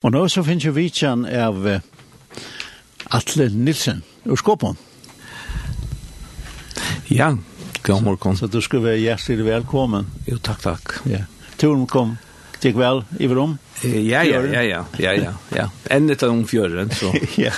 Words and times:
Og 0.00 0.14
nå 0.14 0.22
så 0.32 0.40
finnes 0.40 0.64
jo 0.64 0.70
vidtjen 0.72 1.26
av 1.28 1.58
Atle 3.12 3.50
Nilsen 3.52 3.98
ur 4.24 4.38
Skåpån. 4.40 4.78
Ja, 7.12 7.34
god 7.84 8.06
morgen. 8.06 8.38
Så, 8.38 8.46
så 8.46 8.54
du 8.54 8.62
skal 8.64 8.80
være 8.86 9.02
hjertelig 9.02 9.44
velkommen. 9.44 10.08
Jo, 10.24 10.38
takk, 10.40 10.62
takk. 10.64 10.94
Ja. 11.10 11.26
Turen 11.60 11.84
kom, 11.84 12.14
gikk 12.62 12.80
vel 12.80 13.02
i 13.20 13.28
rom? 13.28 13.58
Ja, 13.84 14.22
ja, 14.24 14.40
ja, 14.40 14.64
ja, 14.64 14.80
ja, 15.04 15.14
ja, 15.20 15.36
ja. 15.52 15.68
Enn 15.92 16.08
et 16.08 16.24
om 16.24 16.46
fjøren, 16.48 16.88
så. 16.96 17.12
ja, 17.44 17.52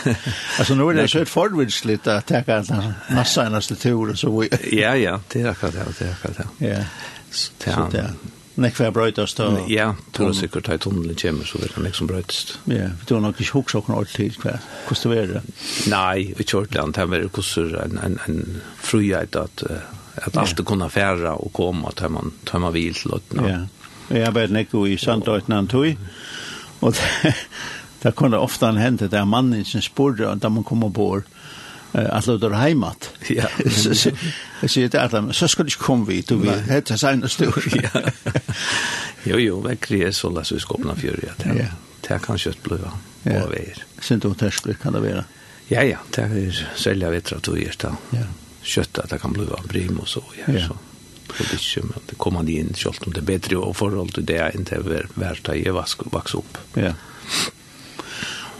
altså 0.59 0.75
nå 0.75 0.91
er 0.91 0.99
det 1.05 1.09
så 1.15 1.23
et 1.23 1.31
forvidslitt 1.31 2.11
at 2.11 2.35
jeg 2.35 2.49
kan 2.51 2.67
akkurat 2.67 3.15
masse 3.15 3.47
eneste 3.47 3.79
tur 3.79 4.17
og 4.17 4.19
så. 4.19 4.35
ja, 4.67 4.97
ja, 4.99 5.15
det 5.31 5.47
er 5.47 5.53
akkurat 5.55 5.79
det, 5.79 5.91
det 6.01 6.11
er 6.11 6.15
akkurat 6.19 6.43
det. 6.43 6.51
Ja. 6.73 6.85
Så 7.31 7.55
det 7.95 8.03
er, 8.03 8.17
nekva 8.61 8.91
brøytast 8.93 9.39
da. 9.41 9.49
Ja, 9.71 9.93
tror 10.13 10.33
jeg 10.33 10.43
sikkert 10.43 10.69
at 10.73 10.85
tunnelen 10.85 11.17
kommer, 11.17 11.49
så 11.49 11.61
vil 11.63 11.73
han 11.75 11.87
liksom 11.89 12.11
brøytast. 12.11 12.55
Ja, 12.71 12.91
vi 13.01 13.09
tror 13.09 13.23
nok 13.25 13.41
ikke 13.41 13.57
hoksa 13.59 13.81
okkur 13.81 13.99
alltid, 13.99 14.39
hva, 14.43 14.59
hvordan 14.89 15.13
det 15.17 15.41
det? 15.41 15.43
Nei, 15.93 16.33
vi 16.37 16.45
kjørte 16.45 16.81
han, 16.81 16.95
det 16.97 17.09
var 17.09 17.27
hvordan 17.29 17.77
en, 17.85 17.99
en, 18.07 18.19
en 18.29 18.63
frihet 18.83 19.39
at, 19.41 19.65
at 20.17 20.37
alt 20.37 20.57
det 20.59 20.67
kunne 20.69 20.91
fære 20.93 21.37
og 21.37 21.53
komme, 21.57 21.89
at 21.89 22.05
man, 22.11 22.33
at 22.47 22.61
man 22.61 22.75
vil 22.75 22.95
til 22.95 23.15
løtna. 23.15 23.49
Ja, 23.49 23.61
jeg 24.13 24.35
vet 24.37 24.53
nekko 24.53 24.87
i 24.87 24.99
Sandløytna 25.01 25.63
han 25.63 25.71
tog, 25.73 25.95
og 26.83 26.99
det, 26.99 27.35
det 28.03 28.17
kunne 28.19 28.41
ofte 28.43 28.73
hende, 28.77 29.09
det 29.09 29.19
er 29.19 29.29
mannen 29.29 29.65
som 29.65 29.81
spurte, 29.85 30.29
da 30.37 30.51
man 30.53 30.67
kom 30.67 30.85
ombord, 30.85 31.25
att 31.93 32.27
låta 32.27 32.49
det 32.49 32.57
heimat. 32.57 33.11
Ja. 33.29 33.49
Jag 34.61 34.71
säger 34.71 34.89
till 34.89 35.01
Adam, 35.01 35.33
så 35.33 35.49
ska 35.49 35.63
du 35.63 35.67
inte 35.67 35.77
komma 35.77 36.05
vid, 36.05 36.25
du 36.29 36.37
vet, 36.37 36.87
det 36.87 36.91
är 36.91 36.97
sen 36.97 37.29
stor. 37.29 37.65
Jo, 39.25 39.39
jo, 39.39 39.61
verkligen 39.61 40.09
är 40.09 40.13
så 40.13 40.31
läs 40.31 40.53
vi 40.53 40.61
skåpna 40.61 40.95
för 40.95 41.09
det. 41.09 41.55
Ja. 41.59 41.65
Det 42.09 42.19
kan 42.23 42.39
kött 42.39 42.63
blöva. 42.63 42.93
Ja. 43.23 43.43
Och 43.43 43.53
vi. 43.53 43.75
Sent 44.01 44.25
om 44.25 44.35
tärskel 44.35 44.75
kan 44.75 44.93
det 44.93 45.01
vara. 45.01 45.25
Ja, 45.69 45.83
ja, 45.83 45.99
det 46.11 46.23
är 46.23 46.69
sälja 46.77 47.11
vetra 47.11 47.39
då 47.43 47.59
är 47.59 47.75
det. 47.79 47.95
Ja. 48.11 48.23
Kött 48.63 48.99
att 48.99 49.11
det 49.11 49.19
kan 49.19 49.33
blöva 49.33 49.61
brim 49.69 49.99
och 49.99 50.09
så 50.09 50.25
ja, 50.47 50.67
så. 50.67 50.73
Och 51.29 51.47
det 51.51 51.55
är 51.55 51.83
men 51.83 51.93
det 52.07 52.15
kommer 52.15 52.51
in 52.51 52.75
självt 52.77 53.03
om 53.07 53.13
det 53.13 53.21
är 53.21 53.25
bättre 53.25 53.57
och 53.57 53.77
förhåll 53.77 54.09
till 54.09 54.27
det 54.27 54.53
inte 54.55 54.75
är 54.75 55.07
värt 55.15 55.49
att 55.49 55.57
ge 55.57 55.71
vax 55.71 56.35
upp. 56.35 56.59
Ja. 56.75 56.93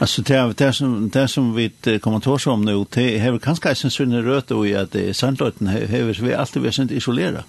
Alltså 0.03 0.23
det 0.23 0.35
är 0.35 0.55
det 0.57 0.73
som 0.73 1.09
det 1.09 1.29
som 1.29 1.55
vi 1.55 1.99
kommer 2.03 2.17
att 2.17 2.23
tåsa 2.23 2.51
om 2.51 2.65
nu 2.65 2.85
det 2.91 3.19
har 3.19 3.39
kanske 3.39 3.69
en 3.69 3.91
sån 3.91 4.23
röt 4.23 4.51
och 4.51 4.69
i 4.69 4.75
att 4.75 4.97
sandlöten 5.13 5.67
har 5.67 6.23
vi 6.23 6.35
alltid 6.35 6.63
vi 6.63 6.73
sent 6.73 6.91
isolera. 6.91 7.45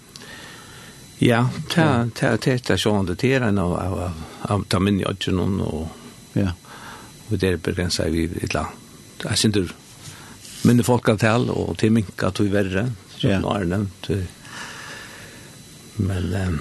Ja, 1.17 1.49
ta 1.69 2.09
ta 2.15 2.37
ta 2.37 2.77
så 2.77 2.99
under 2.99 3.15
det 3.19 3.33
är 3.33 3.41
av 3.41 3.73
av 3.73 4.11
av 4.41 4.63
ta 4.63 4.79
min 4.79 4.99
jag 4.99 5.27
någon 5.27 5.61
och 5.61 5.87
ja. 6.33 6.47
Och 7.27 7.37
det 7.37 7.47
är 7.47 7.57
begränsar 7.57 8.09
vi 8.09 8.29
illa. 8.41 8.67
Jag 9.23 9.37
syns 9.37 9.57
inte 9.57 9.73
men 10.61 10.77
det 10.77 10.83
folk 10.83 11.05
kan 11.05 11.17
tell 11.17 11.49
och 11.49 11.77
till 11.77 11.91
minka 11.91 12.27
att 12.27 12.39
vi 12.39 12.47
värre 12.47 12.91
så 13.17 13.27
nu 13.27 13.33
är 13.33 13.65
nämnt. 13.65 14.07
Men 15.95 16.59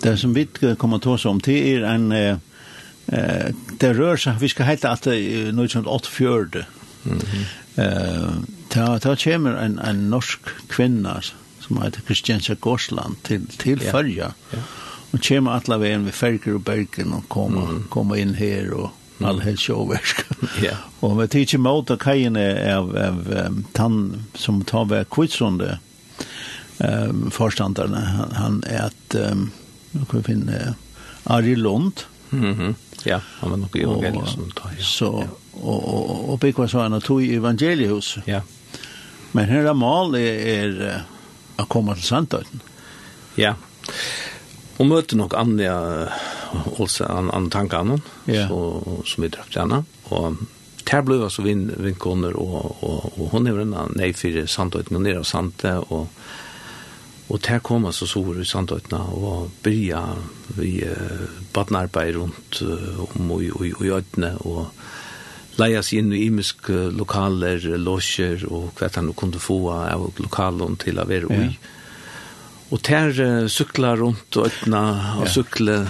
det 0.00 0.16
som 0.16 0.34
vi 0.34 0.46
kommer 0.78 0.96
att 0.96 1.02
tåsa 1.02 1.28
om 1.28 1.38
det 1.38 1.74
är 1.74 1.82
en 1.82 2.40
Eh, 3.14 3.54
det 3.78 3.92
rör 3.92 4.16
sig, 4.16 4.36
vi 4.40 4.48
ska 4.48 4.62
heta 4.64 4.90
att 4.90 5.02
det 5.02 5.16
är 5.16 5.52
något 5.52 5.70
som 5.70 5.86
84. 5.86 6.28
Mhm. 6.32 6.64
Mm 7.04 7.18
-hmm. 7.74 8.24
eh, 8.74 9.10
det 9.10 9.24
kommer 9.24 9.54
en, 9.54 9.78
en 9.78 10.10
norsk 10.10 10.40
kvinna 10.68 11.22
som 11.60 11.82
heter 11.82 12.00
Kristiansa 12.00 12.54
Gåsland 12.54 13.22
till, 13.22 13.46
till 13.46 13.82
ja. 13.84 13.90
Följa. 13.90 14.32
Ja. 14.50 14.58
Och 15.10 15.28
kommer 15.28 15.50
alla 15.50 15.78
vägen 15.78 16.04
vid 16.04 16.14
Färger 16.14 16.54
och 16.54 16.60
Bergen 16.60 17.12
och 17.12 17.28
komma, 17.28 17.62
mm 17.62 17.84
komma 17.88 18.18
in 18.18 18.34
här 18.34 18.70
och 18.70 18.90
Mm. 19.18 19.30
all 19.30 19.40
helt 19.40 19.60
showverk. 19.60 20.26
Ja. 20.56 20.62
Yeah. 20.62 20.76
og 21.00 21.20
vi 21.20 21.28
tidsi 21.28 21.58
kajen 22.00 22.36
är 22.36 22.74
av, 22.74 22.96
av 22.96 23.46
um, 23.46 23.64
tann 23.72 24.24
som 24.34 24.64
tar 24.64 24.84
ved 24.84 25.04
kvitsrunde 25.10 25.78
um, 26.78 27.30
forstanderne. 27.30 28.00
Han, 28.00 28.32
han 28.32 28.64
är 28.66 28.82
att 28.82 29.14
um, 29.14 29.50
nu 29.90 30.04
kan 30.04 30.20
vi 30.20 30.24
finne, 30.24 30.74
Ari 31.24 31.56
Lund, 31.56 32.00
mm. 32.32 32.74
Ja, 33.04 33.20
han 33.40 33.50
var 33.52 33.60
nok 33.60 33.76
i 33.76 33.84
evangeliet 33.84 34.30
som 34.32 34.50
tar, 34.56 34.72
ja. 34.78 34.84
Så, 34.84 35.10
og, 35.60 35.78
og, 35.78 36.12
og 36.32 36.38
Bikva 36.42 36.68
sa 36.70 36.86
han 36.86 36.96
at 36.96 37.04
tog 37.04 37.22
i 37.22 37.34
evangeliehus. 37.36 38.16
Ja. 38.28 38.40
Men 39.34 39.50
her 39.50 39.68
er 39.68 39.76
mal 39.76 40.14
er, 40.16 40.40
er 40.54 41.60
å 41.60 41.66
komme 41.70 41.96
til 41.98 42.06
Sandtøyden. 42.06 42.62
Ja. 43.40 43.54
Og 44.78 44.88
møter 44.90 45.18
nok 45.18 45.36
Anja 45.38 45.74
Olsen, 46.78 47.06
an, 47.10 47.30
an 47.34 47.50
tankene, 47.50 47.98
ja. 48.30 48.46
så, 48.48 48.58
som 49.06 49.26
vi 49.26 49.30
drøpte 49.34 49.62
henne. 49.62 49.82
Og 50.14 50.40
der 50.84 51.04
ble 51.06 51.20
altså 51.26 51.44
vin, 51.44 51.66
vinkoner, 51.82 52.36
og, 52.38 52.76
og, 52.84 53.12
og 53.18 53.34
hun 53.34 53.50
er 53.50 53.62
en 53.62 53.76
nei 53.98 54.12
for 54.16 54.40
Sandtøyden, 54.50 54.98
og 54.98 55.06
nere 55.06 55.22
av 55.22 55.28
Sandtøyden, 55.28 55.86
og 55.94 56.08
Og 57.32 57.40
der 57.40 57.62
kom 57.64 57.86
altså 57.88 58.06
sår 58.08 58.42
i 58.42 58.48
Sandøytna 58.48 59.00
og 59.16 59.52
byrja 59.64 60.02
vi 60.58 60.74
uh, 60.84 61.22
badnarbeid 61.54 62.18
rundt 62.18 62.60
uh, 62.62 63.00
om 63.16 63.30
og, 63.32 63.44
i 63.64 63.72
øytene 63.88 64.34
og 64.44 64.68
leia 65.56 65.80
seg 65.86 66.02
inn 66.02 66.12
i 66.12 66.24
imisk 66.26 66.68
lokaler, 66.68 67.62
losjer 67.78 68.44
og 68.50 68.74
hva 68.76 68.90
han 68.96 69.12
kunne 69.16 69.40
få 69.40 69.58
av 69.72 70.10
lokalen 70.18 70.76
til 70.82 70.98
å 70.98 71.06
være 71.08 71.30
ui. 71.30 71.48
Og 72.74 72.84
der 72.84 73.16
uh, 73.16 73.48
sykla 73.48 73.94
rundt 74.02 74.36
og 74.36 74.50
øytene 74.50 74.84
og 75.16 75.24
ja. 75.24 75.32
sykle 75.38 75.80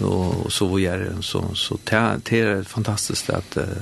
og, 0.00 0.46
og 0.46 0.52
så 0.54 0.68
var 0.72 0.82
jeg 0.82 1.16
så, 1.26 1.44
så 1.54 1.78
der, 1.86 2.20
der 2.26 2.52
er 2.56 2.66
fantastisk 2.66 3.30
at 3.36 3.58
uh, 3.62 3.80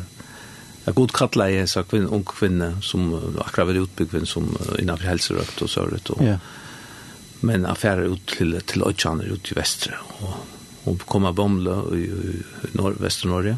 Jeg 0.89 0.97
god 0.97 1.13
kattla 1.13 1.51
jeg 1.53 1.69
en 1.93 2.07
ung 2.09 2.23
kvinne 2.25 2.71
som 2.81 3.11
akkurat 3.45 3.67
var 3.69 3.77
utbyggvinn 3.83 4.25
som 4.27 4.47
innanfor 4.79 5.11
helserøkt 5.11 5.61
og 5.61 5.69
sørret 5.69 6.11
og 6.15 6.23
yeah. 6.25 6.39
Ja 6.41 6.68
men 7.41 7.67
affärer 7.67 8.13
ut 8.13 8.27
till 8.27 8.61
till 8.67 8.83
Øtjaner 8.83 9.25
ut 9.25 9.53
i 9.53 9.55
västra 9.55 9.95
och 10.09 10.35
hun 10.85 10.99
kom 10.99 11.23
bomla 11.23 11.33
Bomle 11.33 11.97
i, 11.99 12.05
i 12.05 12.43
norr 12.73 12.95
västra 13.01 13.31
Norge. 13.31 13.57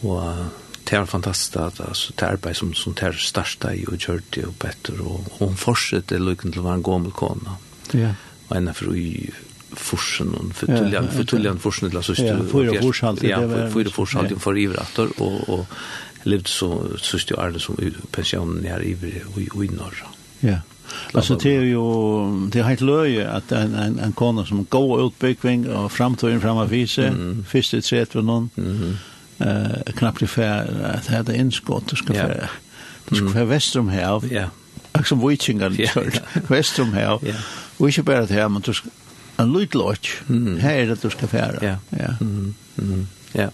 og 0.00 0.44
det 0.84 0.96
är 0.96 1.04
fantastiskt 1.04 1.56
att 1.56 1.80
alltså 1.80 2.12
det 2.16 2.26
arbete 2.26 2.54
som, 2.54 2.74
som 2.74 2.94
tar 2.94 3.08
er 3.08 3.74
i 3.74 3.86
och 3.86 3.98
kjørt 3.98 4.38
og 4.46 4.54
bedre, 4.58 5.00
og, 5.00 5.24
og 5.38 5.48
hun 5.48 5.56
fortsetter 5.56 6.18
lykken 6.18 6.52
til 6.52 6.62
vara 6.62 6.74
en 6.74 6.82
gammal 6.82 7.12
kona. 7.12 7.56
ja. 7.92 8.14
Och 8.48 8.56
en 8.56 8.74
för 8.74 8.96
i 8.96 9.30
forsen, 9.72 10.34
og 10.34 10.54
för 10.54 11.16
fortuljan 11.16 11.58
forsen 11.58 11.90
til 11.90 12.02
søster. 12.02 12.36
Ja, 12.36 12.44
fyra 12.52 12.82
forsaltid. 12.82 13.28
Ja, 13.28 13.68
fyra 13.68 13.90
ja. 14.30 14.36
for 14.38 14.56
ivrator 14.56 15.08
og, 15.20 15.48
og 15.48 15.66
levde 16.24 16.48
så 16.48 16.98
søster 16.98 17.40
Arne 17.40 17.60
som 17.60 17.78
pensjonen 18.12 18.66
er 18.66 18.80
iver 18.80 19.08
i, 19.08 19.22
i, 19.40 19.48
i 19.64 19.68
Norra. 19.72 20.12
Ja. 20.42 20.58
Alltså 21.12 21.34
det 21.34 21.56
är 21.56 21.60
ju 21.60 21.80
det 22.50 22.58
är 22.58 22.62
helt 22.62 22.80
löje 22.80 23.30
att 23.30 23.52
en 23.52 23.74
en 23.74 23.98
en 23.98 24.12
kona 24.12 24.46
som 24.46 24.66
går 24.68 25.06
ut 25.06 25.18
byggving 25.18 25.70
och 25.70 25.92
framtiden 25.92 26.40
framåt 26.40 26.70
vise 26.70 27.06
mm. 27.06 27.44
första 27.48 27.82
sätt 27.82 28.12
för 28.12 28.22
någon 28.22 28.50
mm. 28.56 28.96
eh 29.38 29.92
knappt 29.96 30.22
ungefär 30.22 30.92
att 30.94 31.06
det 31.06 31.16
hade 31.16 31.36
inskott 31.36 31.88
det 31.90 31.96
ska 31.96 32.14
för 32.14 32.48
det 33.08 33.16
ska 33.16 33.28
för 33.28 33.44
västrum 33.44 33.88
här. 33.88 34.22
Ja. 34.30 34.44
Och 34.92 34.98
Alltså 34.98 35.28
witchingar 35.28 35.68
västrum 36.48 36.92
här. 36.92 37.18
Ja. 37.22 37.34
Och 37.76 37.88
inte 37.88 38.02
bara 38.12 38.26
det 38.26 38.34
här 38.34 38.48
men 38.48 38.62
du 38.62 38.74
ska 38.74 38.88
en 39.36 39.52
lutlotch. 39.52 40.20
Här 40.60 40.74
är 40.74 40.86
det 40.86 41.02
du 41.02 41.10
ska 41.10 41.26
färra. 41.26 41.66
Ja. 41.66 41.76
Ja. 41.90 42.14
Mm. 42.20 42.54
Ja. 43.32 43.50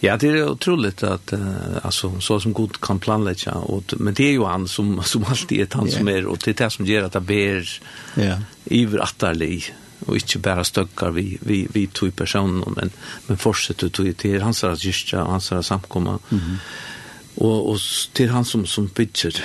Ja, 0.00 0.16
det 0.16 0.28
är 0.28 0.50
otroligt 0.50 1.02
att 1.02 1.32
uh, 1.32 1.76
alltså 1.82 2.20
så 2.20 2.40
som 2.40 2.52
god 2.52 2.80
kan 2.80 2.98
planlägga 2.98 3.52
och 3.52 3.94
men 3.96 4.14
det 4.14 4.24
är 4.24 4.32
ju 4.32 4.44
han 4.44 4.68
som 4.68 5.02
som 5.02 5.24
alltid 5.24 5.60
är 5.60 5.76
han 5.76 5.86
yeah. 5.86 5.98
som 5.98 6.08
är 6.08 6.26
och 6.26 6.38
det 6.44 6.60
är 6.60 6.64
det 6.64 6.70
som 6.70 6.86
gör 6.86 7.02
att 7.02 7.12
det 7.12 7.20
ber 7.20 7.80
ja 8.14 8.22
yeah. 8.22 8.40
iver 8.64 8.98
attarlig 8.98 9.74
och 10.06 10.14
inte 10.14 10.38
bara 10.38 10.64
stöckar 10.64 11.10
vi 11.10 11.38
vi 11.40 11.68
vi 11.72 11.86
två 11.86 12.10
personer 12.10 12.66
men 12.76 12.90
men 13.26 13.38
fortsätter 13.38 13.88
tog 13.88 14.16
till 14.16 14.42
hans 14.42 14.64
att 14.64 14.84
just 14.84 15.12
hans 15.12 15.52
att 15.52 15.66
samkomma. 15.66 16.18
Mm 16.30 16.44
-hmm. 16.44 16.56
Och 17.34 17.70
och 17.70 17.78
till 18.12 18.30
han 18.30 18.44
som 18.44 18.66
som 18.66 18.86
bygger 18.86 19.44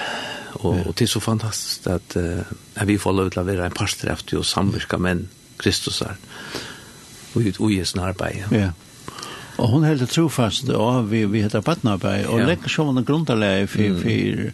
och 0.51 0.75
yeah. 0.75 0.87
och 0.87 0.93
det 0.97 1.05
är 1.05 1.07
så 1.07 1.19
fantastiskt 1.19 1.87
att 1.87 2.15
uh, 2.15 2.39
vi 2.85 2.97
får 2.97 3.13
lov 3.13 3.27
att 3.27 3.35
vara 3.35 3.65
en 3.65 3.71
pastor 3.71 4.09
efter 4.09 4.37
och 4.37 4.45
samverka 4.45 4.97
med 4.97 5.27
Kristus 5.57 6.01
här. 6.01 6.15
Och 7.33 7.41
ut 7.41 7.57
och 7.57 7.71
i 7.71 7.85
snarbeje. 7.85 8.45
Ja. 8.51 8.57
Yeah. 8.57 8.71
Og 9.57 9.69
hun 9.71 9.83
heldur 9.87 10.09
trofast 10.11 10.69
og 10.69 11.11
vi, 11.11 11.25
vi 11.25 11.41
heter 11.41 11.61
Batnaberg, 11.63 12.25
og 12.27 12.39
ja. 12.39 12.45
legger 12.45 12.69
som 12.69 12.97
en 12.97 13.05
grunderleie 13.05 13.67
for, 13.67 13.81
mm. 13.81 14.01
for 14.01 14.51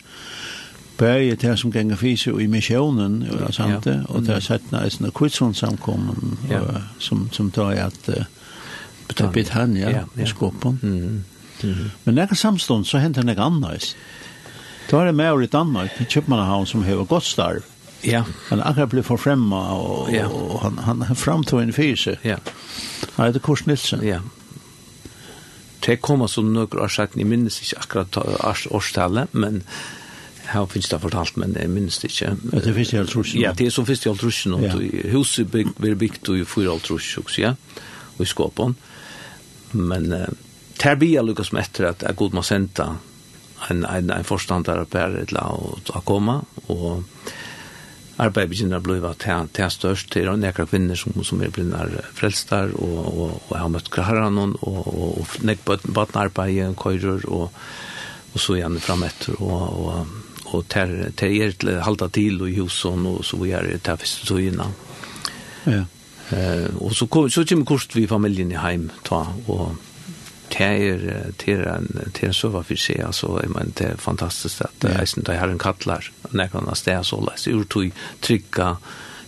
bæje 1.01 1.35
til 1.35 1.57
som 1.57 1.71
ganger 1.71 1.95
fise 1.95 2.31
i 2.31 2.47
missionen, 2.47 3.23
og 3.31 3.39
det 3.39 3.55
sant 3.55 3.83
det, 3.85 4.05
og 4.09 4.21
det 4.21 4.35
er 4.35 4.39
sett 4.45 4.71
næst 4.71 5.01
en 5.01 5.11
kvitsundsamkommen, 5.11 6.37
ja. 6.49 6.61
som, 6.99 7.29
som 7.31 7.49
tar 7.51 7.71
i 7.73 7.79
at 7.81 8.09
uh, 8.09 9.31
Britannia 9.31 9.89
ja, 9.89 10.03
ja. 10.17 10.23
i 10.23 10.27
skåpen. 10.27 10.79
Mm. 10.81 11.23
Mm. 11.63 11.89
Men 12.05 12.15
nægge 12.15 12.35
samstånd 12.35 12.85
så 12.85 12.97
henter 12.97 13.23
nægge 13.23 13.41
annars. 13.41 13.95
Da 14.91 14.97
er 14.97 15.05
det 15.05 15.15
med 15.15 15.29
over 15.29 15.41
i 15.41 15.45
Danmark, 15.45 15.89
i 16.01 16.03
Kjøpmannahavn 16.03 16.65
som 16.65 16.83
hever 16.83 17.05
godt 17.05 17.23
starv. 17.23 17.61
Ja. 18.03 18.23
Han 18.49 18.61
akkurat 18.61 18.89
ble 18.89 19.03
forfremma, 19.03 19.55
og, 19.55 20.13
ja. 20.13 20.27
og 20.27 20.61
han, 20.61 21.01
han 21.01 21.15
framtog 21.15 21.63
en 21.63 21.73
fyse. 21.73 22.17
Ja. 22.23 22.37
Han 23.15 23.25
heter 23.25 23.39
Kors 23.39 23.65
Nilsen. 23.67 24.03
Ja, 24.03 24.19
det 25.85 26.01
kommer 26.01 26.29
som 26.29 26.51
noen 26.53 26.77
år 26.77 26.91
sagt, 26.93 27.17
jeg 27.17 27.27
minnes 27.29 27.57
ikke 27.63 27.81
akkurat 27.81 28.67
årstallet, 28.71 29.33
men 29.33 29.63
her 30.51 30.67
finnes 30.69 30.89
det 30.91 30.99
fortalt, 31.01 31.37
men 31.39 31.55
jeg 31.57 31.71
minnes 31.71 31.99
det 32.01 32.11
ikke. 32.11 32.33
Ja, 32.51 32.61
det 32.65 32.73
finnes 32.75 32.93
i 32.93 32.99
Altrusjen? 33.01 33.41
Ja, 33.41 33.53
det 33.57 33.67
er 33.67 33.73
som 33.73 33.87
finnes 33.87 34.05
i 34.05 34.11
Altrusjen. 34.11 34.57
Ja. 34.61 34.75
Huset 35.13 35.51
blir 35.51 35.97
bygd 35.99 36.31
i 36.35 36.45
fyra 36.45 36.75
Altrusjen 36.75 37.23
også, 37.23 37.41
ja, 37.45 37.53
og 38.17 38.25
i 38.25 38.29
Skåpen. 38.29 38.75
Men 39.71 40.11
uh, 40.11 40.25
det 40.81 40.97
blir 40.99 41.15
jeg 41.15 41.27
lukket 41.27 41.53
med 41.55 41.63
etter 41.63 41.91
at 41.91 42.03
jeg 42.05 42.19
god 42.19 42.35
må 42.35 42.43
sende 42.45 42.89
en, 43.69 43.85
en, 43.85 44.11
en 44.11 44.27
forstander 44.27 44.83
på 44.89 44.99
her 44.99 45.15
et 45.21 45.31
eller 45.31 45.45
annet 45.47 45.93
å 45.93 46.01
og 46.73 47.21
arbeid 48.21 48.51
begynner 48.51 48.81
å 48.81 48.85
bli 48.85 48.97
til, 49.21 49.47
til 49.55 49.71
størst, 49.71 50.09
til 50.13 50.29
og 50.31 50.41
nekker 50.41 50.67
kvinner 50.69 50.99
som, 50.99 51.15
som 51.23 51.41
er 51.41 51.53
blinnar 51.53 51.93
frelstar, 52.17 52.73
og, 52.75 52.97
og, 53.11 53.37
og 53.49 53.55
har 53.57 53.71
møtt 53.71 53.91
herran, 53.95 54.39
og, 54.41 54.57
og, 54.61 54.81
og 54.87 55.21
og 55.21 55.37
nekker 55.47 55.87
badnarbeid, 55.87 56.63
og 56.67 56.77
køyrer, 56.81 57.25
og, 57.29 57.63
og 58.33 58.39
så 58.39 58.57
igjen 58.59 58.79
fram 58.83 59.05
etter, 59.07 59.37
og, 59.39 59.63
og, 59.85 60.19
og 60.51 60.67
ter, 60.71 61.11
ter 61.15 61.31
er 61.31 61.55
til 61.55 61.79
halda 61.85 62.09
til 62.11 62.41
og 62.43 62.59
husen, 62.59 63.07
og 63.07 63.23
så 63.25 63.39
gjør 63.39 63.71
det 63.71 63.81
til 63.85 64.03
første 64.03 64.27
tøyene. 64.27 64.69
Ja. 65.69 65.85
Eh, 66.31 66.67
og 66.79 66.93
så, 66.95 67.07
så 67.29 67.43
kommer 67.47 67.67
kurs 67.67 67.87
vi 67.93 68.07
familien 68.07 68.51
i 68.53 68.59
heim, 68.59 68.89
ta, 69.07 69.25
og 69.51 69.75
det 70.51 70.67
er 70.67 71.31
til 71.39 71.63
en, 71.67 71.87
til 72.13 72.27
en 72.27 72.35
sova 72.35 72.61
for 72.67 72.79
seg, 72.79 72.99
altså, 73.05 73.39
jeg 73.41 73.53
mener, 73.53 73.73
det 73.79 73.87
er 73.87 74.01
fantastisk 74.01 74.61
at 74.65 74.85
yeah. 74.85 74.99
jeg 74.99 75.07
synes 75.07 75.29
jeg 75.29 75.39
har 75.39 75.51
en 75.51 75.61
kattler, 75.61 76.11
når 76.31 76.43
jeg 76.43 76.51
kan 76.51 76.67
ha 76.67 76.75
sted, 76.75 77.03
så 77.07 77.19
la 77.23 77.35
ur 77.55 77.63
tog 77.63 77.91
trykka, 78.21 78.73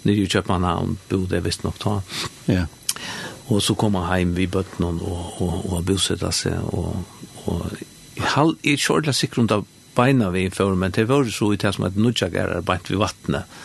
nye 0.03 0.27
København, 0.27 0.97
bodde 1.09 1.35
jeg 1.35 1.45
visst 1.45 1.63
nok 1.63 1.79
ta. 1.79 1.99
Ja. 2.47 2.65
Og 3.47 3.61
så 3.61 3.75
kom 3.75 3.95
han 3.95 4.33
hjem 4.35 4.51
bøtt 4.51 4.79
noen 4.79 4.99
og, 5.01 5.41
og, 5.41 5.55
og 5.71 5.85
bosette 5.87 6.31
seg, 6.35 6.59
og, 6.75 7.03
og 7.45 7.71
jeg 8.17 8.29
har 8.35 8.51
ikke 8.63 8.93
ordentlig 8.93 9.15
sikkert 9.15 9.37
rundt 9.37 9.55
av 9.55 9.65
beina 9.95 10.29
vi 10.33 10.49
før, 10.49 10.75
men 10.75 10.91
det 10.91 11.07
var 11.09 11.29
så 11.31 11.53
i 11.53 11.61
det 11.61 11.73
som 11.75 11.87
at 11.87 11.95
nudjak 11.95 12.35
er 12.35 12.59
beint 12.65 12.91
vi 12.91 12.99
vattnet. 12.99 13.61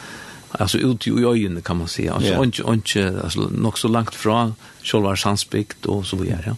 Alltså 0.51 0.79
ut 0.79 1.07
i 1.07 1.11
ögonen 1.11 1.63
kan 1.63 1.77
man 1.77 1.89
säga. 1.89 2.15
Alltså 2.15 2.31
yeah. 2.31 2.45
inte, 2.45 2.63
inte 2.69 3.21
alltså, 3.25 3.41
nog 3.41 3.79
så 3.79 3.89
långt 3.89 4.15
från 4.15 4.55
själva 4.83 5.17
Sandsbygd 5.17 5.87
och 5.87 6.07
så 6.07 6.17
vidare. 6.17 6.43
Ja. 6.47 6.55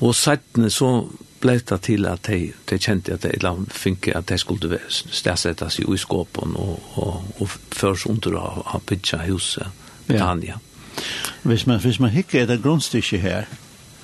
Og 0.00 0.14
settene 0.14 0.70
så 0.70 1.08
ble 1.40 1.58
det 1.62 1.80
til 1.86 2.06
at 2.10 2.26
de, 2.26 2.52
de 2.70 2.78
kjente 2.78 3.14
at 3.14 3.22
de 3.22 3.52
finke 3.70 4.14
at 4.16 4.28
de 4.28 4.38
skulle 4.38 4.80
stedsette 4.88 5.68
seg 5.70 5.86
i 5.86 5.98
skåpen 5.98 6.56
og, 6.58 6.80
og, 6.98 7.28
og 7.38 7.52
først 7.74 8.08
under 8.10 8.38
å 8.38 8.46
ha 8.72 8.80
bytja 8.86 9.22
huset 9.26 9.66
Britannia. 10.08 10.58
Ja. 10.58 11.04
Hvis 11.42 11.66
man, 11.66 11.78
hvis 11.80 12.00
man 12.00 12.10
hikker 12.10 12.42
et 12.42 12.62
grunnstykke 12.62 13.18
her, 13.22 13.46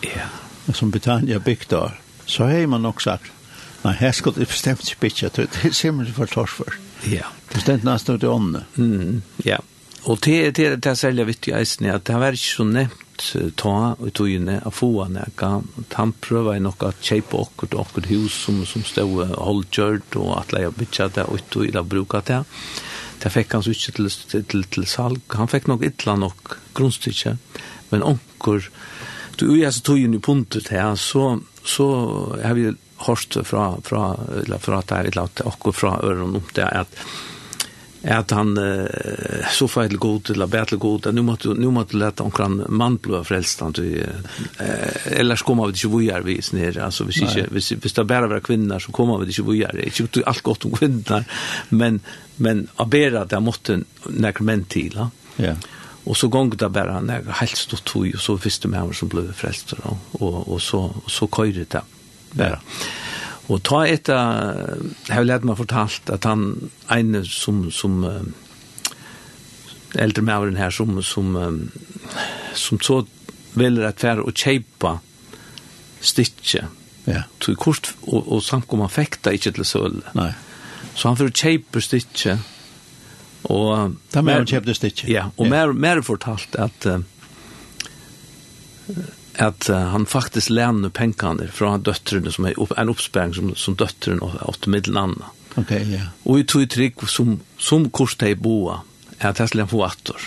ja. 0.04 0.28
som 0.72 0.92
Britannia 0.94 1.38
bygd 1.42 1.70
der, 1.70 1.98
så 2.26 2.46
har 2.46 2.66
man 2.70 2.86
nok 2.86 3.02
sagt, 3.02 3.32
nei, 3.82 3.96
her 3.98 4.14
skulle 4.14 4.38
det 4.38 4.48
bestemt 4.48 4.86
ikke 4.86 5.08
bytja, 5.08 5.32
det 5.34 5.48
er 5.64 5.74
simpelthen 5.74 6.14
for 6.14 6.30
torsfør. 6.30 6.78
Ja. 7.10 7.26
Det 7.50 7.58
bestemt 7.58 7.84
nesten 7.84 8.14
ut 8.14 8.22
i 8.22 8.30
åndene. 8.30 8.64
Mm, 8.76 9.22
ja. 9.44 9.58
Yeah. 9.58 9.70
Og 10.04 10.20
det, 10.20 10.56
det, 10.58 10.68
det 10.84 10.90
er 10.90 10.98
særlig 11.00 11.26
viktig 11.30 11.54
eisen, 11.56 11.88
at 11.88 12.04
det 12.04 12.12
har 12.12 12.24
vært 12.26 12.42
så 12.42 12.66
nevnt 12.68 13.00
ta 13.56 13.94
og 13.94 14.10
togene 14.16 14.58
av 14.66 14.74
få 14.74 14.90
foene. 14.90 15.24
Han 15.94 16.12
prøver 16.20 16.60
nok 16.60 16.84
at 16.88 17.00
kjøpe 17.04 17.40
akkurat 17.46 17.78
okkur 17.84 18.10
hus 18.10 18.36
som, 18.46 18.60
som 18.68 18.84
stod 18.84 19.32
holdgjørt 19.38 20.18
og 20.20 20.34
at 20.40 20.52
leie 20.56 20.72
bytja 20.74 21.08
det 21.14 21.24
og 21.30 21.40
tog 21.54 21.70
det 21.72 21.86
bruka 21.88 22.20
det. 22.26 22.42
Det 23.22 23.32
fikk 23.32 23.56
han 23.56 23.64
så 23.64 23.72
ikke 23.72 23.96
til, 23.96 24.10
til, 24.28 24.44
til 24.50 24.64
til 24.76 24.86
salg. 24.90 25.22
Han 25.38 25.48
fikk 25.48 25.70
nok 25.70 25.86
ytla 25.88 26.18
nok 26.20 26.58
grunnstyrkje, 26.76 27.38
men 27.92 28.04
onker 28.04 28.68
Du 29.38 29.48
er 29.56 29.70
så 29.74 29.80
togene 29.82 30.14
inn 30.14 30.20
i 30.20 30.22
puntet 30.22 30.68
her, 30.70 30.94
så, 31.00 31.40
så 31.64 31.86
har 32.38 32.54
vi 32.54 32.68
hørt 33.06 33.34
fra, 33.42 33.64
fra, 33.82 34.02
eller 34.44 34.60
fra 34.62 34.82
det 34.82 34.98
her, 34.98 35.08
eller 35.10 35.46
akkurat 35.48 35.78
fra 35.78 35.94
øren 36.06 36.36
om 36.38 36.44
det, 36.54 36.68
at 36.68 36.92
at 38.04 38.30
han 38.30 38.58
uh, 38.58 38.86
så 39.52 39.68
feil 39.68 39.88
till 39.88 39.98
god 39.98 40.30
eller 40.30 40.46
bättre 40.46 40.76
god 40.76 41.14
nu 41.14 41.22
måste 41.22 41.48
nu 41.48 41.70
måste 41.70 41.96
lätta 41.96 42.22
omkring 42.22 42.62
man 42.68 42.96
blå 42.96 43.24
frälst 43.24 43.60
han 43.60 43.72
till 43.72 44.06
eh, 44.58 45.18
eller 45.20 45.36
så 45.36 45.44
kommer 45.44 45.66
vi 45.66 45.72
ikke 45.72 45.88
vojar 45.88 46.20
vi 46.20 46.40
ner 46.52 46.78
alltså 46.78 47.04
vi 47.04 47.12
ikke, 47.12 47.46
vi 47.50 47.60
hvis 47.60 47.92
det 47.92 48.04
bare 48.04 48.28
var 48.28 48.40
kvinner, 48.40 48.78
så 48.78 48.92
kommer 48.92 49.18
vi 49.18 49.30
ikke 49.30 49.42
vojar 49.42 49.72
det 49.72 49.86
är 49.86 50.02
inte 50.02 50.22
allt 50.26 50.42
gott 50.42 50.64
om 50.64 50.72
kvinner, 50.72 51.24
men 51.68 52.00
men 52.36 52.68
abera 52.76 53.24
det 53.24 53.40
måste 53.40 53.80
när 54.06 54.42
menn 54.42 54.64
till 54.64 55.06
ja. 55.36 55.56
Och 56.04 56.16
så 56.16 56.28
gång 56.28 56.50
där 56.50 56.68
bara 56.68 57.00
när 57.00 57.22
helt 57.30 57.56
stort 57.56 57.84
tog 57.84 58.14
och 58.14 58.20
så 58.20 58.36
visste 58.36 58.68
man 58.68 58.94
som 58.94 59.08
ble 59.08 59.32
frelst, 59.32 59.72
og, 59.72 59.96
och 60.12 60.48
och 60.48 60.62
så 60.62 60.94
så 61.06 61.28
köjde 61.28 61.64
det. 61.64 61.82
Bare. 62.32 62.48
Ja. 62.48 62.58
Og 63.52 63.60
ta 63.66 63.82
etter, 63.84 64.78
jeg 65.04 65.12
har 65.12 65.26
lært 65.26 65.44
meg 65.44 65.58
fortalt 65.58 66.08
at 66.12 66.24
han 66.24 66.70
ene 66.92 67.20
som, 67.28 67.66
som 67.68 67.98
eldre 70.00 70.24
maveren 70.24 70.56
her, 70.56 70.72
som, 70.72 70.96
som, 71.04 71.36
som 72.56 72.80
så 72.80 73.02
velger 73.58 73.88
at 73.88 74.02
være 74.04 74.24
å 74.24 74.32
kjeipa 74.32 74.96
stikkje. 76.04 76.64
Ja. 77.04 77.26
Så 77.42 77.54
kort, 77.60 77.92
og, 78.06 78.22
og, 78.22 78.40
samt 78.40 78.64
samkom 78.64 78.84
han 78.84 78.92
fekta 78.92 79.34
ikke 79.34 79.52
til 79.58 79.68
søle. 79.68 80.02
Nei. 80.16 80.32
Så 80.94 81.10
han 81.10 81.18
får 81.20 81.34
kjeipa 81.34 81.82
stikkje. 81.84 82.38
Og, 83.52 83.98
da 84.14 84.22
mer 84.24 84.46
kjøpte 84.48 84.76
stikkje. 84.76 85.10
Ja, 85.12 85.28
og 85.36 85.50
mer, 85.52 85.74
mer 85.76 86.00
fortalt 86.06 86.56
at 86.56 86.86
uh, 86.88 87.02
at 89.38 89.70
uh, 89.70 89.76
han 89.76 90.06
faktisk 90.06 90.50
lämnar 90.50 90.90
pengarna 90.90 91.46
fra 91.52 91.76
døtterne, 91.78 92.32
som 92.32 92.44
er 92.46 92.58
upp, 92.58 92.72
en 92.78 92.88
uppspärring 92.88 93.34
som, 93.34 93.54
som 93.54 93.76
døtterne 93.76 94.22
og 94.22 94.36
åtte 94.48 94.70
middelen 94.70 94.96
annan. 94.96 95.24
Ok, 95.54 95.70
ja. 95.70 95.78
Yeah. 95.78 96.06
Och 96.22 96.38
i 96.38 96.44
tog 96.44 96.70
trygg 96.70 97.08
som, 97.08 97.40
som 97.58 97.90
kurs 97.90 98.16
där 98.16 98.34
boa 98.34 98.80
er 99.18 99.28
at 99.28 99.40
jeg 99.40 99.48
skal 99.48 99.66
få 99.66 99.84
atter. 99.84 100.18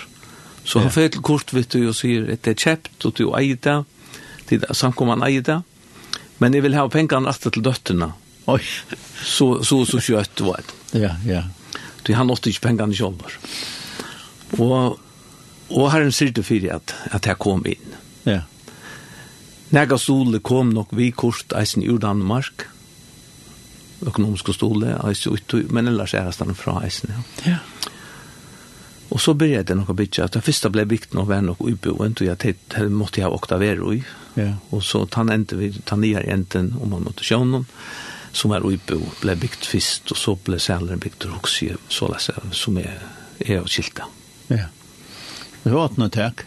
Så 0.64 0.80
yeah. 0.80 0.84
han 0.84 0.92
får 0.92 1.08
til 1.08 1.22
kurs 1.22 1.54
vet 1.54 1.72
du 1.72 1.88
og 1.88 1.96
sier 1.96 2.32
at 2.32 2.44
det 2.44 2.52
er 2.56 2.62
käppt 2.64 3.06
og 3.06 3.18
du 3.18 3.34
eier 3.36 3.56
det. 3.56 3.84
til 4.48 4.64
samkomman 4.72 5.24
eier 5.24 5.44
det. 5.44 5.62
Men 6.40 6.54
jeg 6.54 6.64
vil 6.64 6.76
ha 6.78 6.88
pengarna 6.88 7.30
atter 7.30 7.52
til 7.52 7.64
døtterne. 7.64 8.14
Oi. 8.48 8.62
Så, 9.24 9.64
så, 9.64 9.86
så 9.86 10.00
kött 10.00 10.42
var 10.42 10.64
det. 10.64 11.02
Ja, 11.02 11.16
ja. 11.26 11.44
Du 12.04 12.14
han 12.14 12.32
åtte 12.32 12.50
ikke 12.50 12.70
pengarna 12.70 12.94
i 12.94 12.96
jobbar. 12.96 13.34
Og, 14.58 15.00
och 15.68 15.92
herren 15.92 16.12
sier 16.12 16.32
det 16.32 16.46
for 16.46 16.70
at, 16.72 16.96
at 17.12 17.26
jeg 17.28 17.38
kom 17.38 17.66
inn. 17.66 17.98
Ja. 18.24 18.32
Yeah. 18.32 18.46
Nega 19.76 19.98
stole 20.00 20.40
kom 20.40 20.70
nok 20.72 20.94
vi 20.96 21.12
kort 21.12 21.54
eisen 21.60 21.84
ur 21.84 22.00
Danmark. 22.00 22.68
Økonomiske 24.08 24.54
stole, 24.54 24.94
eisen 25.10 25.34
ut, 25.34 25.56
men 25.74 25.88
ellers 25.88 26.14
er 26.14 26.30
det 26.30 26.56
fra 26.56 26.80
eisen, 26.86 27.12
ja. 27.12 27.52
Ja. 27.52 27.58
Og 29.10 29.22
så 29.22 29.34
började 29.34 29.74
det 29.74 29.86
å 29.88 29.96
bytja, 29.96 30.26
at 30.28 30.36
det 30.36 30.44
første 30.44 30.70
ble 30.72 30.84
bygd 30.86 31.14
noe 31.16 31.28
vær 31.30 31.44
nok 31.46 31.62
uboen, 31.64 32.12
og 32.12 32.26
jeg 32.26 32.40
tenkte, 32.44 32.84
det 32.84 32.92
måtte 32.92 33.22
jeg 33.22 33.32
oktavere 33.32 33.94
i. 33.96 34.02
Ja. 34.36 34.50
Og 34.76 34.84
så 34.84 35.06
tann 35.08 35.32
endte 35.32 35.56
vi, 35.60 35.72
tann 35.88 36.04
nye 36.04 36.24
enten, 36.28 36.74
om 36.82 36.92
man 36.92 37.06
måtte 37.08 37.24
sjå 37.24 37.40
noen, 37.48 37.66
som 38.36 38.52
er 38.54 38.68
ubo, 38.68 39.00
ble 39.22 39.38
bygd 39.40 39.66
først, 39.66 40.12
og 40.12 40.20
så 40.20 40.36
ble 40.44 40.60
sæleren 40.60 41.00
bygd 41.02 41.30
og 41.30 41.40
også, 41.40 41.80
så 41.90 42.12
lese, 42.12 42.36
som 42.52 42.78
er, 42.84 43.00
er 43.40 43.64
og 43.64 43.72
skilta. 43.72 44.10
Ja. 44.52 44.68
Det 45.64 45.72
var 45.72 45.88
åttende 45.88 46.12
takk. 46.14 46.46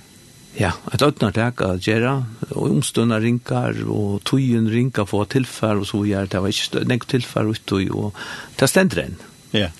Ja, 0.58 0.72
et 0.92 1.02
øtnar 1.04 1.34
tek 1.34 1.60
at 1.62 1.84
gjera, 1.86 2.16
og 2.50 2.64
omstående 2.66 3.20
rinkar, 3.22 3.76
og 3.86 4.18
tøyen 4.26 4.66
rinkar 4.70 5.06
for 5.06 5.28
tilfær, 5.30 5.78
og 5.78 5.86
så 5.86 6.02
gjør 6.08 6.26
det, 6.32 6.40
var 6.42 6.54
ikke 6.54 6.82
nek 6.90 7.06
tilfær 7.10 7.50
ut, 7.50 7.74
og 7.94 8.18
det 8.58 8.70
stender 8.70 9.04
enn. 9.04 9.14
Ja. 9.54 9.70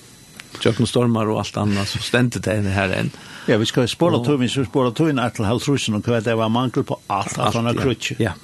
Kjøkken 0.61 0.87
stormar 0.87 1.29
og 1.31 1.41
alt 1.43 1.59
annet, 1.59 1.91
så 1.91 1.99
stender 2.03 2.43
det 2.43 2.55
enn 2.55 2.71
her 2.71 2.95
enn. 2.95 3.11
Ja, 3.49 3.57
vi 3.57 3.67
skal 3.67 3.89
spåla 3.89 4.21
vi 4.37 4.49
skal 4.51 4.67
spåla 4.69 4.93
tøyen 4.95 5.19
er 5.19 5.35
til 5.35 5.49
halvtrusen, 5.49 5.97
og 5.99 6.07
hva 6.07 6.21
det 6.23 6.37
var 6.39 6.51
mangel 6.53 6.87
på 6.87 6.99
alt, 7.07 7.37
alt 7.37 7.59
annet 7.59 7.81
krutsk. 7.81 8.19
Ja. 8.21 8.37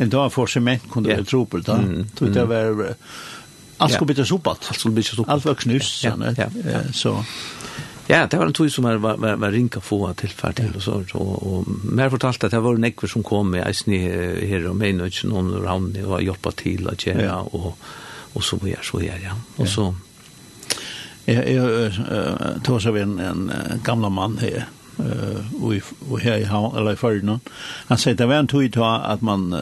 En 0.00 0.12
dag 0.12 0.30
for 0.32 0.48
sement 0.48 0.84
kunne 0.90 1.16
det 1.16 1.28
tro 1.28 1.44
på 1.44 1.60
det, 1.64 1.80
tog 2.16 2.32
det 2.34 2.46
var, 2.48 2.96
alt 3.80 3.94
skulle 3.96 4.12
bytte 4.12 4.28
opp 4.36 4.48
alt. 4.52 4.68
Skulle 4.76 4.96
byttes 4.96 5.18
opp 5.20 5.30
Alt 5.32 5.46
var 5.48 5.56
knust, 5.60 6.02
sånn, 6.02 6.24
så. 6.92 7.14
Ja, 7.16 7.16
ja. 7.16 7.59
Ja, 8.10 8.24
det 8.26 8.38
var 8.38 8.48
en 8.50 8.52
tog 8.56 8.70
som 8.72 8.84
var, 8.84 8.98
var, 8.98 9.16
var, 9.22 9.36
var 9.38 9.52
ringa 9.54 9.80
få 9.80 10.00
tilfær 10.18 10.56
til, 10.58 10.72
og 10.74 10.82
så, 10.82 10.96
og, 11.14 11.46
og 11.46 11.68
mer 11.94 12.10
fortalte 12.10 12.48
at 12.48 12.56
det 12.56 12.62
var 12.64 12.80
nekver 12.82 13.10
som 13.12 13.22
kom 13.26 13.52
med 13.54 13.62
eisen 13.62 13.94
her, 13.94 14.66
og 14.66 14.76
mener 14.80 15.10
ikke 15.10 15.30
noen 15.30 15.52
raun, 15.62 15.92
og 16.02 16.18
jobba 16.24 16.52
til, 16.58 16.88
og 16.90 16.98
tjera, 16.98 17.38
og, 17.54 17.76
og 18.34 18.44
så 18.44 18.58
var 18.58 18.72
jeg, 18.72 18.82
så 18.86 18.98
var 18.98 19.24
ja. 19.24 19.38
Og 19.58 19.68
så... 19.68 19.92
Jeg, 21.28 21.46
jeg 21.52 22.60
tog 22.66 22.80
seg 22.82 22.96
en, 22.98 23.18
en 23.22 23.50
gamla 23.86 24.08
mann 24.10 24.38
her, 24.40 24.64
eh 24.98 25.40
och 26.10 26.20
här 26.20 26.38
i 26.38 26.44
havn 26.44 26.76
eller 26.76 26.92
i 26.92 26.96
förna. 26.96 27.40
Han 27.86 27.98
sier, 27.98 28.14
det 28.14 28.26
var 28.26 28.34
en 28.34 28.48
tid 28.48 28.76
att 28.76 29.22
man 29.22 29.54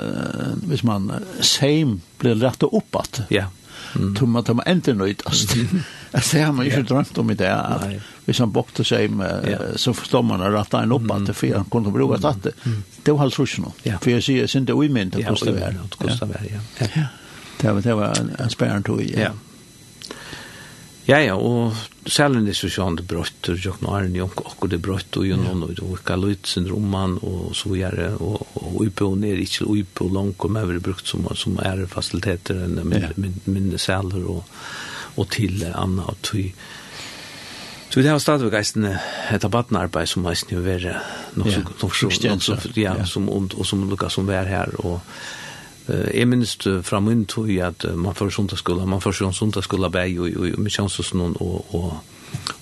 hvis 0.66 0.82
man 0.82 1.12
same 1.40 1.98
blir 2.18 2.34
rätt 2.34 2.62
uppåt. 2.62 3.20
Ja 3.28 3.44
tror 3.92 4.26
man 4.26 4.40
att 4.40 4.56
man 4.56 4.68
inte 4.68 4.90
Alltså 6.12 6.36
Det 6.36 6.42
har 6.42 6.52
man 6.52 6.66
ju 6.66 6.70
inte 6.70 6.94
drömt 6.94 7.18
om 7.18 7.30
i 7.30 7.34
det. 7.34 7.54
Att 7.54 7.86
hvis 8.24 8.38
han 8.38 8.50
bokte 8.50 8.84
sig 8.84 9.08
med, 9.08 9.58
så 9.76 9.94
förstår 9.94 10.22
man 10.22 10.42
att 10.42 10.52
ratta 10.52 10.82
en 10.82 10.92
upp 10.92 11.10
att 11.10 11.26
det 11.26 11.34
för 11.34 11.54
han 11.54 11.64
kunde 11.64 11.90
bruka 11.90 12.18
tatt 12.18 12.42
det. 12.42 12.52
Det 13.02 13.10
var 13.12 13.18
hans 13.18 13.38
rushen. 13.38 13.64
För 14.00 14.10
jag 14.10 14.22
ser, 14.24 14.34
det 14.34 14.54
är 14.54 14.56
inte 14.56 14.72
oimint 14.72 15.16
att 15.16 15.26
kosta 15.26 15.52
värre. 15.52 15.74
Ja, 17.62 17.72
det 17.72 17.94
var 17.94 18.18
en 18.38 18.50
spärren 18.50 18.82
tog 18.82 19.00
i. 19.02 19.20
Ja. 19.20 19.30
Ja, 21.08 21.22
ja, 21.24 21.38
og 21.40 21.72
selv 22.04 22.36
om 22.36 22.44
det 22.44 22.52
er 22.52 22.68
sånn 22.68 22.98
det 22.98 23.06
brøtt, 23.08 23.48
og 23.48 23.62
jeg 23.64 23.72
har 23.80 24.04
en 24.04 24.16
junk 24.16 24.42
akkurat 24.42 24.74
det 24.74 24.80
brøtt, 24.84 25.16
og 25.16 25.24
jo 25.24 25.38
noen, 25.40 25.62
og 25.64 25.70
det 25.78 25.86
var 26.04 26.20
løyt 26.20 26.50
syndrom 26.50 26.96
og 27.16 27.54
så 27.56 27.72
gjør 27.72 28.18
og 28.20 28.74
uipo 28.82 29.08
og 29.14 29.22
ned, 29.22 29.40
ikke 29.40 29.64
uipo 29.64 30.04
og 30.04 30.18
langt, 30.18 30.44
og 30.44 30.52
vi 30.52 30.60
har 30.60 30.82
brukt 30.84 31.08
som, 31.08 31.24
som 31.32 31.56
er 31.64 31.86
fasiliteter, 31.88 32.60
enn 32.66 32.76
minne, 32.82 33.14
minne, 33.16 33.40
minne 33.48 33.80
sæler, 33.80 34.28
og, 34.28 34.44
og 35.16 35.30
til 35.32 35.64
Anna, 35.70 36.10
og 36.12 36.20
tog, 36.20 36.52
Så 37.88 38.02
det 38.04 38.12
var 38.12 38.20
stadigvæk 38.20 38.58
eisen 38.60 38.84
et 38.84 39.44
abattenarbeid 39.44 40.06
som 40.06 40.26
eisen 40.28 40.52
jo 40.52 40.60
være 40.60 40.92
nok 41.40 41.48
så, 41.48 41.62
nok 41.64 41.94
så, 41.96 42.12
nok 42.28 42.42
så, 42.42 42.72
ja, 42.76 42.92
som, 43.08 43.30
og 43.32 43.64
som 43.64 43.88
lukka 43.88 44.12
som 44.12 44.28
vær 44.28 44.44
her, 44.44 44.76
og, 44.84 45.00
Jeg 45.88 46.28
minnes 46.28 46.54
fra 46.84 47.00
min 47.00 47.24
tog 47.30 47.50
at 47.64 47.88
man 47.96 48.16
får 48.16 48.34
sundagsskola, 48.36 48.84
man 48.88 49.00
får 49.00 49.20
sundagsskola 49.32 49.88
bæg 49.92 50.20
og, 50.20 50.30
og, 50.36 50.54
og 50.54 50.62
misjonshusen 50.66 51.22
og, 51.24 51.74
og, 51.74 51.92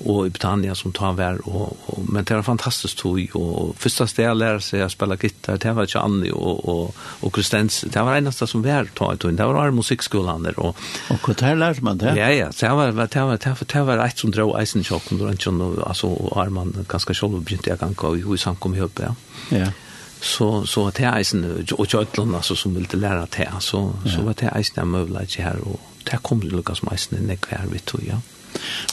og 0.06 0.26
i 0.26 0.30
Britannia 0.30 0.74
som 0.78 0.92
tar 0.94 1.16
vær, 1.18 1.40
og, 1.48 1.72
og, 1.90 2.04
men 2.12 2.24
det 2.26 2.36
var 2.36 2.44
fantastisk 2.46 3.00
tog, 3.00 3.18
og 3.38 3.72
første 3.80 4.06
sted 4.10 4.26
jeg 4.26 4.38
lærer 4.38 4.62
seg 4.62 4.84
å 4.84 4.90
spille 4.92 5.16
gitar, 5.20 5.58
det 5.62 5.72
var 5.74 5.88
ikke 5.88 6.02
Anni 6.04 6.30
og, 6.34 6.60
og, 6.68 7.00
og 7.26 7.32
Kristens, 7.34 7.80
det 7.82 8.04
var 8.06 8.20
eneste 8.20 8.46
som 8.50 8.64
var 8.64 8.90
tog 8.94 9.16
i 9.16 9.20
tog, 9.22 9.34
det 9.38 9.48
var 9.48 9.74
musikkskolen 9.74 10.46
der. 10.46 10.60
Og, 10.62 10.78
og 11.10 11.26
hva 11.26 11.36
der 11.40 11.58
lærte 11.58 11.86
man 11.86 12.02
det? 12.02 12.14
Ja, 12.18 12.28
ja, 12.34 12.52
det 12.52 12.70
var, 12.78 12.92
det 12.92 13.00
var, 13.00 13.10
det 13.16 13.24
var, 13.24 13.64
det 13.72 13.86
var 13.90 14.04
et 14.04 14.22
som 14.22 14.34
drar 14.34 14.54
eisen 14.60 14.86
tjokken, 14.86 15.22
og 15.22 16.38
Arman 16.38 16.76
ganske 16.86 17.16
selv 17.16 17.40
begynte 17.40 17.72
jeg 17.72 17.82
gang, 17.82 17.98
og 18.06 18.22
i 18.22 18.40
samkom 18.40 18.76
i 18.76 18.84
høype, 18.84 19.10
ja. 19.10 19.16
Ja 19.54 19.72
så 20.20 20.66
så 20.66 20.88
att 20.88 20.94
det 20.94 21.04
är 21.04 21.22
sen 21.22 21.66
och 21.72 21.94
Jotland 21.94 22.34
alltså 22.34 22.56
som 22.56 22.74
vill 22.74 22.88
lära 22.92 23.26
det 23.36 23.50
så 23.60 23.92
så 24.14 24.22
var 24.22 24.34
det 24.36 24.46
är 24.46 24.62
sen 24.62 24.88
möjligt 24.88 25.36
här 25.36 25.58
och 25.68 25.80
det 26.04 26.18
kom 26.22 26.40
det 26.40 26.46
Lucas 26.46 26.82
Meisen 26.82 27.30
i 27.30 27.36
kvar 27.36 27.64
vi 27.72 27.78
tog 27.78 28.04
ja. 28.08 28.20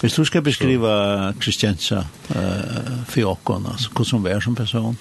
Men 0.02 0.12
du 0.16 0.26
ska 0.26 0.42
beskriva 0.42 1.34
Kristiansa 1.40 2.06
eh 2.30 3.04
för 3.08 3.22
Jakob 3.22 3.68
alltså 3.68 3.90
hur 3.98 4.06
som 4.06 4.26
är 4.26 4.40
som 4.40 4.56
person. 4.56 4.98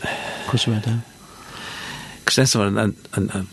Hur 0.51 0.59
som 0.59 0.73
är 0.73 0.83
det? 0.85 0.99
Kristiansa 2.25 2.59
var 2.59 2.67
en 2.67 2.79
en 2.79 2.95
en 3.13 3.31
en 3.31 3.47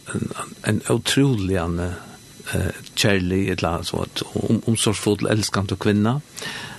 en 0.64 0.82
otrolig 0.90 1.56
en 1.56 1.80
eh 1.80 2.72
Charlie 2.96 3.52
ett 3.52 3.62
land 3.62 3.88
så 3.88 4.02
att 4.02 4.22
om 4.34 4.62
omsorgsfull 4.66 5.28
älskande 5.28 5.76
kvinna. 5.76 6.22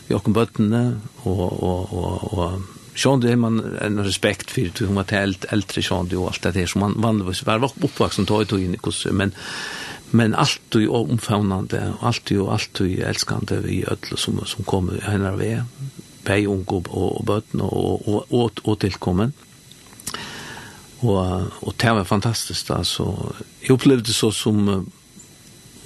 Jakob 0.08 0.34
Böttne 0.34 1.00
och 1.16 1.62
och 1.62 1.92
och 1.92 2.38
och 2.38 2.60
Sean 2.94 3.20
det 3.20 3.36
man 3.36 3.76
en 3.80 4.04
respekt 4.04 4.50
för 4.50 4.70
hur 4.80 4.88
man 4.88 5.04
helt 5.10 5.44
äldre 5.44 5.82
Sean 5.82 6.08
det 6.08 6.16
och 6.16 6.26
allt 6.26 6.42
det 6.42 6.52
där 6.52 6.66
som 6.66 6.80
man 6.80 7.00
vanligtvis 7.00 7.46
var 7.46 7.64
uppvuxen 7.64 8.24
då 8.24 8.44
då 8.44 8.58
in 8.58 8.74
i 8.74 9.12
men 9.12 9.32
men 10.10 10.34
allt 10.34 10.74
och 10.74 11.10
omfamnande 11.10 11.92
allt 12.00 12.30
och 12.30 12.52
allt 12.52 12.80
och 12.80 12.86
älskande 12.86 13.56
vi 13.56 13.84
öll 13.84 14.16
som 14.16 14.44
som 14.46 14.64
kommer 14.64 15.00
henne 15.00 15.36
ve 15.36 15.64
bei 16.24 16.46
ung 16.46 16.64
og 16.66 16.88
og 16.90 17.16
och 17.16 17.24
bötn 17.24 17.60
och 17.60 18.08
och 18.08 18.26
og, 18.30 18.50
og 18.64 18.78
tillkommen 18.78 19.32
och 21.00 21.42
och 21.62 21.74
det 21.76 21.92
var 21.92 22.04
fantastiskt 22.04 22.70
alltså 22.70 23.32
jag 23.60 23.74
upplevde 23.74 24.12
så 24.12 24.32
som 24.32 24.86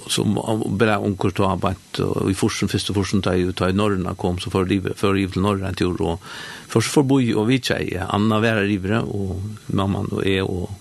som 0.07 0.33
bara 0.65 0.99
onkel 0.99 1.31
då 1.35 1.45
arbet 1.45 1.99
och 1.99 2.31
i 2.31 2.33
forsen 2.33 2.69
första 2.69 2.93
forsen 2.93 3.21
där 3.21 3.33
ju 3.33 3.51
tar 3.51 3.69
i 3.69 3.73
norrna 3.73 4.15
kom 4.15 4.39
så 4.39 4.49
för 4.49 4.65
livet 4.65 4.99
för 4.99 5.13
livet 5.13 5.35
norra 5.35 5.73
till 5.73 5.95
då 5.95 6.19
först 6.67 6.91
för 6.91 7.03
boj 7.03 7.35
och 7.35 7.49
vi 7.49 7.61
tjej 7.61 8.03
Anna 8.09 8.39
var 8.39 8.55
rivre 8.55 9.01
och 9.01 9.41
mamman 9.65 10.07
då 10.11 10.23
är 10.23 10.41
och 10.41 10.71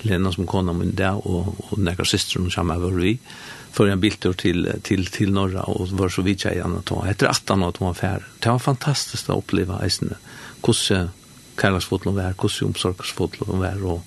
Lena 0.00 0.32
som 0.32 0.46
kom 0.46 0.78
med 0.78 0.86
där 0.86 1.26
och 1.26 1.54
och 1.58 1.78
några 1.78 2.04
systrar 2.04 2.48
som 2.48 2.68
var 2.68 2.90
vi 2.90 3.18
för 3.72 3.86
en 3.86 4.00
biltur 4.00 4.32
till 4.32 4.72
till 4.82 5.06
till 5.06 5.32
norra 5.32 5.62
och 5.62 5.88
var 5.88 6.08
så 6.08 6.22
vi 6.22 6.36
tjej 6.36 6.60
Anna 6.60 6.82
ta 6.82 7.04
heter 7.04 7.26
att 7.26 7.48
han 7.48 7.62
att 7.62 7.80
man 7.80 7.94
fär 7.94 8.26
det 8.38 8.50
var 8.50 8.58
fantastiskt 8.58 9.30
att 9.30 9.38
uppleva 9.38 9.86
isen 9.86 10.14
hur 10.62 11.08
Karlas 11.54 11.90
var 11.90 12.34
hur 12.60 12.66
omsorgsfotlo 12.66 13.46
var 13.56 13.84
och 13.86 14.00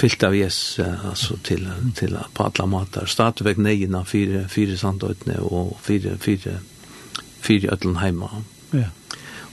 fyllt 0.00 0.22
av 0.22 0.36
Jesus 0.36 0.86
alltså 1.04 1.36
till 1.36 1.68
till 1.94 2.18
på 2.32 2.44
alla 2.44 2.66
matar 2.66 3.06
startväg 3.06 3.58
nejerna 3.58 4.04
fyra 4.04 4.48
fyra 4.48 4.76
sandötne 4.76 5.38
och 5.38 5.80
fyra 5.82 6.16
fyra 6.20 6.52
fyra 7.40 7.72
ödlen 7.72 7.96
hemma. 7.96 8.30
Ja. 8.70 8.84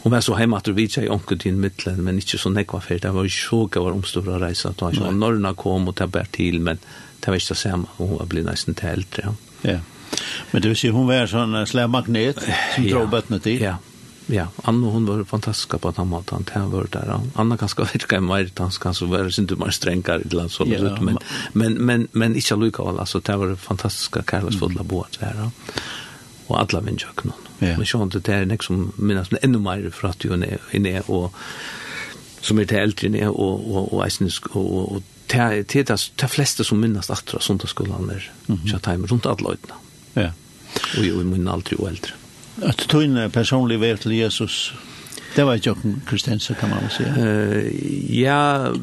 Hon 0.01 0.11
var 0.11 0.21
så 0.21 0.35
hemma 0.35 0.57
att 0.57 0.67
vi 0.67 0.89
tjej 0.89 1.09
onkel 1.09 1.39
till 1.39 1.53
mittlen 1.53 2.03
men 2.03 2.15
inte 2.15 2.37
så 2.37 2.49
nekva 2.49 2.81
för 2.81 2.99
det 2.99 3.11
var 3.11 3.23
ju 3.23 3.29
så 3.29 3.65
gav 3.65 3.87
om 3.87 4.03
stora 4.03 4.47
resa 4.47 4.73
då 4.77 4.91
så 4.91 5.11
norrna 5.11 5.53
kom 5.53 5.87
och 5.87 5.95
tabbar 5.95 6.27
till 6.31 6.59
men 6.59 6.77
det 7.19 7.27
var 7.27 7.35
inte 7.35 7.55
samma 7.55 7.87
hon 7.97 8.17
var 8.17 8.25
blivit 8.25 8.49
nästan 8.49 8.75
till 8.75 8.87
äldre. 8.87 9.35
Ja. 9.61 9.79
Men 10.51 10.61
det 10.61 10.67
vill 10.67 10.77
säga 10.77 10.93
hon 10.93 11.07
var 11.07 11.27
sån 11.27 11.67
slä 11.67 11.87
magnet 11.87 12.37
som 12.75 12.87
drog 12.87 13.09
bötnet 13.09 13.43
till. 13.43 13.61
Ja, 13.61 13.77
Ja, 14.29 14.47
Anna 14.63 14.87
hon 14.87 15.05
var 15.05 15.23
fantastisk 15.23 15.81
på 15.81 15.91
den 15.91 16.07
måten. 16.07 16.45
Han 16.53 16.71
var 16.71 16.87
där. 16.91 17.19
Anna 17.35 17.57
kanske 17.57 17.81
verkar 17.81 18.19
mer 18.19 18.49
dans 18.53 18.79
så 18.93 19.05
vara 19.05 19.31
sin 19.31 19.45
du 19.45 19.55
mer 19.55 19.71
strängare 19.71 20.21
i 20.21 20.29
land 20.29 20.51
så 20.51 20.65
yeah, 20.65 21.01
men 21.01 21.17
men 21.53 21.73
men 21.73 22.07
men 22.11 22.35
inte 22.35 22.55
lucka 22.55 22.83
alla 22.83 23.05
så 23.05 23.19
det 23.19 23.37
var 23.37 23.55
fantastiska 23.55 24.23
kärleksfulla 24.31 24.81
mm. 24.81 24.87
båt 24.87 25.19
där. 25.19 25.49
Och 26.47 26.59
alla 26.59 26.79
vänjöknon. 26.79 27.33
Ja. 27.59 27.77
Men 27.77 27.85
sånn, 27.85 28.01
inte 28.01 28.19
det 28.19 28.33
är 28.33 28.45
som 28.63 28.91
minnes 28.95 29.29
ännu 29.41 29.57
mer 29.57 29.89
för 29.89 30.07
att 30.07 30.25
er 30.25 30.59
inne 30.71 31.01
och 31.01 31.33
som 32.41 32.59
är 32.59 32.65
till 32.65 32.77
äldre 32.77 33.07
inne 33.07 33.27
och 33.27 33.75
och 33.75 33.93
och 33.93 34.05
och 34.55 34.91
och 34.91 35.01
till 35.63 35.85
det, 35.85 36.11
de 36.15 36.27
fleste 36.27 36.63
som 36.63 36.79
minnas 36.79 37.09
att 37.09 37.33
söndagsskolan 37.39 38.07
där. 38.07 38.31
Mm 38.47 38.61
-hmm. 38.61 38.67
rundt 38.71 38.79
tajmer 38.79 39.07
runt 39.07 39.25
alla 39.25 39.55
Ja. 40.13 40.31
Og 40.97 41.05
ju 41.05 41.21
i 41.21 41.23
min 41.23 41.47
aldri 41.47 41.75
och 41.79 41.87
äldre. 41.87 42.11
Mm. 42.11 42.26
At 42.61 42.87
tøyne 42.89 43.29
personlig 43.29 43.81
vær 43.81 43.95
til 44.01 44.11
Jesus, 44.17 44.73
det 45.35 45.45
var 45.45 45.59
ikke 45.59 45.75
noen 45.83 46.01
kan 46.59 46.69
man 46.69 46.89
si. 46.89 47.03
Eh 47.03 48.21
ja, 48.21 48.73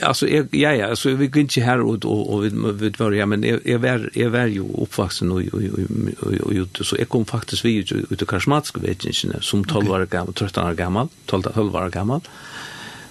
alltså 0.00 0.28
jag 0.28 0.54
ja 0.54 0.72
ja 0.72 0.96
så 0.96 1.10
vi 1.14 1.26
går 1.26 1.40
inte 1.40 1.60
här 1.60 1.80
och 1.80 2.04
och 2.04 2.44
vi 2.44 2.50
vi 2.72 2.88
var 2.98 3.12
ja 3.12 3.26
men 3.26 3.60
jag 3.64 3.78
var 3.78 4.10
jag 4.14 4.30
var 4.30 4.46
ju 4.46 4.60
uppvuxen 4.60 5.32
och 5.32 5.42
och 5.54 6.42
och 6.42 6.86
så 6.86 6.96
jag 6.98 7.08
kom 7.08 7.24
faktiskt 7.24 7.64
vi 7.64 7.74
ut 7.74 7.92
ur 7.92 8.26
karismatisk 8.26 8.76
vetingen 8.78 9.42
som 9.42 9.64
12 9.64 9.90
år 9.90 10.06
gammal 10.06 10.34
13 10.34 10.64
år 10.64 10.74
gammal 10.74 11.08
12 11.26 11.42
12 11.42 11.76
år 11.76 11.90
gammal 11.90 12.20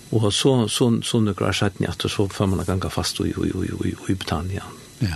och 0.10 0.34
så 0.34 0.68
så 0.68 1.02
så 1.02 1.20
några 1.20 1.54
schatten 1.54 1.88
att 1.90 2.02
så 2.02 2.30
får 2.30 2.48
man 2.48 2.66
ganska 2.66 2.90
fast 2.90 3.20
och 3.20 3.28
och 3.28 3.46
och 4.00 4.10
i 4.10 4.16
Britannia. 4.16 4.64
Ja 5.00 5.16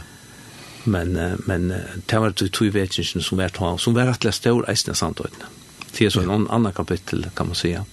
men 0.84 1.42
men 1.46 1.74
det 2.06 2.20
var 2.20 2.34
det 2.38 2.52
två 2.52 2.66
vetchen 2.66 3.22
som 3.22 3.38
vart 3.38 3.58
har 3.58 3.78
som 3.78 3.94
var 3.94 4.02
att 4.02 4.24
läsa 4.24 4.38
stor 4.38 4.94
sant 4.94 5.18
då. 5.18 5.26
Det 5.98 6.06
är 6.06 6.10
så 6.10 6.22
en 6.22 6.50
annan 6.50 6.74
kapitel 6.74 7.30
kan 7.36 7.48
man 7.48 7.56
säga. 7.56 7.86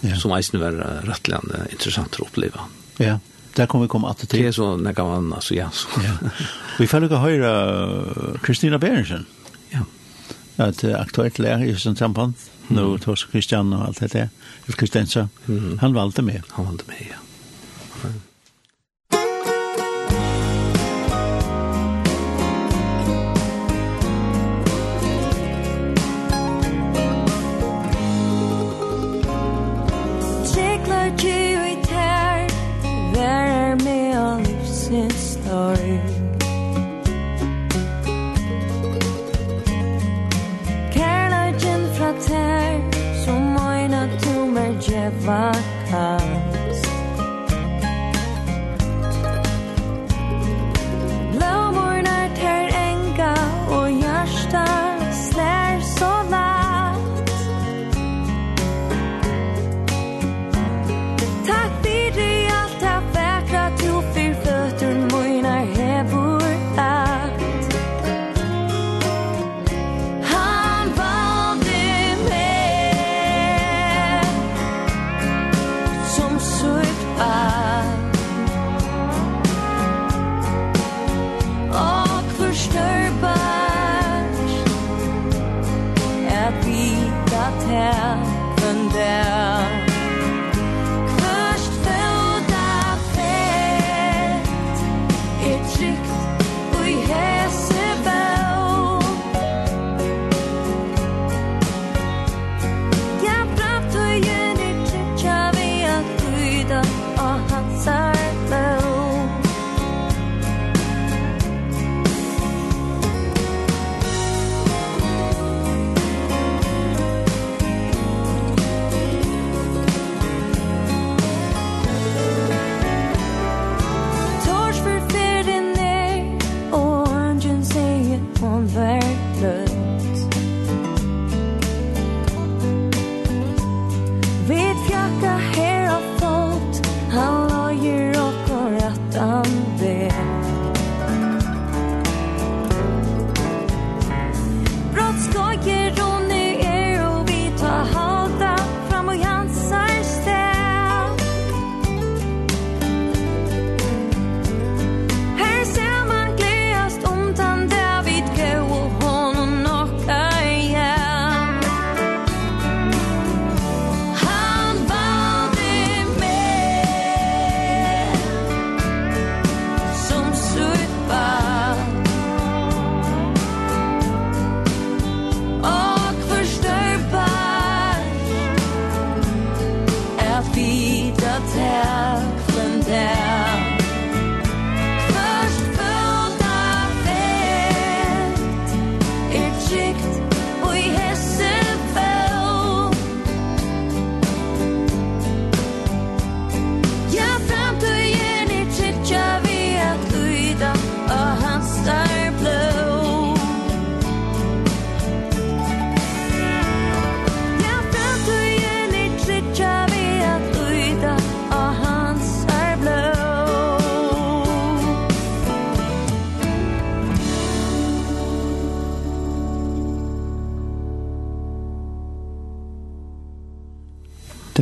Ja. 0.00 0.16
Som 0.16 0.32
eisna 0.32 0.60
var 0.60 0.72
rättland 1.02 1.52
intressant 1.70 2.14
att 2.14 2.20
uppleva. 2.20 2.60
Ja. 2.96 3.18
Där 3.54 3.66
kommer 3.66 3.84
vi 3.84 3.88
komma 3.88 4.10
att 4.10 4.18
till. 4.18 4.42
Det 4.42 4.48
är 4.48 4.52
så 4.52 4.76
när 4.76 4.92
kan 4.92 5.06
man 5.06 5.32
alltså 5.32 5.54
ja. 5.54 5.70
Så. 5.70 5.88
ja. 5.96 6.30
Vi 6.78 6.86
får 6.86 7.00
lucka 7.00 7.16
höra 7.16 8.38
Kristina 8.42 8.78
Berensen. 8.78 9.26
Ja. 9.70 9.80
Att 10.56 10.84
aktuellt 10.84 11.38
läge 11.38 11.64
i 11.64 11.76
sånt 11.76 11.98
samband. 11.98 12.34
Mm. 12.68 12.84
Nu 12.84 12.98
tog 12.98 13.18
Christian 13.18 13.72
och 13.72 13.84
allt 13.84 14.00
det 14.00 14.12
där. 14.12 14.28
Kristensa. 14.66 15.28
Mm. 15.48 15.78
Han 15.78 15.94
valde 15.94 16.22
med. 16.22 16.42
Han 16.48 16.64
valde 16.64 16.84
med, 16.86 17.06
ja. 17.10 17.16
vacker 45.24 45.73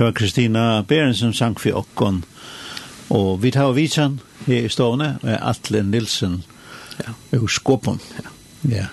Det 0.02 0.06
var 0.06 0.12
Kristina 0.12 0.82
Beren 0.82 1.14
som 1.14 1.32
sang 1.32 1.54
for 1.54 1.76
okkon. 1.78 2.24
Og 3.14 3.36
vi 3.42 3.52
tar 3.54 3.70
vitsan 3.72 4.16
her 4.48 4.64
i 4.66 4.70
stående 4.74 5.12
med 5.22 5.36
Atle 5.38 5.84
Nilsen 5.86 6.40
ja. 6.98 7.12
ur 7.38 7.46
Skåpen. 7.46 8.00
Ja. 8.18 8.32
ja. 8.72 8.88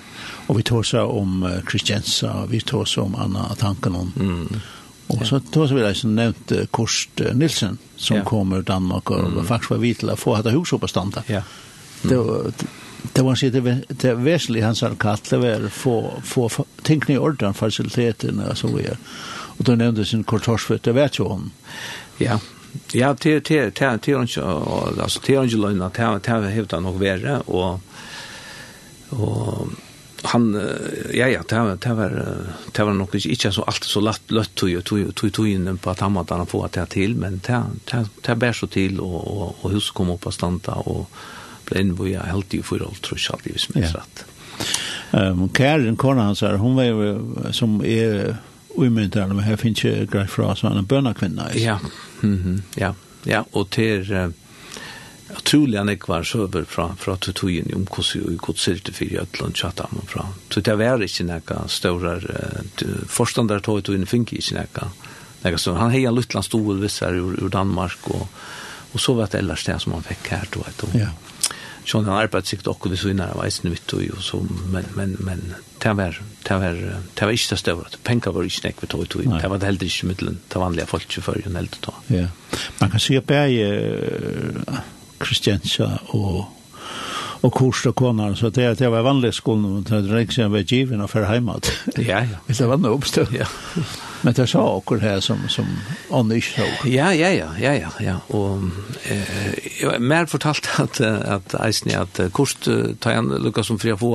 Og 0.46 0.60
vi 0.60 0.68
tar 0.70 0.86
seg 0.86 1.10
om 1.10 1.48
Kristiansa, 1.66 2.44
vi 2.52 2.62
tar 2.62 2.86
seg 2.86 3.08
om 3.08 3.18
Anna 3.18 3.48
Tanken 3.58 3.98
om. 3.98 4.14
Mm. 4.22 4.62
Og 5.16 5.26
så 5.26 5.42
tar 5.50 5.74
vi 5.74 5.82
det 5.82 5.96
som 5.98 6.14
nevnt 6.14 6.54
Kurt 6.78 7.26
Nilsen, 7.34 7.82
som 7.98 8.22
ja. 8.22 8.24
kommer 8.30 8.62
ur 8.62 8.70
Danmark, 8.70 9.10
og 9.10 9.32
mm. 9.34 9.48
faktisk 9.50 9.74
var 9.74 9.82
vi 9.82 9.96
til 9.98 10.14
å 10.14 10.20
få 10.28 10.38
hette 10.38 10.54
hus 10.54 10.78
oppe 10.78 10.92
standa. 10.94 11.26
Ja. 11.26 11.42
Mm. 12.04 12.10
Det 12.12 12.22
var 12.22 12.54
det 13.14 13.22
var 13.22 13.36
sitt 13.36 13.54
det 13.88 14.14
väsentliga 14.14 14.66
hans 14.66 14.84
kalle 15.00 15.38
var 15.38 15.70
få 15.70 16.22
få 16.24 16.66
tänka 16.82 17.14
i 17.14 17.18
ordan 17.18 17.54
faciliteterna 17.54 18.56
så 18.56 18.68
vi 18.68 18.88
och 19.32 19.64
då 19.64 19.76
nämnde 19.76 20.06
sin 20.06 20.24
kortorsvet 20.24 20.84
det 20.84 20.92
vet 20.92 21.20
ju 21.20 21.24
hon 21.24 21.52
ja. 22.18 22.40
Ja 22.92 23.16
te 23.16 23.42
te 23.42 23.72
till 23.72 24.00
till 24.00 24.16
alltså 24.16 25.20
till 25.20 25.40
Angelina 25.40 25.90
till 25.90 26.20
till 26.22 26.34
hävda 26.34 26.80
nog 26.80 27.00
värre 27.00 27.40
och 27.40 27.80
och 29.10 29.68
han 30.22 30.70
ja 31.14 31.28
ja 31.28 31.42
det 31.50 31.60
var 31.60 31.78
det 31.82 31.94
var 31.94 32.38
det 32.72 32.84
var 32.84 32.94
nog 32.94 33.26
inte 33.26 33.52
så 33.52 33.64
allt 33.64 33.84
så 33.84 34.00
lätt 34.00 34.32
lätt 34.32 34.56
tog 34.56 34.84
tog 34.84 35.16
tog 35.16 35.34
tog 35.34 35.48
in 35.48 35.78
på 35.78 35.90
att 35.90 36.00
han 36.00 36.18
att 36.18 36.30
han 36.30 36.46
få 36.46 36.68
det 36.72 36.86
till 36.86 37.16
men 37.16 37.42
det 37.48 37.64
det 38.22 38.36
bär 38.36 38.54
så 38.54 38.68
till 38.68 39.00
och 39.00 39.64
och 39.64 39.72
hus 39.72 39.92
kom 39.92 40.10
upp 40.10 40.22
på 40.22 40.32
stanta 40.32 40.74
och 40.74 41.12
ble 41.70 41.84
inn 41.84 41.96
hvor 41.98 42.10
jeg 42.10 42.26
helt 42.26 42.54
i 42.54 42.62
forhold 42.66 43.02
trus 43.06 43.30
alt 43.34 43.48
i 43.48 43.56
hvis 43.56 43.70
minst 43.74 43.98
rett. 43.98 44.26
Um, 45.12 45.48
Karen, 45.50 45.98
kona 45.98 46.28
hans 46.28 46.44
her, 46.46 46.60
hun 46.62 46.78
var 46.78 46.90
jo 46.90 47.54
som 47.56 47.80
er 47.86 48.36
umyndigere, 48.78 49.34
men 49.34 49.46
her 49.48 49.58
finnes 49.58 49.82
ikke 49.82 50.10
greit 50.12 50.34
fra, 50.34 50.52
så 50.56 50.70
han 50.70 50.82
er 50.82 50.90
bønakvinna. 50.90 51.50
Ja, 51.58 51.80
mm 52.22 52.38
-hmm. 52.38 52.62
ja, 52.78 52.94
ja, 53.24 53.44
og 53.52 53.70
til 53.70 54.14
uh, 54.14 54.30
utrolig 55.38 55.78
han 55.78 55.90
ikke 55.90 56.08
var 56.08 56.24
søver 56.24 56.66
fra, 56.66 56.96
fra 56.98 57.16
tutoyen 57.16 57.74
om 57.76 57.86
hvordan 57.86 58.30
vi 58.30 58.38
gikk 58.38 58.58
silt 58.58 58.96
for 58.96 59.06
Jøtland 59.06 59.54
tjatt 59.54 59.80
ham 59.80 60.02
fra. 60.08 60.26
Så 60.50 60.62
det 60.62 60.78
var 60.78 61.02
ikke 61.02 61.24
noe 61.24 61.68
større, 61.68 62.16
uh, 62.16 63.08
forstandard 63.08 63.64
tog 63.64 63.78
ut 63.78 63.90
og 63.90 63.96
innfink 63.96 64.34
ikke 64.34 64.56
noe. 64.56 65.58
større. 65.58 65.80
han 65.80 65.92
hejar 65.92 66.12
Lutland 66.12 66.46
stod 66.46 66.80
vissar 66.80 67.14
ur, 67.14 67.44
ur 67.44 67.50
Danmark 67.50 67.98
og 68.04 68.28
och 68.92 69.02
så 69.02 69.14
var 69.14 69.28
det 69.32 69.38
ellers 69.38 69.64
det 69.64 69.80
som 69.80 69.92
han 69.92 70.04
fikk 70.04 70.28
her. 70.28 70.48
då 70.54 70.60
ett 70.68 70.84
år. 70.84 70.90
Ja 70.94 71.08
sån 71.90 72.06
en 72.06 72.14
arbetssikt 72.14 72.68
och 72.68 72.88
det 72.90 72.98
så 72.98 73.10
innan 73.10 73.38
var 73.38 73.48
isen 73.48 73.72
vitt 73.72 73.94
og 73.94 74.22
så 74.24 74.42
men 74.72 74.86
men 74.96 75.16
men 75.20 75.42
det 75.84 75.94
var 75.94 76.22
det 76.48 76.60
var 76.60 76.76
det 77.14 77.26
var 77.26 77.32
inte 77.32 77.58
större 77.58 77.82
att 77.86 78.04
penka 78.04 78.32
var 78.32 78.44
inte 78.44 78.68
nekvet 78.68 78.94
och 78.94 79.10
tog 79.10 79.24
det 79.42 79.48
var 79.48 79.58
det 79.58 79.66
helt 79.66 79.82
inte 79.82 80.06
mittlen 80.06 80.38
det 80.48 80.60
vanliga 80.60 80.86
folk 80.86 81.12
för 81.12 81.42
ju 81.46 81.54
helt 81.54 81.82
då 81.82 81.94
ja. 82.08 82.28
Man 82.80 82.92
kan 82.92 83.00
se 83.00 83.22
på 83.22 83.34
Kristiansa 85.20 86.00
och 86.06 86.46
och 87.42 87.54
kurser 87.54 87.92
konar 87.92 88.36
så 88.36 88.50
det 88.50 88.80
det 88.80 88.90
var 88.90 89.02
vanligt 89.02 89.36
skolan 89.36 89.76
och 89.76 89.84
det 89.84 90.16
räcker 90.16 90.34
sig 90.34 90.50
med 90.50 90.72
given 90.72 91.02
och 91.02 91.10
för 91.10 91.24
hemåt 91.24 91.72
ja 91.96 92.26
ja. 92.48 92.54
Det 92.54 92.62
var 92.66 92.78
nog 92.78 92.98
uppstått 92.98 93.32
ja. 93.32 93.46
Men 94.22 94.36
det 94.36 94.50
sa 94.52 94.64
akkur 94.78 95.00
her 95.04 95.22
som, 95.24 95.46
som 95.50 95.68
Anne 96.12 96.42
så. 96.44 96.66
Ja, 96.90 97.12
ja, 97.16 97.30
ja, 97.32 97.54
ja, 97.60 97.74
ja, 97.78 97.92
ja. 98.04 98.18
Og 98.36 98.68
eh, 99.08 100.00
mer 100.00 100.28
fortalt 100.28 100.68
at, 100.82 101.00
at 101.02 101.56
eisen 101.62 101.94
er 101.94 102.04
at 102.04 102.20
kost 102.36 102.68
uh, 102.68 102.96
tar 103.00 103.20
han 103.20 103.32
lukka 103.32 103.64
som 103.64 103.80
fri 103.80 103.94
å 103.96 104.00
få 104.00 104.12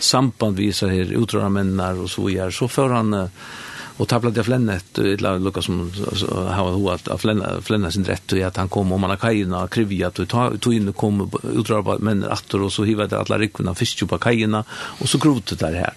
samband 0.00 0.56
viser 0.60 0.92
her 0.94 1.12
utrørmennene 1.18 1.92
og 2.04 2.10
så 2.12 2.28
gjør, 2.32 2.54
så 2.56 2.70
får 2.72 2.96
han 2.96 3.14
Eh, 3.14 3.63
och 3.96 4.08
tabla 4.08 4.30
det 4.30 4.44
flännet 4.44 4.84
det 4.94 5.20
la 5.20 5.38
Lucas 5.38 5.64
som 5.64 5.92
har 6.28 6.70
hur 6.70 6.94
att 6.94 7.20
flänna 7.20 7.60
flänna 7.62 7.90
sin 7.90 8.04
rätt 8.04 8.32
och 8.32 8.38
att 8.38 8.56
han 8.56 8.68
kom 8.68 8.92
om 8.92 9.00
man 9.00 9.10
har 9.10 9.16
kajna 9.16 9.68
krivja 9.68 10.08
att 10.08 10.28
ta 10.28 10.56
tog 10.56 10.74
in 10.74 10.88
och 10.88 10.96
kom 10.96 11.30
utdrag 11.52 12.00
men 12.00 12.24
åter 12.24 12.62
och 12.62 12.72
så 12.72 12.84
hiva 12.84 13.06
det 13.06 13.18
alla 13.18 13.38
ryckna 13.38 13.74
fisk 13.74 14.08
på 14.08 14.18
kajna 14.18 14.64
och 14.70 15.08
så 15.08 15.18
grotet 15.18 15.58
där 15.58 15.72
här. 15.72 15.94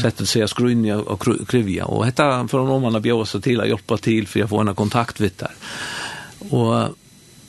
Sättet 0.00 0.28
sig 0.28 0.48
skrunja 0.48 0.98
och 0.98 1.48
krivia. 1.48 1.84
Och 1.84 2.06
detta 2.06 2.48
från 2.48 2.68
om 2.68 2.82
man 2.82 2.94
har 2.94 3.00
bjösa 3.00 3.40
till 3.40 3.60
att 3.60 3.68
hjälpa 3.68 3.96
till 3.96 4.26
för 4.28 4.40
jag 4.40 4.48
får 4.48 4.68
en 4.68 4.74
kontakt 4.74 5.20
vid 5.20 5.32
där. 5.36 5.52
Och 6.50 6.96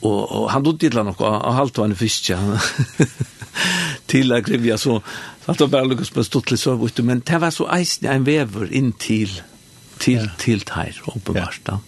och, 0.02 0.42
og 0.42 0.50
han 0.50 0.62
dog 0.62 0.84
illa 0.84 1.02
något 1.02 1.20
och 1.20 1.54
halt 1.54 1.78
var 1.78 1.84
en 1.84 1.96
fisk 1.96 2.32
till 4.06 4.32
att 4.32 4.46
krivja 4.46 4.78
så 4.78 5.02
att 5.44 5.58
det 5.58 5.66
bara 5.66 5.84
Lucas 5.84 6.10
på 6.10 6.24
stottligt 6.24 6.62
så 6.62 6.88
men 7.02 7.22
det 7.26 7.38
var 7.38 7.50
så 7.50 7.76
isen 7.76 8.08
en 8.08 8.24
vever 8.24 8.72
in 8.72 8.92
till 8.92 9.42
til, 10.00 10.24
ja. 10.24 10.34
til 10.38 10.64
teir, 10.66 10.98
åpenbart 11.06 11.60
da. 11.66 11.80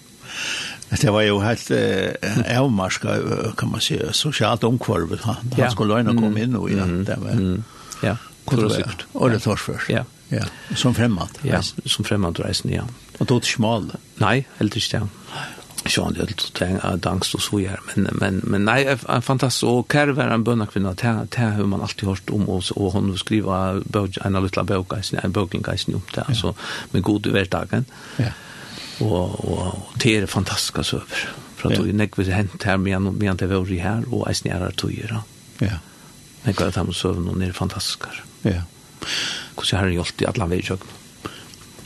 Det 0.92 1.12
var 1.12 1.25
jo 1.25 1.38
helt 1.40 1.70
eh, 1.70 2.59
avmarska, 2.59 3.14
kan 3.59 3.70
man 3.70 3.81
säga, 3.81 4.12
socialt 4.12 4.64
omkvarvet. 4.64 5.20
Han, 5.25 5.37
ja. 5.57 5.64
han 5.64 5.72
skulle 5.72 5.94
löjna 5.94 6.12
komma 6.12 6.40
in 6.40 6.57
och 6.57 6.70
ja, 6.70 6.85
det 6.85 7.16
var... 7.16 7.31
Mm. 7.31 7.64
Ja, 8.03 8.16
kontrollert. 8.44 9.07
Och 9.12 9.31
det 9.31 9.38
tar 9.38 9.57
först. 9.57 9.90
Ja. 9.90 10.05
ja. 10.29 10.44
Som 10.75 10.94
främmande. 10.94 11.33
Ja, 11.42 11.62
som 11.85 12.05
främmande 12.05 12.42
reisen, 12.42 12.72
ja. 12.72 12.83
Och 13.18 13.27
då 13.27 13.40
till 13.40 13.53
smal? 13.53 13.92
Nei, 14.16 14.44
helt 14.59 14.77
ikke 14.77 14.98
det. 14.98 15.09
Nej. 15.35 15.62
Sean 15.93 16.15
Little 16.17 16.51
tang 16.55 16.79
dans 17.05 17.35
og 17.35 17.43
så 17.43 17.61
gör 17.61 17.81
men 17.87 18.09
men 18.13 18.41
men 18.45 18.65
nej 18.65 18.85
er 18.85 19.21
fantastisk 19.21 19.65
og 19.65 19.89
kær 19.89 20.07
Kerver 20.07 20.35
en 20.35 20.45
bönna 20.45 20.67
kvinna 20.67 20.95
ta 20.95 21.27
ta 21.31 21.51
hur 21.51 21.67
man 21.67 21.81
alltid 21.81 22.09
hørt 22.09 22.31
om 22.31 22.49
oss 22.49 22.71
og 22.71 22.93
hon 22.93 23.19
skriva 23.19 23.81
bøk 23.93 24.19
en 24.25 24.43
liten 24.43 24.67
bok 24.67 24.93
i 25.13 25.17
en 25.25 25.33
boken 25.33 25.63
guys 25.63 25.89
nu 25.89 26.01
där 26.15 26.25
alltså 26.29 26.55
med 26.93 27.03
god 27.03 27.27
övertagen. 27.27 27.85
Ja. 28.19 28.33
og 29.01 29.45
og 29.45 29.93
det 30.03 30.17
er 30.17 30.27
fantastiska 30.27 30.83
söver 30.83 31.29
för 31.57 31.73
att 31.73 31.85
det 31.85 31.93
näck 31.93 32.19
vi 32.19 32.31
hent 32.31 32.63
her 32.63 32.77
med 32.77 33.01
med 33.01 33.31
inte 33.31 33.47
var 33.47 33.73
i 33.73 33.81
og 33.81 34.13
och 34.13 34.31
är 34.31 34.35
snära 34.35 34.71
tojera. 34.71 35.23
Ja. 35.59 35.79
Men 36.43 36.55
kan 36.55 36.73
ta 36.73 36.83
med 36.83 36.95
sövn 36.95 37.43
er 37.43 37.53
det. 38.43 38.51
Ja. 38.51 38.63
Hur 39.57 39.65
så 39.65 39.77
har 39.77 39.87
det 39.87 39.95
gjort 39.95 40.23
i 40.23 40.27
alle 40.27 40.47
vägar. 40.47 40.79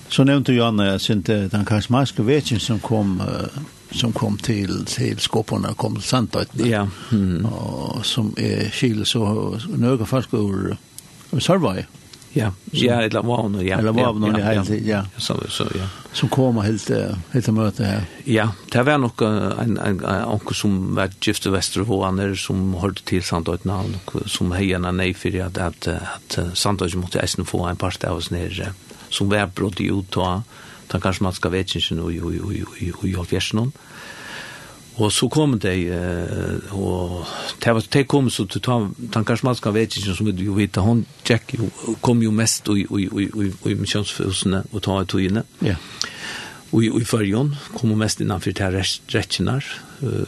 Så 0.08 0.24
nevnte 0.24 0.52
Janne 0.52 0.98
sinte 0.98 1.48
den 1.48 1.64
karismatiske 1.64 2.22
vekjen 2.22 2.60
som 2.60 2.78
kom 2.80 3.20
uh, 3.20 3.62
som 3.96 4.12
kom 4.12 4.38
til, 4.38 4.84
til 4.86 5.20
skoporna 5.20 5.74
kom 5.74 5.96
til 5.96 6.04
Santot. 6.04 6.48
Ja. 6.54 6.86
Mm. 7.12 7.44
Og 7.44 8.06
som 8.06 8.34
är 8.36 8.70
skil 8.70 9.06
så 9.06 9.58
några 9.68 10.06
folk 10.06 10.34
ur 10.34 10.76
Survey. 11.38 11.84
Ja. 12.32 12.52
Ja, 12.70 13.02
eller 13.02 13.22
var 13.22 13.48
nu 13.48 13.62
ja. 13.62 13.78
Eller 13.78 13.92
var 13.92 14.12
nu 14.12 14.40
ja. 14.40 14.64
Ja. 14.84 15.06
Så 15.16 15.40
så 15.48 15.64
ja. 15.74 15.88
Som 16.12 16.28
kommer 16.28 16.62
helt 16.62 16.90
helt 17.32 17.48
möte 17.48 17.84
här. 17.84 18.02
Ja, 18.24 18.48
det 18.72 18.82
var 18.82 18.98
nog 18.98 19.22
en 19.22 19.78
en 19.78 20.04
onkel 20.24 20.54
som 20.54 20.94
var 20.94 21.10
gift 21.20 21.46
i 21.46 21.50
Västerbo 21.50 22.34
som 22.36 22.74
hørte 22.74 23.02
till 23.04 23.22
Santot 23.22 23.66
och 23.66 24.30
som 24.30 24.52
hejarna 24.52 24.92
nej 24.92 25.14
för 25.14 25.40
att 25.40 25.58
att, 25.58 25.88
at 25.88 26.38
Santot 26.54 26.94
måtte 26.94 27.20
eisen 27.20 27.44
få 27.44 27.64
en 27.64 27.76
part 27.76 28.04
av 28.04 28.16
oss 28.16 28.30
nere, 28.30 28.72
som 29.08 29.28
var 29.28 29.46
brått 29.46 29.80
i 29.80 29.86
utåt 29.86 30.42
den 30.92 31.00
kanskje 31.00 31.26
man 31.26 31.36
skal 31.36 31.52
vete 31.52 31.78
ikke 31.78 31.98
noe 31.98 32.12
i 32.14 33.14
halvfjersen. 33.16 33.72
Og 34.96 35.12
så 35.12 35.28
kom 35.28 35.58
de, 35.60 35.74
uh, 35.92 36.72
og 36.72 37.26
det 37.60 37.74
var 37.74 37.88
de 37.92 38.04
kom 38.08 38.30
så 38.32 38.46
til 38.48 38.62
den 38.64 39.26
kanskje 39.28 39.44
man 39.44 39.58
skal 39.58 39.74
vete 39.76 40.00
ikke 40.00 40.14
som 40.16 40.30
du 40.32 40.54
vet, 40.56 40.76
hun 40.80 41.04
Jack 41.28 41.52
kom 42.00 42.22
jo 42.22 42.30
mest 42.32 42.68
i 42.72 43.74
misjonsfusene 43.74 44.64
og 44.72 44.82
ta 44.82 45.02
i 45.02 45.10
togene. 45.10 45.44
Ja. 45.60 45.76
Og 46.72 46.82
i 46.84 46.88
i 46.88 47.04
førjon 47.04 47.54
kom 47.74 47.92
hun 47.92 47.98
mest 47.98 48.20
innanfor 48.20 48.56
til 48.56 48.80
rettjenar, 49.14 49.64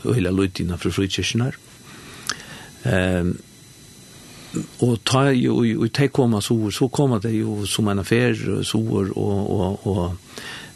og 0.05 0.15
hele 0.15 0.31
løyt 0.33 0.61
innanfor 0.61 0.91
frikirkjenar. 0.91 1.57
Um, 2.85 3.39
och 4.79 5.05
ta 5.05 5.33
ju 5.33 5.51
och, 5.51 5.83
och 5.83 5.93
ta 5.93 6.09
komma 6.09 6.41
så 6.41 6.71
så 6.71 6.89
kom 6.89 7.21
det 7.21 7.31
ju 7.31 7.67
som 7.67 7.89
en 7.89 7.99
affär 7.99 8.63
så 8.63 8.81
och 9.15 9.61
och 9.61 9.87
och 9.87 10.13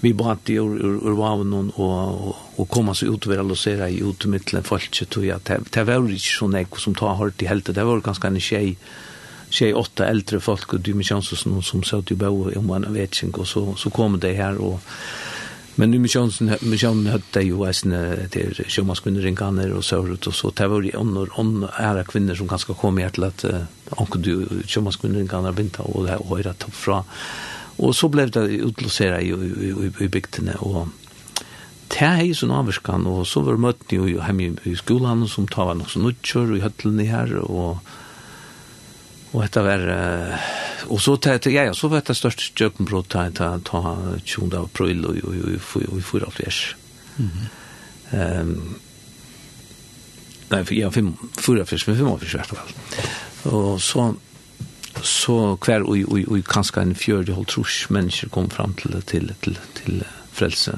vi 0.01 0.15
bara 0.15 0.39
det 0.43 0.53
ur 0.53 0.87
ur, 0.87 1.09
ur 1.09 1.15
var 1.17 1.45
någon 1.45 1.71
och 1.71 2.37
och 2.57 2.69
komma 2.69 2.95
så 2.95 3.07
ut 3.07 3.27
väl 3.27 3.51
och 3.51 3.59
se 3.59 3.77
det 3.77 3.91
ut 3.91 4.25
mittlen 4.25 4.63
fallet 4.63 5.09
tog 5.09 5.25
jag 5.25 5.41
det 5.71 5.85
var 5.85 6.09
ju 6.09 6.19
så 6.19 6.49
nek 6.49 6.79
som 6.79 6.95
tar 6.95 7.15
hårt 7.15 7.43
i 7.43 7.47
helt 7.47 7.75
det 7.75 7.85
var 7.85 8.01
ganska 8.01 8.29
en 8.29 8.41
tjej 8.41 8.77
tjej 9.51 9.75
åtta 9.75 10.07
äldre 10.07 10.41
folk 10.41 10.73
och 10.73 10.81
du 10.81 10.95
med 10.95 11.07
chansen 11.07 11.39
som 11.39 11.63
som 11.63 11.83
satt 11.83 12.11
ju 12.11 12.17
bo 12.17 12.51
om 12.59 12.67
man 12.67 12.93
vet 12.95 13.23
inte 13.23 13.41
och 13.41 13.49
så 13.49 13.75
så 13.77 13.91
kom 13.91 14.21
det 14.21 14.35
här 14.35 14.57
och 14.57 14.81
Men 15.75 15.91
nu 15.91 15.99
missionen 15.99 16.57
missionen 16.61 17.07
hade 17.07 17.43
ju 17.43 17.65
en 17.65 17.91
det 18.31 18.69
sjömans 18.69 19.01
kvinnor 19.01 19.27
inkaner 19.27 19.73
och 19.73 19.85
så 19.85 20.07
ut 20.07 20.27
och 20.27 20.35
så 20.35 20.51
det 20.51 20.67
var 20.67 20.83
ju 20.83 20.93
annor 20.97 21.31
on 21.37 21.69
ära 21.77 22.05
kvinnor 22.05 22.35
som 22.35 22.49
kanske 22.49 22.75
kom 22.75 22.99
i 22.99 23.11
till 23.11 23.25
att 23.25 23.45
anka 23.97 24.19
du 24.19 24.49
sjömans 24.67 24.97
kvinnor 24.97 25.21
inkaner 25.21 25.53
vinta 25.53 25.83
och 25.83 26.07
det 26.07 26.17
och 26.17 26.43
det 26.43 26.53
topp 26.53 26.75
från. 26.75 27.05
Och 27.77 27.97
så 27.97 28.09
blev 28.09 28.31
det 28.31 28.41
utlösera 28.41 29.21
i 29.21 29.29
i, 29.29 29.93
i 29.99 30.09
bygdene 30.09 30.55
och 30.55 30.89
det 31.93 32.07
er 32.09 32.23
jo 32.25 32.37
sånn 32.37 32.55
avvarskan, 32.57 33.05
og 33.05 33.27
så 33.29 33.43
var 33.45 33.59
møtene 33.61 34.09
jo 34.09 34.23
hjemme 34.25 34.55
i 34.65 34.73
skolen, 34.79 35.27
som 35.29 35.45
tar 35.51 35.69
var 35.69 35.77
nok 35.77 35.91
så 35.93 36.01
nødkjør, 36.01 36.55
i 36.57 36.63
høttelen 36.65 37.03
her, 37.05 37.35
og, 37.45 37.83
og 39.33 39.43
dette 39.43 39.65
var, 39.67 39.85
uh, 39.93 40.47
og 40.89 41.01
så 41.01 41.17
tänkte 41.17 41.51
jag 41.51 41.67
ja, 41.67 41.75
så 41.75 41.89
var 41.89 42.03
det 42.07 42.15
största 42.15 42.43
köpenbrott 42.55 43.09
ta 43.09 43.31
ta 43.31 43.59
ta 43.59 43.97
20 44.25 44.57
april 44.57 45.05
og 45.05 45.17
och 45.17 45.35
och 45.75 45.83
och 45.93 46.03
förra 46.03 46.31
fläsch. 46.31 46.77
Mhm. 47.17 47.31
Ehm 48.11 48.75
Nej, 50.49 50.65
för 50.65 50.75
jag 50.75 50.95
fem 50.95 51.17
förra 51.37 51.65
fläsch 51.67 51.89
med 51.89 51.97
fem 51.97 52.09
år 52.09 52.19
försvart 52.19 52.53
väl. 52.53 53.53
Och 53.53 53.83
så 53.83 54.15
så 55.03 55.59
hver, 55.67 55.83
og, 55.83 55.99
og, 56.09 56.25
og 56.29 56.45
kanskje 56.45 56.83
en 56.83 56.95
fjørde 56.95 57.33
holdt 57.33 57.49
trus 57.49 57.87
mennesker 57.91 58.29
kom 58.29 58.51
fram 58.51 58.75
til, 58.75 59.03
til, 59.03 59.35
til, 59.43 59.59
til 59.75 60.05
frelse, 60.33 60.75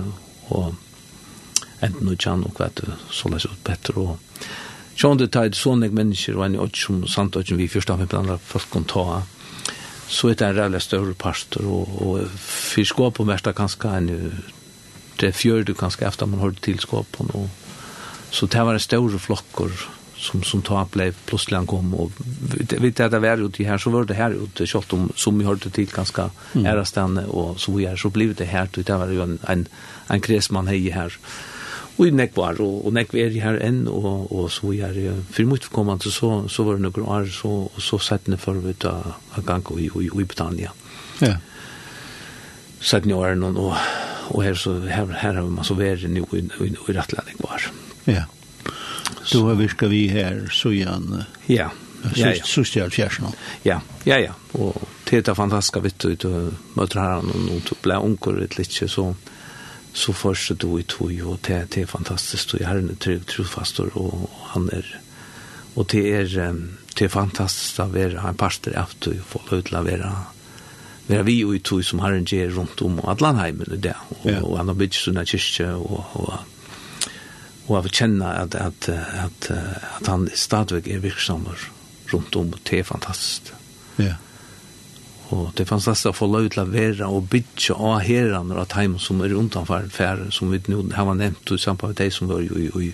og 0.48 0.74
enten 1.82 2.06
noe 2.06 2.16
kjann, 2.16 2.44
og 2.44 2.54
hva 2.54 2.68
kvätt 2.68 2.94
så 3.10 3.28
läs 3.28 3.44
ut 3.44 3.64
bedre, 3.64 4.00
og 4.00 4.18
Sjón 4.94 5.18
det 5.18 5.32
tid 5.34 5.56
sånne 5.58 5.88
mennesker 5.90 6.36
og 6.38 6.44
en 6.46 6.60
ått 6.62 6.78
som 6.78 7.00
sant 7.10 7.34
ått 7.36 7.50
vi 7.58 7.66
først 7.70 7.90
av 7.90 8.02
en 8.02 8.10
blant 8.10 8.42
folk 8.46 8.68
kan 8.70 8.84
ta 8.86 9.04
så 10.08 10.28
er 10.30 10.34
det 10.38 10.48
en 10.48 10.58
rævlig 10.58 10.82
større 10.82 11.14
pastor, 11.14 11.64
og, 11.64 12.02
og 12.06 12.28
fyrskåp 12.44 13.20
og 13.20 13.26
mest 13.30 13.46
er 13.46 13.56
kanskje 13.56 13.96
en, 13.98 14.08
det 15.20 15.28
er 15.28 15.36
fjørde 15.36 15.74
kanskje 15.74 16.08
efter 16.08 16.26
man 16.26 16.42
hørte 16.42 16.60
til 16.64 16.80
skåpen, 16.80 17.30
og 17.34 17.48
så 18.30 18.46
det 18.46 18.64
var 18.66 18.74
en 18.74 18.82
større 18.82 19.18
flokker 19.18 19.70
som, 20.18 20.42
som 20.46 20.62
ta 20.64 20.84
ble 20.90 21.10
plutselig 21.28 21.58
han 21.58 21.68
kom, 21.68 21.94
og 21.94 22.12
vet 22.18 23.00
jeg 23.00 23.10
det 23.12 23.20
var 23.22 23.42
ute 23.42 23.66
her, 23.66 23.78
så 23.78 23.90
var 23.90 24.06
det 24.08 24.18
her 24.18 24.34
ute, 24.34 24.66
kjølt 24.66 24.92
om, 24.96 25.08
som 25.16 25.38
vi 25.38 25.46
hørte 25.46 25.70
til 25.74 25.90
ganske 25.90 26.28
mm. 26.54 26.66
ærestene, 26.66 27.26
og 27.28 27.58
så 27.60 27.74
vi 27.74 27.88
er, 27.90 27.98
så 28.00 28.10
ble 28.14 28.32
det 28.32 28.48
her, 28.50 28.70
det 28.74 28.88
var 28.88 29.12
jo 29.12 29.26
en, 29.26 29.38
en, 29.50 29.66
en 30.10 30.24
kres 30.24 30.50
man 30.54 30.70
her, 30.70 31.04
og 31.04 31.53
Og 31.94 32.08
i 32.08 32.14
nekk 32.14 32.34
var, 32.34 32.58
og, 32.62 32.80
og 32.88 32.94
nekk 32.96 33.12
er 33.22 33.34
her 33.38 33.60
enn, 33.62 33.84
og, 33.86 34.26
og 34.34 34.48
så 34.50 34.72
er 34.74 34.96
jeg, 34.98 35.18
for 35.30 35.46
mye 35.46 35.70
kommande, 35.70 36.10
så, 36.10 36.30
så 36.50 36.64
var 36.66 36.78
det 36.78 36.88
noen 36.88 37.06
år, 37.06 37.28
så, 37.30 37.50
og 37.68 37.82
så 37.82 38.00
satt 38.02 38.26
ni 38.30 38.38
for 38.40 38.58
ut 38.58 38.86
av, 38.90 39.12
av 39.38 39.44
gang 39.46 39.62
i, 39.78 39.86
i, 39.86 40.08
i 40.10 40.26
Britannia. 40.26 40.72
Ja. 41.22 41.36
Satt 42.82 43.06
jeg 43.06 43.14
åren, 43.14 43.46
og, 43.46 43.76
og 44.34 44.42
her, 44.42 44.58
så, 44.58 44.80
her, 44.90 45.12
her 45.20 45.38
har 45.38 45.46
man 45.46 45.66
så 45.66 45.76
vært 45.78 46.08
nu 46.10 46.24
i, 46.34 46.42
i, 46.66 46.72
i 46.74 46.96
rettlanding 46.96 47.38
var. 47.44 47.68
Ja. 48.10 48.26
Du 49.30 49.44
har 49.46 49.54
virket 49.60 49.92
vi 49.92 50.08
her, 50.10 50.48
så 50.52 50.74
igjen. 50.74 51.22
Ja. 51.46 51.70
Ja, 52.18 52.34
ja. 52.34 52.42
Sust 52.44 52.74
jeg 52.76 52.90
Ja, 53.64 53.78
ja, 54.04 54.18
ja. 54.18 54.34
Og 54.58 54.74
det 55.08 55.22
er 55.28 55.38
fantastisk 55.38 55.78
vidt 55.80 56.04
ut 56.04 56.26
og 56.28 56.74
møter 56.74 57.00
her, 57.00 57.22
og 57.22 57.46
nå 57.46 57.78
ble 57.86 58.02
unger 58.02 58.42
litt, 58.58 58.82
så... 58.82 59.14
Ja 59.14 59.33
så 59.94 60.12
først 60.12 60.52
du 60.62 60.78
i 60.78 60.82
tog 60.82 61.12
og 61.22 61.38
det, 61.46 61.60
det 61.74 61.82
er 61.82 61.86
fantastisk 61.86 62.54
og 62.54 62.60
jeg 62.60 62.70
er 62.70 62.80
en 62.82 62.96
trygg 63.00 63.26
trofastor 63.30 63.94
og 63.94 64.30
han 64.52 64.68
er 64.72 64.88
og 65.76 65.90
det 65.92 66.14
är 66.14 66.54
det 66.98 67.04
er 67.04 67.08
fantastisk 67.08 67.80
å 67.80 67.88
være 67.90 68.28
en 68.28 68.36
pastor 68.36 68.72
tog 69.00 69.14
og 69.14 69.26
få 69.26 69.40
lov 69.50 69.62
til 69.62 69.76
å 69.76 69.82
være 69.82 70.10
være 71.06 71.24
vi 71.24 71.44
og 71.44 71.54
i 71.54 71.58
tog 71.58 71.84
som 71.84 71.98
har 71.98 72.12
en 72.12 72.24
gjer 72.24 72.50
rundt 72.50 72.82
om 72.82 73.00
Atlanheimen 73.04 73.66
och 73.70 73.78
det 73.78 73.94
og, 74.10 74.30
ja. 74.30 74.42
og 74.42 74.58
han 74.58 74.68
har 74.68 74.74
byggt 74.74 74.94
sina 74.94 75.24
kyrkja 75.24 75.76
og 75.76 76.04
och 76.12 76.38
och 77.66 77.78
att 77.78 77.94
känna 77.94 78.32
at, 78.32 78.54
at, 78.54 78.88
at, 78.88 79.50
at 80.00 80.06
han 80.06 80.28
stadigvæk 80.34 80.88
er 80.88 80.98
verksam 80.98 81.46
rundt 82.12 82.36
om 82.36 82.52
og 82.52 82.58
det 82.70 82.78
er 82.78 82.82
fantastisk 82.82 83.54
Ja. 83.98 84.14
Og 85.34 85.52
det 85.56 85.64
er 85.64 85.72
fantastisk 85.72 86.12
å 86.12 86.16
få 86.16 86.30
lov 86.30 86.48
til 86.54 86.62
å 86.62 86.70
være 86.70 87.10
og 87.10 87.28
bytja 87.32 87.74
av 87.74 88.02
herene 88.06 88.58
og 88.60 88.74
heim 88.78 88.98
som 89.02 89.22
er 89.24 89.34
unntanfor 89.34 89.88
færen, 89.90 90.30
som 90.34 90.52
vi 90.52 90.62
nå 90.70 90.84
har 90.94 91.14
nevnt, 91.18 91.50
og 91.50 91.60
sammen 91.60 91.90
med 91.90 91.98
de 91.98 92.10
som 92.14 92.30
var 92.30 92.44
jo 92.44 92.58
i 92.60 92.70
i 92.88 92.92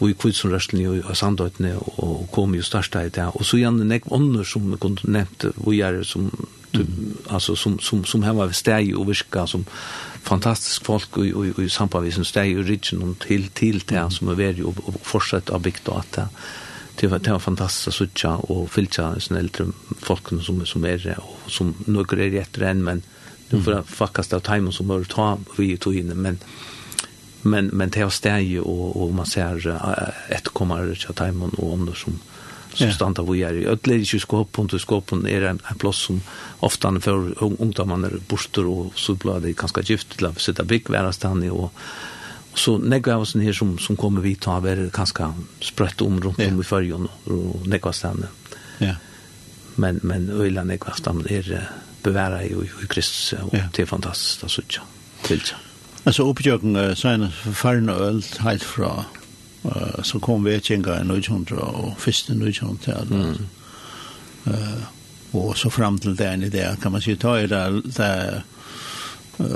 i 0.00 0.14
kvitsomrørslen 0.16 0.86
og 0.88 1.10
i 1.12 1.14
sandøytene 1.18 1.74
og 2.00 2.22
kom 2.32 2.54
jo 2.56 2.64
største 2.64 3.02
i 3.04 3.10
det. 3.12 3.26
Og 3.34 3.44
så 3.44 3.58
gjerne 3.60 3.84
nek 3.84 4.06
ånder 4.08 4.46
som 4.48 4.70
vi 4.70 4.78
kunne 4.80 5.12
nevnt, 5.16 5.44
vi 5.66 5.82
er 5.84 6.00
som 6.08 6.30
mm. 6.72 7.16
altså 7.30 7.56
som 7.56 7.78
som 7.78 8.04
som 8.04 8.22
her 8.22 8.32
var 8.32 8.52
steg 8.52 8.98
och 8.98 9.08
virka 9.08 9.46
som 9.46 9.64
fantastisk 10.22 10.84
folk 10.84 11.16
och 11.16 11.26
och 11.26 11.58
och 11.58 11.70
som 12.12 12.24
steg 12.24 12.58
og 12.58 12.68
richen 12.68 13.02
och 13.02 13.18
till 13.18 13.48
till 13.48 13.78
det 13.78 14.10
som 14.10 14.28
är 14.28 14.34
värd 14.34 14.60
och 14.60 15.00
fortsätta 15.02 15.56
att 15.56 15.62
bygga 15.62 15.92
att 15.92 16.18
det 17.00 17.08
var, 17.08 17.18
det 17.18 17.32
var 17.32 17.40
fantastisk 17.40 17.88
å 17.88 17.96
sitte 17.96 18.32
og 18.52 18.66
fylte 18.72 19.06
sånne 19.24 19.40
eldre 19.40 19.70
folkene 20.04 20.44
som, 20.44 20.60
som 20.68 20.84
er 20.84 21.06
og 21.16 21.48
som 21.48 21.72
noen 21.86 22.20
er 22.20 22.36
etter 22.42 22.66
enn, 22.68 22.84
men 22.84 23.00
det 23.50 23.62
var 23.64 23.86
faktisk 23.88 24.36
av 24.36 24.44
timen 24.46 24.74
som 24.74 24.90
var 24.90 25.06
ta 25.10 25.30
vi 25.56 25.72
tog 25.80 25.96
in 25.96 26.12
men 26.14 26.38
men 27.42 27.70
men 27.72 27.90
det 27.90 28.02
har 28.02 28.10
steg 28.10 28.60
och 28.60 29.02
och 29.02 29.14
man 29.14 29.26
ser 29.26 29.80
ett 30.28 30.48
kommer 30.48 30.92
att 31.08 31.16
timen 31.16 31.50
och 31.50 31.72
om 31.72 31.94
som 31.94 32.20
som 32.74 32.86
yeah. 32.86 32.94
standa 32.94 33.22
vi 33.22 33.40
er 33.42 33.56
i 33.58 33.66
ødelig 33.66 34.04
ikke 34.04 34.20
skåpen, 34.20 34.68
til 34.68 34.80
skåpen 34.80 35.26
er 35.26 35.48
en, 35.48 35.60
en 35.70 35.78
plass 35.78 36.04
som 36.06 36.20
ofte 36.62 36.92
for 37.02 37.32
ungdommene 37.42 38.06
er 38.06 38.20
borster, 38.28 38.68
og 38.68 38.92
så 38.94 39.16
blir 39.18 39.40
det 39.42 39.56
ganske 39.58 39.82
gift 39.82 40.14
til 40.16 40.28
å 40.28 40.34
sitte 40.38 40.62
bygg 40.64 40.92
hver 40.92 41.10
stand, 41.12 41.48
og, 41.50 41.70
så 42.54 42.78
negga 42.78 43.14
av 43.14 43.22
oss 43.22 43.34
her 43.34 43.52
som, 43.52 43.78
som 43.78 43.96
kommer 43.96 44.24
vi 44.24 44.34
ta 44.36 44.58
være 44.60 44.90
ganske 44.94 45.30
sprøtt 45.62 46.02
om 46.02 46.18
rundt 46.20 46.42
om 46.42 46.60
i 46.60 46.66
fyrjon 46.66 47.06
og 47.30 47.68
negga 47.70 47.92
stedene. 47.94 48.30
Ja. 48.80 48.96
Men, 49.80 50.00
men 50.02 50.28
øyla 50.30 50.64
negga 50.66 50.96
stedene 50.98 51.30
er 51.30 51.70
beværa 52.02 52.42
i, 52.42 52.52
i 52.52 52.88
Kristus, 52.88 53.32
og 53.38 53.54
ja. 53.54 53.66
det 53.76 53.84
er 53.84 53.90
fantastisk, 53.90 54.40
det 54.40 54.48
er 54.48 54.54
sånn, 54.56 54.94
til 55.26 55.42
seg. 55.52 55.66
Altså 56.08 56.24
oppgjøkken 56.30 56.78
uh, 56.80 56.92
sen 56.96 57.26
færre 57.30 57.96
øl 58.08 58.22
helt 58.40 58.64
fra, 58.64 58.92
uh, 59.66 59.98
så 60.02 60.18
kom 60.18 60.46
vi 60.46 60.56
ikke 60.56 60.78
engang 60.78 61.04
i 61.04 61.18
1900 61.20 61.60
og 61.60 61.98
første 62.00 62.32
1900 62.32 62.80
til 62.86 63.12
mm. 63.12 63.50
uh, 64.48 64.88
og 65.36 65.52
så 65.58 65.70
fram 65.70 65.98
til 65.98 66.16
den 66.18 66.42
i 66.42 66.48
det, 66.50 66.66
kan 66.82 66.92
man 66.92 67.04
si, 67.04 67.14
ta 67.20 67.36
i 67.38 67.46
det, 67.46 67.62
det 67.84 68.42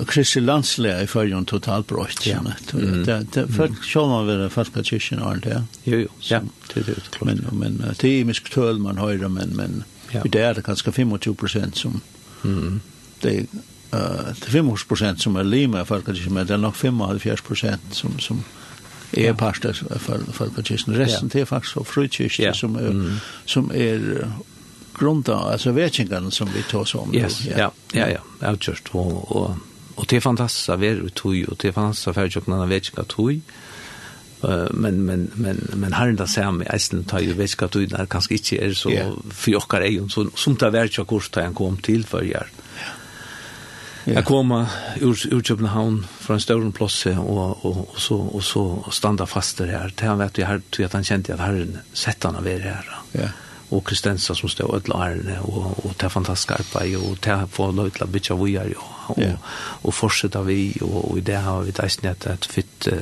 Kristi 0.09 0.41
landslega 0.41 1.03
i 1.05 1.09
fyrjon 1.11 1.47
totalt 1.49 1.89
brøtt. 1.91 2.25
Ja. 2.27 2.41
Mm. 2.41 3.05
Det, 3.05 3.19
det, 3.35 3.47
folk 3.55 3.83
sjål 3.85 4.09
man 4.11 4.31
vel 4.31 4.47
falska 4.53 4.85
kyrkjen 4.87 5.23
og 5.23 5.31
alt 5.33 5.49
det. 5.49 5.61
Jo, 5.85 6.01
jo. 6.07 6.15
Ja, 6.31 6.41
det 6.73 6.87
er 6.87 7.05
klart. 7.11 7.29
Men, 7.29 7.45
men 7.61 7.79
det 7.85 8.09
er 8.11 8.25
imisk 8.25 8.51
tøl 8.55 8.81
man 8.83 9.01
høyre, 9.03 9.29
men, 9.29 9.55
men 9.59 9.85
ja. 10.15 10.25
det 10.25 10.43
er 10.43 10.59
det 10.59 10.65
kanskje 10.67 10.93
25 10.93 11.37
prosent 11.39 11.79
som 11.81 12.03
mm. 12.43 12.81
det 13.23 13.39
er 13.39 13.63
Uh, 13.95 14.35
det 14.35 14.49
er 14.49 14.51
25 14.51 14.89
prosent 14.89 15.23
som 15.23 15.37
er 15.39 15.45
lima 15.47 15.85
i 15.85 15.87
folkekirken, 15.87 16.35
men 16.35 16.47
det 16.49 16.57
er 16.57 16.59
nok 16.59 16.75
75 16.75 17.43
prosent 17.47 17.95
som, 17.95 18.17
som 18.19 18.41
er 19.13 19.29
ja. 19.29 19.35
part 19.39 19.65
av 19.65 19.77
folkekirken. 20.35 20.97
Resten 20.99 21.31
ja. 21.35 21.45
er 21.45 21.47
faktisk 21.47 21.85
frukirken 21.87 22.49
ja. 22.49 22.55
som 22.59 22.75
er, 22.81 22.91
mm. 22.91 23.21
som 23.47 23.71
er 23.71 24.27
grunda, 24.95 25.37
altså 25.53 25.75
vetjengene 25.75 26.33
som 26.33 26.51
vi 26.55 26.63
tar 26.71 26.83
oss 26.83 26.95
om. 26.95 27.15
Yes. 27.15 27.45
Ja, 27.47 27.69
ja, 27.69 27.71
ja, 28.01 28.09
ja. 28.17 28.25
avgjørst. 28.51 28.91
Og, 28.99 29.31
og 29.37 29.74
Og 29.97 30.11
det 30.11 30.17
er 30.17 30.25
fantastisk 30.25 30.73
å 30.75 30.81
være 30.81 31.07
ut 31.07 31.15
tog, 31.15 31.37
og 31.49 31.61
det 31.63 31.71
er 31.71 31.77
fantastisk 31.77 32.11
å 32.11 32.17
være 32.17 32.27
ut 32.27 32.49
tog, 32.49 32.69
vet 32.69 32.91
ikke 32.91 33.07
tog. 33.09 33.55
Men, 34.75 34.99
men, 35.03 35.31
men, 35.41 35.61
men 35.73 35.95
har 35.97 36.11
inte 36.11 36.27
sett 36.29 36.53
mig 36.53 36.69
eisen 36.73 37.07
tar 37.09 37.23
ju 37.25 37.33
vet 37.33 37.55
ikke 37.55 37.69
tog, 37.73 37.87
når 37.93 38.11
kanske 38.13 38.35
inte 38.35 38.59
er 38.61 38.75
så 38.75 38.91
för 39.31 39.51
och 39.51 39.55
jokker 39.55 39.81
egen, 39.81 40.11
så, 40.11 40.27
som 40.37 40.57
det 40.57 40.69
er 40.69 40.77
jag 40.77 40.85
ikke 40.85 41.05
kurs 41.05 41.31
da 41.31 41.43
han 41.43 41.55
kom 41.55 41.77
till 41.77 42.05
för 42.05 42.23
jag 42.23 42.45
Ja. 44.07 44.13
Jag 44.13 44.25
kom 44.25 44.67
ur, 45.01 45.35
ur 45.35 45.43
Köpenhamn 45.43 46.07
från 46.21 46.35
en 46.35 46.41
større 46.41 47.19
och 47.19 47.65
och 47.65 47.89
och 47.91 48.01
så, 48.01 48.17
och 48.17 48.45
så 48.45 48.85
standa 48.91 49.27
faster 49.27 49.67
her. 49.67 49.93
Det 49.97 50.07
han 50.07 50.19
vet 50.19 50.39
jag 50.39 50.47
her, 50.47 50.61
tog 50.71 50.85
att 50.85 50.93
han 50.93 51.05
kände 51.05 51.35
att 51.35 51.41
herren 51.41 51.79
sett 51.93 52.23
han 52.25 52.37
av 52.37 52.49
er 52.49 52.59
här. 52.61 52.85
Ja. 53.13 53.21
Yeah 53.21 53.31
og 53.75 53.85
Kristensa 53.85 54.35
som 54.35 54.49
stod 54.49 54.75
ödla 54.75 55.09
ärne 55.09 55.39
och, 55.41 55.85
och 55.87 55.95
det 56.01 56.11
fantastiska 56.11 56.55
arbetet 56.55 57.11
och 57.11 57.17
det 57.21 57.31
här 57.31 57.47
får 57.47 57.73
lov 57.73 57.91
till 57.91 58.03
att 58.03 58.09
bytja 58.09 58.35
vi 58.35 58.57
är 58.57 58.75
och, 59.07 59.19
yeah. 59.19 59.35
och, 59.83 59.89
och 59.89 59.95
fortsätta 59.95 60.43
vi 60.43 60.79
och, 60.81 61.11
och 61.11 61.19
i 61.19 61.21
det 61.21 61.37
har 61.37 61.63
vi 61.63 61.71
det 61.71 61.89
snett 61.89 62.27
ett 62.27 62.45
fitt 62.45 62.89
uh, 62.93 62.99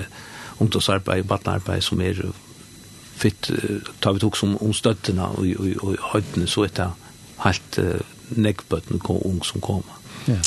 ungdomsarbeid, 0.58 1.24
badnarbeid 1.24 1.82
som 1.82 2.00
är 2.00 2.32
fitt, 3.14 3.50
uh, 3.50 3.80
tar 4.00 4.12
vi 4.12 4.20
tog 4.20 4.36
som 4.36 4.56
om 4.56 4.72
støttene 4.72 5.22
og, 5.22 5.38
og, 5.38 5.66
og, 5.82 5.88
og 5.88 5.96
høytene 6.12 6.46
så 6.46 6.64
er 6.64 6.74
det 6.76 6.90
helt 7.44 7.78
uh, 7.78 8.00
nekkbøtten 8.28 9.00
og 9.04 9.26
ung 9.26 9.44
som 9.44 9.60
kommer. 9.60 10.00
Ja. 10.26 10.32
Yeah. 10.32 10.44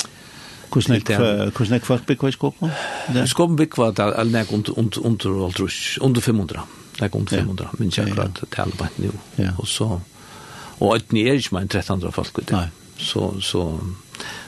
Hvordan 0.70 1.74
er 1.74 1.78
kvart 1.78 2.06
bygg 2.06 2.22
var 2.22 2.28
i 2.28 2.32
Skåpen? 2.32 2.70
Skåpen 3.26 3.56
bygg 3.56 3.78
var 3.78 3.90
det 3.90 4.04
er 4.18 4.24
nek 4.24 4.52
under 4.52 6.20
500. 6.20 6.60
Nek 7.00 7.14
under 7.14 7.30
500, 7.30 7.68
minns 7.78 7.98
jeg 7.98 8.08
akkurat 8.10 8.42
talbant 8.50 8.98
nu. 8.98 9.10
Og 9.58 9.68
så 9.68 10.00
og 10.80 10.96
øyne 10.96 11.24
er 11.24 11.38
ikke 11.40 11.56
mer 11.56 11.66
enn 11.66 11.72
1300 11.72 12.12
folk 12.12 12.38
ute. 12.38 12.56
Nei. 12.56 12.68
Så, 12.96 13.28
så 13.44 13.66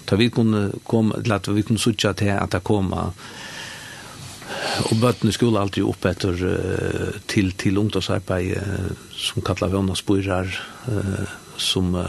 da 0.08 0.16
vi 0.16 0.30
kunne 0.32 0.70
komme 0.88 1.20
til 1.22 1.34
at 1.36 1.48
vi 1.52 1.62
kunne 1.62 1.80
sutja 1.82 2.14
til 2.16 2.32
at 2.32 2.52
det 2.52 2.64
kom 2.64 2.94
og 2.96 4.94
bøttene 4.96 5.32
skulle 5.32 5.60
alltid 5.60 5.84
opp 5.84 6.06
etter 6.08 6.38
til, 7.28 7.52
til 7.60 7.78
ungdomsarbeid 7.78 8.56
som 9.12 9.44
kallar 9.44 9.68
vi 9.68 9.80
ungdomsbøyrer 9.82 10.54
som 11.58 11.94
uh, 11.94 12.08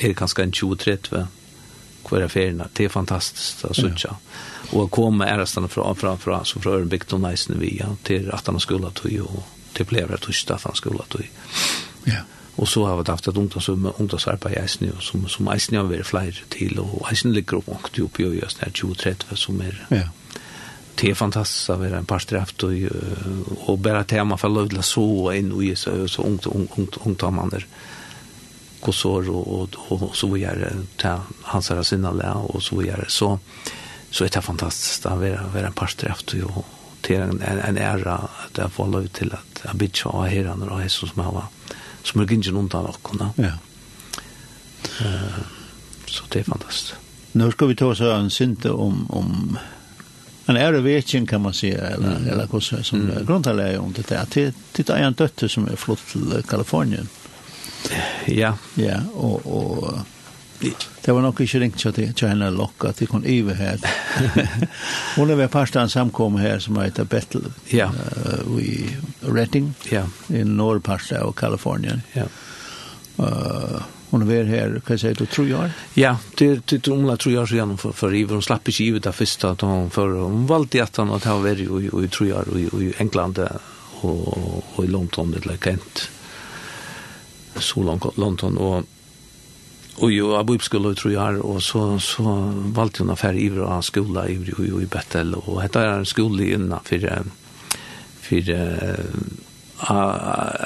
er 0.00 0.14
kanskje 0.14 0.46
en 0.46 0.52
20-30 0.52 1.26
hver 2.08 2.24
affærene. 2.24 2.66
Det 2.76 2.86
er 2.88 2.92
fantastisk 2.92 3.64
å 3.68 3.74
sutja. 3.76 4.14
Og 4.72 4.86
å 4.86 4.90
komme 4.92 5.28
ærestene 5.28 5.68
fra, 5.70 5.88
fra, 5.98 6.14
fra, 6.20 6.42
så 6.48 6.62
fra 6.62 6.78
Ørenbygd 6.78 7.14
og 7.16 7.24
Neisene 7.24 7.58
via 7.60 7.90
til 8.06 8.30
at 8.34 8.48
han 8.48 8.60
skulle 8.62 8.92
tog 8.96 9.16
og 9.26 9.40
til 9.76 9.86
plever 9.86 10.16
at 10.16 10.64
han 10.64 10.78
skulle 10.78 11.06
tog. 11.12 11.26
Ja. 12.08 12.24
Og 12.60 12.68
så 12.68 12.84
har 12.84 12.98
vi 12.98 13.08
haft 13.08 13.28
et 13.28 13.38
ungdomsarbeid 13.40 14.52
i 14.52 14.60
Eisen, 14.60 14.90
som, 15.00 15.24
som 15.32 15.48
Eisne 15.48 15.80
har 15.80 15.88
vært 15.88 16.10
flere 16.10 16.48
til, 16.52 16.76
og 16.82 17.06
Eisne 17.08 17.32
ligger 17.32 17.62
opp 17.62 17.70
ångt 17.72 18.00
opp 18.04 18.20
i 18.20 18.26
Øyas, 18.28 18.58
det 18.60 18.74
2030 18.76 19.38
som 19.40 19.62
er... 19.64 19.78
Ja. 19.90 20.08
Det 21.00 21.08
er 21.08 21.16
fantastisk 21.16 21.70
å 21.72 21.78
være 21.80 22.02
en 22.02 22.08
par 22.08 22.20
straft, 22.20 22.60
og, 22.66 22.74
og 23.64 23.78
bare 23.80 24.04
tema 24.04 24.36
for 24.36 24.52
lov 24.52 24.68
til 24.68 24.82
å 24.82 24.84
så 24.84 25.04
inn 25.32 25.48
i 25.64 25.70
så, 25.78 25.94
så 26.10 26.26
ungt, 26.26 26.50
ungt, 26.50 26.76
ungt, 26.76 26.98
ungdommene 27.08 27.62
gossor 28.84 29.28
og, 29.32 29.46
og, 29.54 29.78
og, 29.86 30.04
og 30.10 30.16
så 30.16 30.28
videre 30.28 30.74
til 31.00 31.32
hans 31.52 31.70
herre 31.72 31.84
sinne 31.88 32.12
og 32.12 32.60
så 32.64 32.76
videre. 32.76 33.08
Så, 33.08 33.30
så 34.10 34.26
er 34.26 34.34
det 34.34 34.44
fantastisk 34.44 35.08
å 35.08 35.16
være, 35.22 35.48
være 35.54 35.72
en 35.72 35.78
par 35.80 35.92
straft, 35.92 36.36
og 36.44 36.60
til 37.06 37.22
en, 37.22 37.40
en, 37.40 37.62
en 37.64 37.80
ære 37.80 38.18
at 38.44 38.60
jeg 38.60 38.76
får 38.76 38.92
lov 38.92 39.08
til 39.16 39.32
at 39.32 39.64
jeg 39.64 39.80
bytter 39.80 40.12
av 40.12 40.28
herren 40.28 40.68
og 40.68 40.82
Jesus 40.84 41.14
som 41.14 41.24
har 41.24 41.38
vært 41.38 41.78
som 42.02 42.20
er 42.20 42.26
gingen 42.26 42.56
undan 42.56 42.86
okkona. 42.86 43.32
Ja. 43.36 43.52
Uh, 45.00 45.42
så 46.06 46.24
det 46.28 46.40
er 46.40 46.44
fantastiskt. 46.44 46.96
Nu 47.32 47.50
ska 47.50 47.66
vi 47.66 47.76
ta 47.76 47.86
oss 47.86 48.00
en 48.00 48.30
synte 48.30 48.70
om, 48.70 49.06
om 49.10 49.58
en 50.46 50.56
ärovetjen 50.56 51.26
kan 51.26 51.42
man 51.42 51.54
säga, 51.54 51.86
eller, 51.86 52.16
mm. 52.16 52.28
eller 52.28 52.48
hur 52.52 52.82
som 52.82 53.00
mm. 53.00 53.26
grundtalar 53.26 53.78
om 53.78 53.92
det 53.92 54.08
där. 54.08 54.52
Titta, 54.72 54.98
jag 54.98 55.06
en 55.06 55.12
dotter 55.12 55.48
som 55.48 55.68
är 55.68 55.76
flott 55.76 56.06
till 56.12 56.42
Kalifornien. 56.48 57.08
Ja. 58.26 58.58
Ja, 58.74 59.00
och, 59.14 59.46
och 59.46 59.98
Det 60.60 61.12
var 61.14 61.22
nok 61.24 61.40
ikke 61.40 61.60
ringt 61.60 61.78
til 61.80 61.88
at 61.88 61.98
jeg 61.98 62.28
henne 62.28 62.50
lokka, 62.52 62.88
at 62.88 63.00
jeg 63.00 63.08
kunne 63.08 63.28
ive 63.28 63.54
her. 63.54 63.80
Hun 65.16 65.30
er 65.30 65.38
ved 65.40 65.48
parsten 65.48 65.88
samkom 65.88 66.36
her 66.38 66.58
som 66.60 66.76
heter 66.76 67.04
Bethel 67.04 67.46
ja. 67.72 67.88
uh, 67.88 68.58
i 68.60 68.96
Redding, 69.22 69.72
ja. 69.92 70.04
i 70.28 70.44
nordparsten 70.44 71.22
av 71.22 71.32
Kalifornien. 71.32 72.02
Ja. 72.14 72.28
Uh, 73.18 73.80
Hon 74.10 74.26
var 74.26 74.44
här, 74.44 74.68
kan 74.68 74.94
jag 74.94 75.00
säga, 75.00 75.14
då 75.14 75.26
tror 75.26 75.48
jag? 75.48 75.70
Ja, 75.94 76.18
det, 76.36 76.66
det 76.66 76.86
hon 76.86 77.06
la 77.06 77.16
tror 77.16 77.34
jag 77.34 77.48
så 77.48 77.54
gärna 77.54 77.76
för, 77.76 77.92
för 77.92 78.14
Iver. 78.14 78.32
Hon 78.32 78.42
slapp 78.42 78.68
inte 78.68 78.82
givet 78.82 79.02
det 79.02 79.12
första 79.12 79.50
att 79.50 79.60
hon 79.60 79.90
för. 79.90 80.08
Hon 80.08 80.46
valde 80.46 80.82
att 80.82 80.96
han 80.96 81.10
att 81.10 81.24
han 81.24 81.42
var 81.42 81.48
i, 81.48 82.04
i 82.04 82.08
tror 82.08 82.28
jag, 82.28 82.44
i, 82.56 82.84
i 82.84 82.94
England 82.98 83.48
och, 84.00 84.64
och 84.74 84.84
i 84.84 84.88
London, 84.88 85.34
eller 85.34 85.56
Kent. 85.56 86.10
Så 87.56 87.82
långt 87.82 88.16
London. 88.16 88.56
Och 88.56 88.84
Och 90.00 90.10
ju 90.10 90.32
jag 90.32 90.62
skulle 90.62 90.94
tror 90.94 91.14
jag 91.14 91.44
och 91.44 91.62
så 91.62 91.98
så 91.98 92.22
valde 92.54 92.94
jag 92.98 93.10
affär 93.10 93.34
i 93.34 93.48
vår 93.48 93.82
skola 93.82 94.28
i 94.28 94.32
i 94.32 94.82
i 94.82 94.86
Bethel 94.86 95.34
och 95.34 95.62
detta 95.62 95.82
är 95.82 95.98
en 95.98 96.06
skola 96.06 96.42
innan 96.42 96.80
för 96.84 97.22
för 98.20 98.50
uh, 98.50 98.94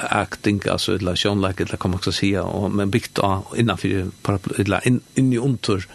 acting 0.09 0.61
alltså 0.71 0.95
eller 0.95 1.15
sån 1.15 1.43
eller 1.43 1.77
kan 1.77 1.91
man 1.91 1.97
också 1.97 2.11
säga 2.11 2.43
och 2.43 2.71
men 2.71 2.89
byggt 2.89 3.19
av 3.19 3.45
innan 3.57 3.77
för 3.77 4.09
eller 4.57 4.87
in, 4.87 4.99
in 5.15 5.33
i 5.33 5.37
under 5.37 5.85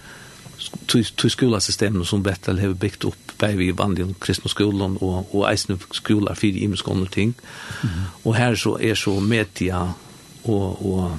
till 0.87 1.31
skolasystemen 1.31 2.05
som 2.05 2.23
Bettel 2.23 2.59
har 2.59 2.69
byggt 2.69 3.05
upp 3.05 3.33
där 3.37 3.57
vi 3.57 3.73
vann 3.73 3.95
den 3.95 4.15
kristna 4.15 4.49
skolan 4.49 4.97
och 4.97 5.35
och 5.35 5.51
eisen 5.51 5.79
skola 5.91 6.35
för 6.35 6.47
i 6.47 6.77
ting. 7.11 7.35
Mm. 7.83 7.95
Och 8.23 8.35
här 8.35 8.55
så 8.55 8.79
är 8.81 8.95
så 8.95 9.21
media 9.21 9.95
och 10.43 10.91
och 10.91 11.11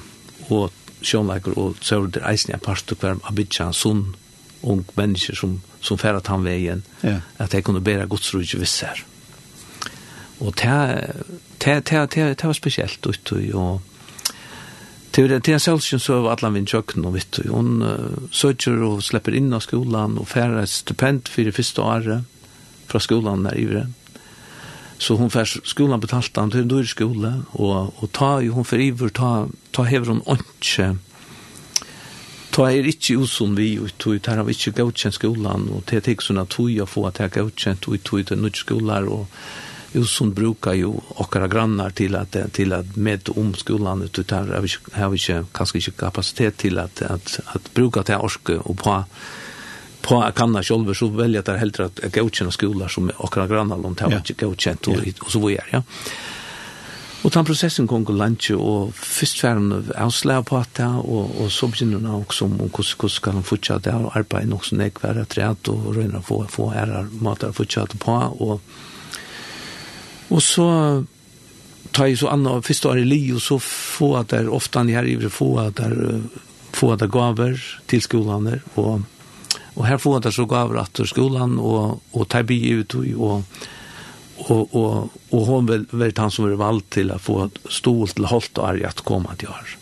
och 0.48 0.72
sjånleiker 1.06 1.56
og 1.58 1.78
så 1.80 2.00
er 2.00 2.10
det 2.14 2.24
eisen 2.28 2.54
en 2.54 2.62
parst 2.62 2.92
og 2.92 2.98
hver 3.02 3.20
abidja 3.28 3.70
ung 4.62 4.84
mennesker 4.94 5.34
som, 5.34 5.60
som 5.80 5.98
færer 5.98 6.22
han 6.28 6.44
veien 6.44 6.84
ja. 7.02 7.20
at 7.38 7.54
jeg 7.54 7.64
kunne 7.64 7.82
bæra 7.82 8.06
godsrujt 8.06 8.54
visser 8.60 9.04
og 10.42 10.54
det 10.58 12.44
var 12.44 12.52
spesielt 12.52 13.06
ut 13.06 13.32
og 13.54 13.80
Til 15.12 15.28
det 15.28 15.42
til 15.44 15.60
Selsen 15.60 16.00
så 16.00 16.22
var 16.24 16.38
allan 16.38 16.54
min 16.54 16.66
kjøkken 16.66 17.04
og 17.04 17.12
vitt. 17.12 17.36
Hun 17.44 17.82
uh, 17.84 18.28
søker 18.32 18.80
og 18.80 19.02
slipper 19.04 19.34
inn 19.36 19.52
av 19.52 19.60
skolan 19.60 20.16
og 20.16 20.24
færre 20.30 20.62
et 20.62 20.72
stipend 20.72 21.28
for 21.28 21.44
det 21.44 21.52
første 21.52 21.84
året 21.84 22.24
fra 22.88 23.00
skolan 23.00 23.44
der 23.44 23.58
ivre. 23.60 23.82
Så 25.02 25.14
hon 25.14 25.30
får 25.30 25.66
skolan 25.66 26.00
betalt 26.00 26.36
han 26.36 26.50
till 26.50 26.68
dyr 26.68 26.84
skola 26.84 27.42
och 27.50 28.02
och 28.02 28.12
ta 28.12 28.42
ju 28.42 28.50
hon 28.50 28.64
för 28.64 28.78
iver 28.78 29.08
ta 29.08 29.48
ta 29.70 29.82
hever 29.82 30.06
hon 30.06 30.22
inte 30.28 30.98
ta 32.50 32.70
er 32.70 32.84
inte 32.84 33.12
usom 33.12 33.56
vi 33.56 33.78
og 33.78 33.90
tog 33.98 34.14
ut 34.14 34.26
här 34.26 34.36
har 34.36 34.44
vi 34.44 34.52
inte 34.52 34.82
godkänt 34.82 35.14
skolan 35.14 35.68
och 35.68 35.82
det 35.90 36.08
är 36.08 36.22
sådana 36.22 36.46
tog 36.46 36.70
jag 36.70 36.88
få 36.88 37.06
att 37.06 37.18
jag 37.18 37.30
godkänt 37.30 37.88
och 37.88 38.02
tog 38.02 38.20
ut 38.20 38.30
en 38.30 38.42
nytt 38.42 38.56
skola 38.56 39.00
och 39.00 39.26
Josson 39.92 40.34
brukar 40.34 40.72
ju 40.72 40.86
åkara 41.08 41.48
grannar 41.48 41.90
till 41.90 42.16
att 42.16 42.36
till 42.52 42.72
att 42.72 42.96
med 42.96 43.28
om 43.36 43.54
skolan 43.54 44.02
ut 44.02 44.28
där 44.28 44.46
har 44.46 44.60
vi 44.60 44.68
har 44.92 45.10
vi 45.10 45.44
kanske 45.52 45.78
inte 45.78 45.90
kapacitet 45.90 46.56
till 46.56 46.78
att 46.78 47.02
att 47.02 47.40
att 47.44 47.74
bruka 47.74 48.02
det 48.02 48.16
orske 48.16 48.56
och 48.56 48.78
på 48.78 49.04
på 50.02 50.30
kanna 50.36 50.62
själva 50.62 50.94
så 50.94 51.06
väljer 51.08 51.42
där 51.42 51.56
helt 51.56 51.80
att 51.80 52.14
godkänna 52.14 52.50
skolor 52.50 52.88
som 52.88 53.10
akra 53.18 53.46
grannar 53.46 53.78
långt 53.78 54.00
har 54.00 54.16
inte 54.16 54.32
godkänt 54.32 54.86
och, 54.86 54.96
och 55.20 55.30
så 55.30 55.46
vidare 55.46 55.66
ja 55.70 55.82
Och 57.22 57.30
den 57.30 57.44
processen 57.44 57.86
kom 57.86 58.06
till 58.06 58.14
lunch 58.14 58.50
och 58.50 58.94
först 58.94 59.40
färden 59.40 59.92
avslöja 59.96 60.42
på 60.42 60.56
att 60.56 60.74
det 60.74 60.84
och, 60.84 61.40
och 61.40 61.52
så 61.52 61.66
begynner 61.66 62.08
hon 62.08 62.20
också 62.20 62.44
om 62.44 62.60
hur 62.60 63.08
ska 63.08 63.32
de 63.32 63.42
fortsätta 63.42 63.96
och 63.96 64.16
arbeta 64.16 64.46
nog 64.46 64.64
som 64.64 64.78
det 64.78 65.02
vara 65.02 65.20
att 65.50 65.68
och 65.68 65.94
röna 65.94 66.22
få, 66.22 66.46
få 66.46 66.70
herrar 66.70 67.02
matar 67.20 67.48
och 67.48 67.56
fortsätta 67.56 67.98
på. 67.98 68.12
Och, 68.12 68.60
och 70.28 70.42
så 70.42 71.04
tar 71.90 72.06
ju 72.06 72.16
så 72.16 72.28
andra 72.28 72.62
första 72.62 72.88
år 72.88 72.98
i 72.98 73.32
och 73.32 73.42
så 73.42 73.58
få 73.58 74.16
att 74.16 74.28
det 74.28 74.48
ofta 74.48 74.82
ni 74.82 74.92
här 74.92 75.04
i 75.04 75.28
få 75.28 75.58
att 75.58 75.76
det 75.76 76.20
få 76.72 76.92
att 76.92 76.98
det 76.98 77.06
gaver 77.06 77.80
till 77.86 78.02
skolan 78.02 78.60
och 78.74 79.00
Og 79.74 79.86
her 79.88 80.00
får 80.00 80.24
det 80.26 80.34
så 80.36 80.44
gaver 80.48 80.80
at 80.82 81.00
skolan 81.08 81.56
og, 81.60 82.02
og 82.12 82.26
tar 82.28 82.44
by 82.48 82.58
ut 82.80 82.96
og, 82.96 83.44
og, 84.48 84.74
og, 84.74 85.14
og 85.32 85.46
hon 85.48 85.70
vil 85.70 85.86
være 85.92 86.18
han 86.18 86.34
som 86.34 86.48
er 86.48 86.60
valgt 86.60 86.90
til 86.98 87.12
å 87.14 87.20
få 87.22 87.46
stol 87.70 88.10
til 88.12 88.28
holdt 88.28 88.60
og 88.60 88.68
arg 88.68 88.84
at 88.90 89.04
komme 89.08 89.32
til 89.40 89.52
år. 89.52 89.78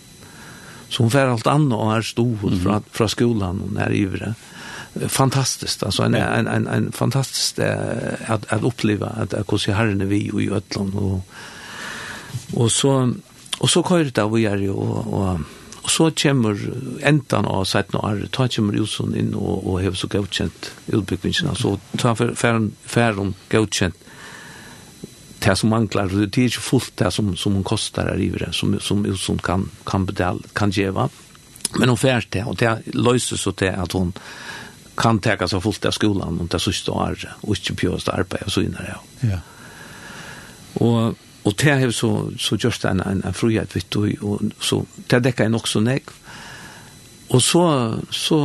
Så 0.91 1.05
hon 1.05 1.11
får 1.11 1.35
alt 1.35 1.51
annet 1.51 1.77
og 1.79 1.93
er 1.95 2.07
stol 2.07 2.55
fra, 2.63 2.81
fra 2.95 3.11
skolan 3.11 3.63
og 3.67 3.75
nær 3.79 3.95
ivre. 3.95 4.35
Fantastiskt, 4.91 5.85
alltså 5.87 6.03
en, 6.03 6.15
en, 6.15 6.49
en, 6.51 6.67
en 6.67 6.93
fantastisk 6.93 7.59
eh, 7.59 8.15
att, 8.27 8.53
att 8.53 8.63
uppleva 8.63 9.07
att, 9.07 9.35
att 9.35 9.51
hos 9.51 9.67
herren 9.67 10.01
är 10.01 10.05
vi 10.05 10.31
och 10.31 10.43
i 10.43 10.51
Ötland 10.51 10.95
och, 10.95 11.21
och 12.55 12.73
så 12.73 13.13
och 13.59 13.71
så 13.71 13.83
kör 13.83 14.05
det 14.05 14.19
av 14.19 14.33
vi 14.33 14.47
är 14.47 14.57
ju 14.57 14.71
och, 14.71 15.15
och 15.15 15.39
Og 15.81 15.91
så 15.91 16.11
kommer 16.23 16.61
endan 17.07 17.49
av 17.49 17.65
17 17.65 17.97
år, 18.01 18.27
ta 18.33 18.47
kommer 18.53 18.77
Jonsson 18.77 19.15
inn 19.17 19.33
og, 19.35 19.65
og 19.65 19.81
har 19.81 19.97
så 19.97 20.11
godkjent 20.13 20.71
utbyggvingen, 20.93 21.57
så 21.57 21.79
ta 21.97 22.13
færen, 22.15 22.73
færen 22.85 23.35
godkjent 23.53 24.07
det 25.41 25.57
som 25.57 25.71
manglar, 25.73 26.11
det 26.13 26.37
er 26.37 26.51
ikke 26.51 26.61
fullt 26.61 26.99
det 27.01 27.09
som, 27.17 27.31
som 27.37 27.55
hun 27.57 27.65
kostar 27.65 28.11
her 28.13 28.21
i 28.21 28.29
det, 28.29 28.51
som, 28.53 28.75
som 28.81 29.07
Jonsson 29.09 29.39
kan, 29.41 29.71
kan, 29.89 30.05
bedel, 30.07 30.43
kan 30.53 30.73
djeva. 30.75 31.09
Men 31.79 31.89
hun 31.89 32.01
fært 32.01 32.29
det, 32.35 32.45
og 32.45 32.59
det 32.61 32.93
løser 32.93 33.41
så 33.41 33.55
til 33.57 33.73
at 33.73 33.97
hun 33.97 34.13
kan 35.01 35.21
teka 35.23 35.49
seg 35.49 35.63
fullt 35.65 35.87
av 35.89 35.97
skolan 35.97 36.37
om 36.37 36.49
det 36.51 36.59
er 36.59 36.65
siste 36.67 36.93
året, 36.93 37.25
og 37.41 37.57
ikke 37.57 37.79
pjøst 37.85 38.13
arbeid 38.13 38.45
og 38.45 38.53
så 38.53 38.65
innere. 38.67 38.99
Ja. 39.25 39.41
Og 40.85 41.17
og 41.45 41.55
det 41.57 41.77
har 41.81 41.91
så, 41.91 42.31
så 42.39 42.57
just 42.61 42.85
en, 42.85 43.01
en, 43.01 43.23
en 43.25 43.35
frihet, 43.35 43.77
vet 43.77 43.91
du, 43.91 44.03
og 44.21 44.51
så, 44.61 44.83
det 45.09 45.23
dekker 45.25 45.47
jeg 45.47 45.55
nok 45.55 45.69
så 45.69 45.81
nek. 45.81 46.11
Og 47.31 47.43
så, 47.43 47.63
så, 48.11 48.39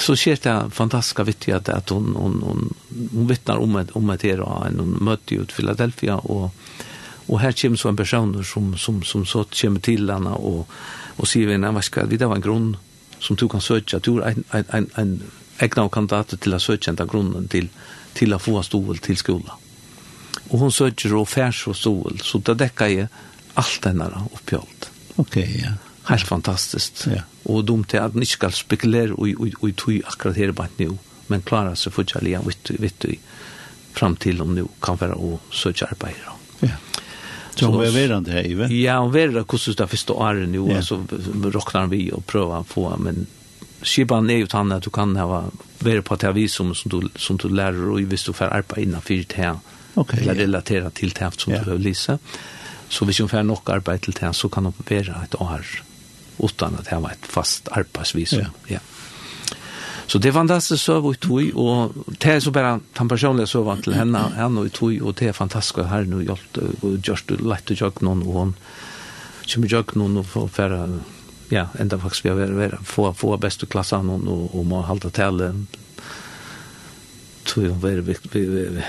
så 0.00 0.14
skjer 0.16 0.40
det 0.42 0.54
fantastiske 0.72 1.26
vittig 1.28 1.52
at, 1.54 1.68
at 1.68 1.92
hun, 1.92 2.14
hun, 2.16 2.38
hun, 2.42 2.70
hun 3.12 3.28
vittnar 3.28 3.60
om 3.60 3.76
et, 3.76 3.92
om 3.94 4.10
et 4.10 4.24
her, 4.26 4.40
og 4.42 4.64
hun 4.72 4.96
møtte 5.04 5.38
ut 5.38 5.52
Philadelphia, 5.52 6.16
og, 6.16 6.50
og 7.28 7.40
her 7.40 7.54
kommer 7.60 7.78
så 7.78 7.92
en 7.92 8.00
person 8.00 8.34
som, 8.44 8.72
som, 8.76 9.02
som 9.02 9.26
så 9.28 9.44
kommer 9.60 9.84
til 9.84 10.10
henne, 10.10 10.32
og, 10.32 10.66
og 11.18 11.28
sier 11.28 11.52
vi, 11.52 11.60
nei, 11.60 11.70
hva 11.76 11.84
skal 11.84 12.10
vi, 12.10 12.18
det 12.18 12.30
var 12.30 12.40
en 12.40 12.48
grunn 12.48 12.72
som 13.22 13.38
du 13.38 13.46
kan 13.48 13.62
søke, 13.62 14.00
du 14.02 14.16
er 14.18 14.32
en, 14.32 14.44
en, 14.56 14.66
en, 14.74 14.90
en 14.98 15.16
egna 15.62 15.86
kandidat 15.92 16.34
til 16.40 16.56
å 16.56 16.62
søke 16.62 16.90
en 16.90 16.98
av 16.98 17.12
grunnen 17.12 17.46
til, 17.52 17.68
til 18.18 18.34
å 18.34 18.40
få 18.42 18.64
stål 18.66 18.98
til 19.04 19.20
skolen 19.20 19.61
og 20.52 20.58
hon 20.60 20.72
søker 20.74 21.14
og 21.16 21.28
færs 21.32 21.64
og 21.70 21.76
sol, 21.76 22.20
så 22.20 22.40
det 22.44 22.58
dekker 22.60 22.92
jeg 22.92 23.08
alt 23.60 23.80
denne 23.84 24.08
oppgjort. 24.28 24.90
Ok, 25.20 25.38
ja. 25.40 25.76
Helt 26.08 26.26
fantastisk. 26.26 27.06
Ja. 27.06 27.22
Og 27.44 27.64
dumt 27.66 27.88
til 27.90 28.02
at 28.02 28.14
man 28.14 28.26
ikke 28.26 28.38
skal 28.40 28.54
spekulere 28.56 29.16
og, 29.16 29.28
og, 29.38 29.56
og 29.62 29.74
tog 29.78 30.00
akkurat 30.06 30.36
her 30.36 30.52
bare 30.56 30.74
nå, 30.80 30.96
men 31.30 31.44
klarer 31.46 31.78
seg 31.78 31.94
fortsatt 31.94 32.26
igjen, 32.26 32.44
vet 32.46 32.64
du, 32.68 32.76
vet 32.82 33.04
du, 33.04 33.12
fram 33.96 34.16
til 34.16 34.40
om 34.42 34.54
nå 34.56 34.66
kan 34.82 34.98
være 35.00 35.16
å 35.16 35.38
søke 35.52 35.88
arbeid. 35.88 36.20
Ja. 36.62 36.76
Så 37.54 37.68
hon 37.68 37.82
var 37.82 37.92
verande 37.92 38.32
her, 38.32 38.48
Ive? 38.48 38.68
Ja, 38.72 38.98
hun 39.02 39.12
er 39.12 39.18
verande 39.18 39.44
hvordan 39.44 39.78
det 39.78 39.88
første 39.92 40.16
året 40.16 40.48
nå, 40.48 40.66
ja. 40.72 40.82
så 40.84 41.00
råkner 41.56 41.92
vi 41.92 42.06
og 42.12 42.24
prøver 42.28 42.62
å 42.62 42.68
få, 42.68 42.88
men 43.00 43.26
skipan 43.82 44.30
er 44.30 44.44
jo 44.44 44.50
tann 44.50 44.72
at 44.72 44.84
du 44.86 44.90
kan 44.94 45.14
ha 45.18 45.44
være 45.82 46.04
på 46.06 46.16
det 46.22 46.32
viset 46.36 46.56
som, 46.56 46.72
som, 46.74 46.92
du, 46.92 47.10
som 47.18 47.38
du 47.38 47.48
lærer, 47.50 47.84
og 47.90 48.00
hvis 48.08 48.24
du 48.28 48.32
får 48.36 48.54
arbeid 48.54 48.86
innan 48.86 49.04
fyrt 49.04 49.36
her, 49.36 49.58
Okay, 49.94 50.20
eller 50.20 50.34
yeah. 50.34 50.46
relatera 50.46 50.90
till 50.90 51.10
det 51.10 51.40
som 51.40 51.52
yeah. 51.52 51.60
du 51.60 51.64
behöver 51.64 51.84
lisa. 51.84 52.18
Så 52.88 53.04
hvis 53.04 53.18
hun 53.18 53.28
får 53.28 53.42
nok 53.42 53.70
arbeid 53.70 54.02
til 54.04 54.12
det, 54.20 54.34
så 54.36 54.48
kan 54.48 54.64
hun 54.64 54.74
være 54.88 55.24
et 55.24 55.34
år 55.40 55.64
utan 56.38 56.74
at 56.78 56.88
det 56.90 56.98
var 57.02 57.14
et 57.14 57.28
fast 57.28 57.68
arbeidsvisum. 57.72 58.40
Ja. 58.40 58.48
ja. 58.68 58.78
Så 60.06 60.18
det 60.18 60.32
fantastisk 60.32 60.84
søv 60.84 61.06
i 61.12 61.16
tog, 61.16 61.56
og 61.56 61.94
det 62.20 62.34
er 62.34 62.40
så 62.40 62.50
bare 62.50 62.80
den 62.98 63.08
personlige 63.08 63.46
søvann 63.46 63.82
til 63.82 63.94
henne, 63.94 64.20
henne 64.36 64.66
i 64.66 64.68
tog, 64.68 64.92
og 65.02 65.14
det 65.18 65.28
er 65.28 65.32
fantastisk 65.32 65.78
at 65.78 65.88
her 65.88 66.04
nå 66.04 66.20
hjelpt, 66.20 66.58
og 66.82 66.98
gjørst 67.06 67.30
det 67.30 67.38
lett 67.40 67.72
å 67.72 67.76
gjøre 67.78 68.04
noen, 68.04 68.24
og 68.26 68.34
hun 68.36 68.54
kommer 69.52 69.72
gjøre 69.72 69.96
noen 69.96 70.18
og 70.20 70.50
får 70.52 70.76
ja, 71.52 71.66
enda 71.80 71.98
faktisk 72.00 72.26
vi 72.26 72.32
har 72.32 72.56
vært, 72.56 72.82
få, 72.84 73.08
få 73.16 73.36
beste 73.40 73.66
klasse 73.66 73.96
av 73.96 74.04
noen, 74.08 74.26
og, 74.28 74.50
og 74.52 74.66
må 74.68 74.82
holde 74.84 75.12
til, 75.16 75.46
tror 77.48 77.64
jeg, 77.70 77.78
vi, 77.80 77.94
vi, 78.00 78.18
vi, 78.18 78.18
vi, 78.34 78.44
vi, 78.48 78.66
vi, 78.74 78.84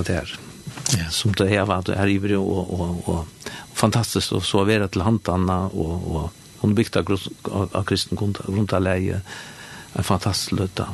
vi, 0.00 0.43
Ja. 0.92 1.08
som 1.10 1.32
det 1.32 1.48
har 1.48 1.66
vært 1.68 1.88
her 1.96 2.10
ivrig 2.12 2.36
og, 2.36 2.48
og, 2.52 2.80
og, 2.80 3.08
og 3.08 3.52
fantastisk 3.74 4.34
å 4.36 4.42
så 4.44 4.66
være 4.68 4.90
til 4.92 5.04
hantene, 5.06 5.56
og, 5.72 6.08
og 6.12 6.60
hun 6.60 6.74
bygde 6.76 7.00
av, 7.00 7.80
kristen 7.88 8.20
rundt 8.20 8.76
av 8.76 8.84
leie 8.84 9.22
en 9.94 10.06
fantastisk 10.06 10.58
løtta 10.58 10.88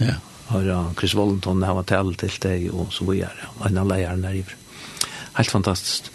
ja. 0.00 0.18
har 0.52 0.70
Chris 0.98 1.16
Wallenton 1.16 1.64
har 1.64 1.78
vært 1.78 1.92
tale 1.94 2.16
til 2.20 2.40
deg 2.44 2.68
og 2.72 2.92
så 2.92 3.08
vi 3.08 3.22
er 3.24 3.46
en 3.66 3.80
av 3.80 3.88
leierne 3.88 4.28
her 4.28 4.42
ivrig 4.42 4.60
helt 5.40 5.50
fantastiskt. 5.50 6.10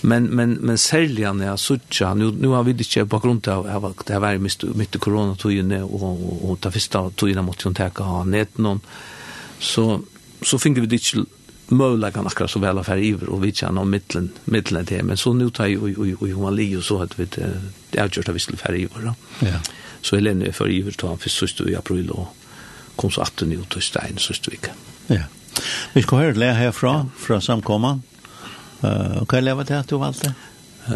Men 0.00 0.28
men 0.36 0.58
men 0.60 0.78
særlig 0.78 1.26
han 1.26 1.40
er 1.40 1.56
sucha 1.56 2.14
nu 2.14 2.30
nu 2.30 2.48
har 2.48 2.62
vi 2.62 2.72
det 2.72 2.96
inte 2.96 3.06
på 3.06 3.18
grund 3.18 3.48
av 3.48 3.66
av 3.66 3.94
det 4.06 4.14
har 4.14 4.20
vært 4.20 4.40
midt, 4.40 4.76
midt 4.76 5.00
corona 5.00 5.34
tog 5.34 5.52
ju 5.52 5.82
og, 5.82 6.02
och 6.02 6.02
och, 6.02 6.50
och 6.50 6.60
ta 6.60 6.70
första 6.70 7.10
tog 7.10 7.28
ju 7.28 7.42
mot 7.42 7.64
ju 7.64 7.90
ha 7.98 8.24
nät 8.24 8.58
någon 8.58 8.80
så 9.58 10.00
så 10.42 10.58
finner 10.58 10.80
vi 10.80 10.86
det 10.86 11.14
möjligen 11.68 12.26
akkurat 12.26 12.50
så 12.50 12.58
väl 12.58 12.78
affär 12.78 12.96
iver 12.96 13.28
och 13.28 13.44
vi 13.44 13.52
känner 13.52 13.80
om 13.80 13.90
mittlen, 13.90 14.30
mittlen 14.44 14.86
till. 14.86 15.04
Men 15.04 15.16
så 15.16 15.32
nu 15.32 15.50
tar 15.50 15.66
jag 15.66 15.82
och 16.18 16.28
Johan 16.28 16.56
Leo 16.56 16.82
så 16.82 17.02
att 17.02 17.18
vi 17.18 17.24
det 17.90 17.98
är 17.98 18.10
just 18.16 18.28
att 18.28 18.34
vi 18.34 18.38
skulle 18.38 18.58
färre 18.58 18.78
iver. 18.78 19.02
då. 19.02 19.14
Ja. 19.46 19.60
Så 20.00 20.16
Helene 20.16 20.46
är 20.46 20.52
för 20.52 20.70
iver 20.70 20.92
tar 20.92 21.08
han 21.08 21.18
för 21.18 21.28
sista 21.28 21.70
i 21.70 21.76
april 21.76 22.10
och 22.10 22.28
kom 22.96 23.10
så 23.10 23.20
att 23.20 23.42
ut 23.42 23.68
till 23.70 23.82
Stein 23.82 24.18
sista 24.18 24.50
vecka. 24.50 24.70
Ja. 25.06 25.22
Vi 25.92 26.02
ska 26.02 26.16
höra 26.16 26.32
lära 26.32 26.52
härifrån, 26.52 27.10
från 27.18 27.42
samkomman. 27.42 28.02
Uh, 28.84 29.24
kan 29.24 29.36
jag 29.36 29.44
lära 29.44 29.64
det 29.64 29.74
här 29.74 29.82
du 29.82 29.96
Walter? 29.96 30.32
Uh, 30.88 30.94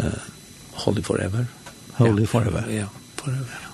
Holy 0.71 1.01
Forever. 1.01 1.45
Holy 1.93 2.21
ja. 2.21 2.27
Forever. 2.27 2.65
Ja, 2.69 2.85
Forever. 3.15 3.70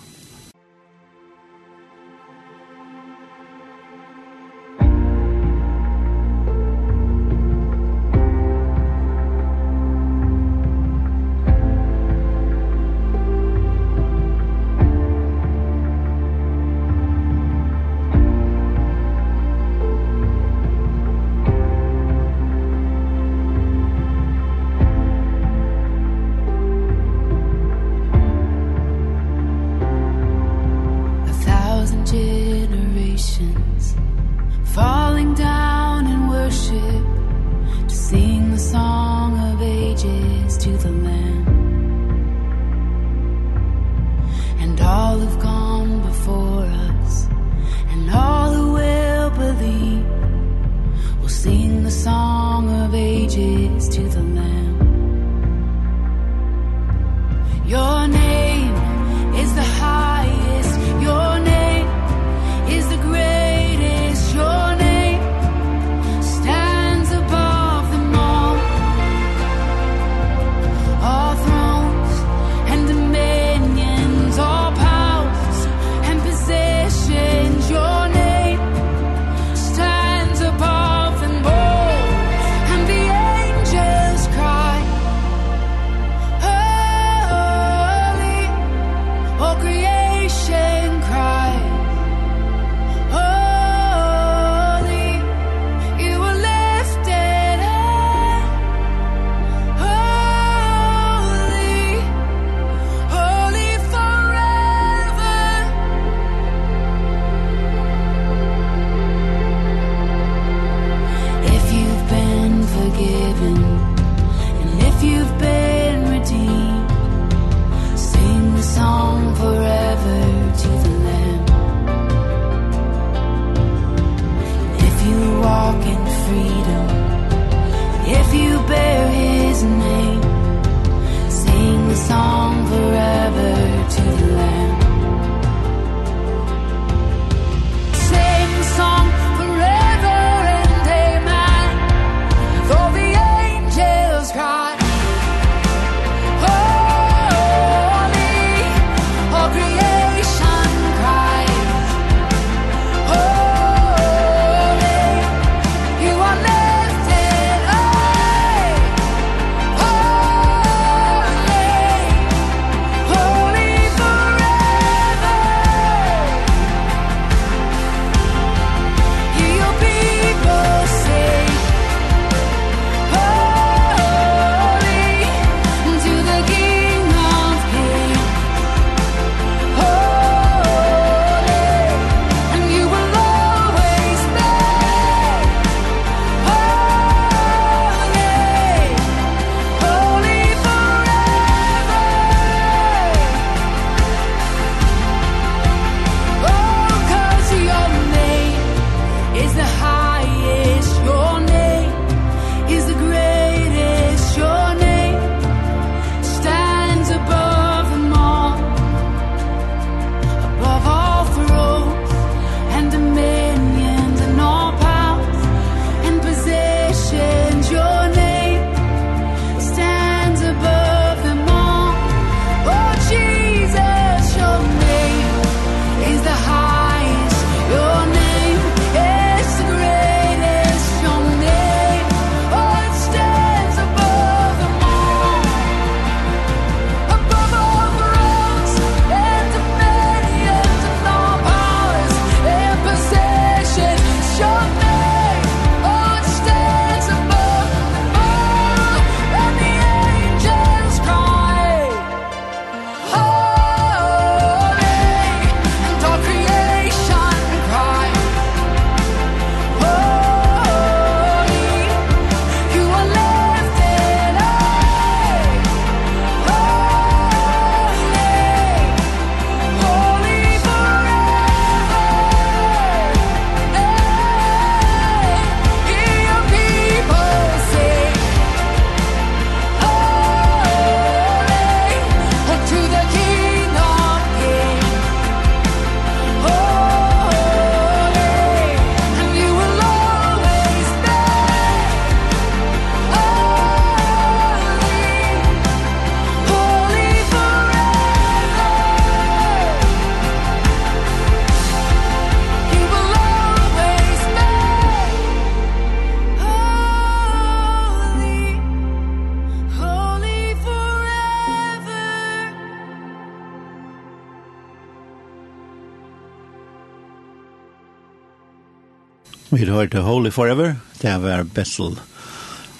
Vi 319.58 319.66
har 319.66 319.74
hørt 319.74 319.94
Holy 319.94 320.32
Forever. 320.32 320.76
Det 321.02 321.18
var 321.18 321.44
Bethel 321.44 322.00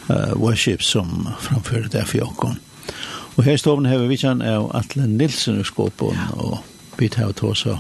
uh, 0.10 0.34
Worship 0.36 0.84
som 0.84 1.28
framfører 1.40 1.88
det 1.90 2.04
for 2.06 2.18
Jokon. 2.18 2.60
Og 3.36 3.44
her 3.44 3.56
i 3.58 3.58
stoven 3.58 3.86
har 3.90 3.98
vi 3.98 4.12
vitsen 4.12 4.44
av 4.46 4.68
Atle 4.78 5.08
Nilsen 5.10 5.58
i 5.58 5.66
skåpen, 5.66 6.14
ja. 6.14 6.28
og 6.38 7.00
vi 7.00 7.10
tar 7.10 7.34
og 7.34 7.58
så 7.58 7.80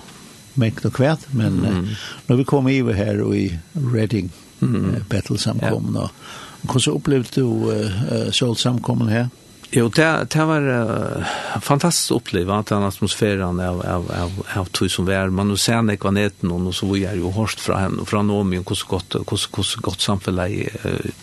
mengt 0.58 0.82
og 0.90 0.96
kvært, 0.98 1.28
men 1.30 1.60
mm. 1.62 1.78
uh, 1.78 2.08
når 2.26 2.42
vi 2.42 2.48
kom 2.50 2.72
i 2.74 2.80
her 2.98 3.22
og 3.22 3.38
i 3.38 3.46
Reading 3.76 4.32
mm. 4.66 4.74
uh, 4.74 4.98
Bethel 5.12 5.38
samkommen, 5.38 5.94
ja. 5.94 6.10
og 6.10 6.66
hvordan 6.74 6.98
opplevde 6.98 7.42
du 7.42 7.70
uh, 7.70 8.02
uh, 8.34 8.56
samkommen 8.58 9.14
her? 9.14 9.30
Jo, 9.72 9.90
det, 9.90 10.28
det 10.32 10.46
var 10.46 10.62
uh, 10.62 11.60
fantastisk 11.62 12.12
att 12.12 12.16
uppleva 12.16 12.58
att 12.60 12.68
den 12.68 12.84
atmosfären 12.84 13.60
av, 13.60 13.82
av, 13.82 14.12
av, 14.12 14.46
av 14.56 14.66
tog 14.66 14.92
som 14.92 15.06
var. 15.06 15.30
Man 15.30 15.58
ser 15.58 15.82
när 15.82 15.98
jag 16.04 16.14
neten 16.14 16.52
och 16.52 16.76
så 16.76 16.86
var 16.86 16.98
jeg 16.98 17.16
ju 17.16 17.32
hörst 17.32 17.60
från 17.60 17.80
henne 17.80 18.02
och 18.02 18.08
från 18.08 18.30
Åmien 18.30 18.66
hur 18.68 18.76
så 18.76 18.88
gott, 18.88 19.16
hur 19.16 19.38
så, 19.38 19.50
hur 19.56 19.64
så 19.64 20.20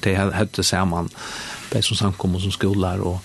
det 0.01 0.15
hette 0.15 0.85
man 0.85 1.09
Det 1.71 1.83
som 1.83 1.97
samkom 1.97 2.35
och 2.35 2.43
som 2.43 2.51
skoler, 2.51 3.01
och 3.01 3.25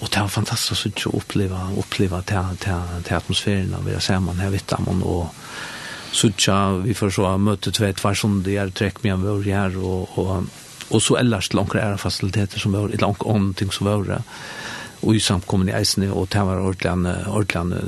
Och 0.00 0.08
det 0.12 0.20
var 0.20 0.28
fantastiskt 0.28 0.86
att 0.86 1.14
uppleva, 1.14 1.70
oppleve 1.76 2.22
til, 2.22 2.56
til, 2.60 3.02
til 3.04 3.14
atmosfæren 3.14 3.74
av 3.74 3.88
era 3.88 4.00
samman 4.00 4.38
här 4.38 4.50
vet 4.50 4.74
man 4.78 5.02
og 5.02 5.28
så 6.12 6.28
vi 6.84 6.94
får 6.94 7.10
så 7.10 7.38
møte 7.38 7.72
vet 7.80 8.04
var 8.04 8.14
som 8.14 8.42
det 8.42 8.56
är 8.56 8.70
trekk 8.70 9.02
med 9.02 9.12
en 9.12 9.22
vår 9.22 9.42
här 9.42 9.76
och, 9.78 10.18
och 10.18 10.44
og 10.90 11.02
så 11.02 11.18
ellers 11.20 11.48
til 11.48 11.60
noen 11.60 11.78
ære 11.82 11.98
fasiliteter 11.98 12.62
som 12.62 12.76
var, 12.76 12.90
eller 12.90 13.14
noen 13.24 13.52
ting 13.54 13.72
som 13.74 13.88
var, 13.88 14.22
og 15.02 15.14
i 15.14 15.20
samkommen 15.20 15.68
i 15.68 15.74
eisene, 15.76 16.08
og 16.12 16.28
det 16.32 16.42
var 16.46 16.62
ordentlig 16.62 17.12
ordentlig 17.28 17.82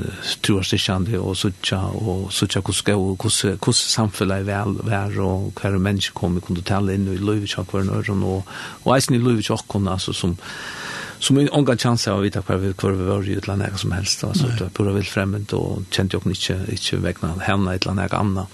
troerstikkjende, 0.45 1.19
og 1.19 1.37
suttja, 1.37 1.79
og 1.79 2.27
suttja 2.31 2.61
hvordan 2.61 3.73
samfunnet 3.73 4.37
er 4.37 4.45
vel 4.47 4.77
vær, 4.85 5.17
og 5.23 5.49
hva 5.57 5.71
er 5.71 5.79
mennesker 5.81 6.15
kom, 6.15 6.37
vi 6.37 6.45
kunne 6.45 6.63
tale 6.63 6.93
inn, 6.95 7.09
og 7.09 7.17
i 7.17 7.23
løyvetjakk 7.23 7.73
var 7.73 7.89
nøren, 7.89 8.23
og, 8.23 8.53
og 8.85 8.93
eisene 8.95 9.17
i 9.17 9.23
løyvetjakk, 9.25 9.79
altså 9.89 10.13
som, 10.13 10.37
som 11.19 11.37
en 11.37 11.49
onga 11.51 11.75
chans 11.77 12.07
av 12.07 12.21
vita 12.23 12.41
kvar 12.41 12.61
vi 12.61 12.73
kvar 12.73 12.95
vi 12.95 13.07
var 13.09 13.27
i 13.27 13.35
utlandet 13.35 13.67
eller 13.67 13.77
som 13.77 13.91
helst 13.91 14.23
alltså 14.23 14.47
det 14.47 14.61
var 14.61 14.69
pura 14.69 14.93
vilt 14.93 15.07
främmed 15.07 15.53
och 15.53 15.81
kände 15.91 16.15
jag 16.15 16.31
inte 16.31 16.65
inte 16.71 16.97
vägna 16.97 17.33
henne 17.41 17.71
i 17.71 17.75
utlandet 17.75 18.05
eller 18.05 18.19
annat 18.19 18.47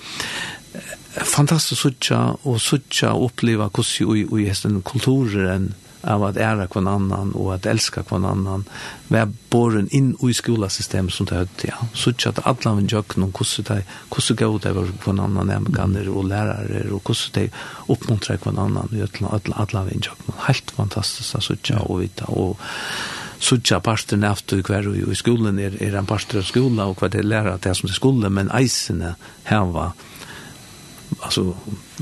fantastisk 1.24 1.82
suttja 1.82 2.20
og 2.44 2.60
suttja 2.62 3.14
og 3.16 3.30
oppleva 3.30 3.70
hvordan 3.72 4.10
ui 4.12 4.44
i 4.44 4.48
hesten 4.50 4.82
kulturen 4.82 5.74
av 6.06 6.24
at 6.28 6.38
æra 6.38 6.68
kvann 6.70 6.88
annan 6.90 7.32
og 7.34 7.52
at 7.56 7.66
elska 7.70 8.04
kvann 8.06 8.28
annan 8.30 8.66
vær 9.10 9.32
boren 9.50 9.88
inn 9.96 10.12
i 10.22 10.34
skolasystem 10.38 11.10
som 11.10 11.26
det 11.30 11.40
høyt, 11.40 11.66
ja. 11.70 11.80
Suttja 11.98 12.32
at 12.34 12.44
alla 12.46 12.76
vi 12.78 12.88
jøkken 12.92 13.26
om 13.26 13.34
hvordan 13.34 13.68
de, 13.70 13.80
hvordan 14.14 14.40
gav 14.42 14.60
de 14.62 14.74
var 14.78 14.94
kvann 15.04 15.24
annan 15.24 15.52
emganer 15.58 16.10
og 16.10 16.26
och 16.26 16.94
og 16.94 17.02
hvordan 17.06 17.34
de 17.34 17.50
oppmuntra 17.88 18.38
kvann 18.38 18.60
annan 18.60 18.90
i 18.92 19.02
alla 19.02 19.84
vi 19.84 20.00
jøkken. 20.00 20.34
Helt 20.48 20.72
fantastisk 20.72 21.42
suttja 21.42 21.78
og 21.80 22.02
vita 22.02 22.26
og 22.28 22.58
suttja 23.40 23.80
parsten 23.80 24.24
efter 24.24 24.62
hver 24.62 25.12
i 25.12 25.16
skolen 25.16 25.60
er, 25.60 25.72
er 25.82 25.98
en 25.98 26.06
parten 26.06 26.40
av 26.40 26.44
skola 26.44 26.86
og 26.86 26.96
hver 27.00 27.10
det 27.10 27.26
lærer 27.26 27.54
at 27.54 27.64
det 27.64 27.70
er 27.70 27.74
som 27.74 27.88
det 27.88 27.96
skolen, 27.96 28.34
men 28.34 28.52
eisene 28.52 29.16
här 29.44 29.66
var 29.66 29.92
alltså 31.20 31.56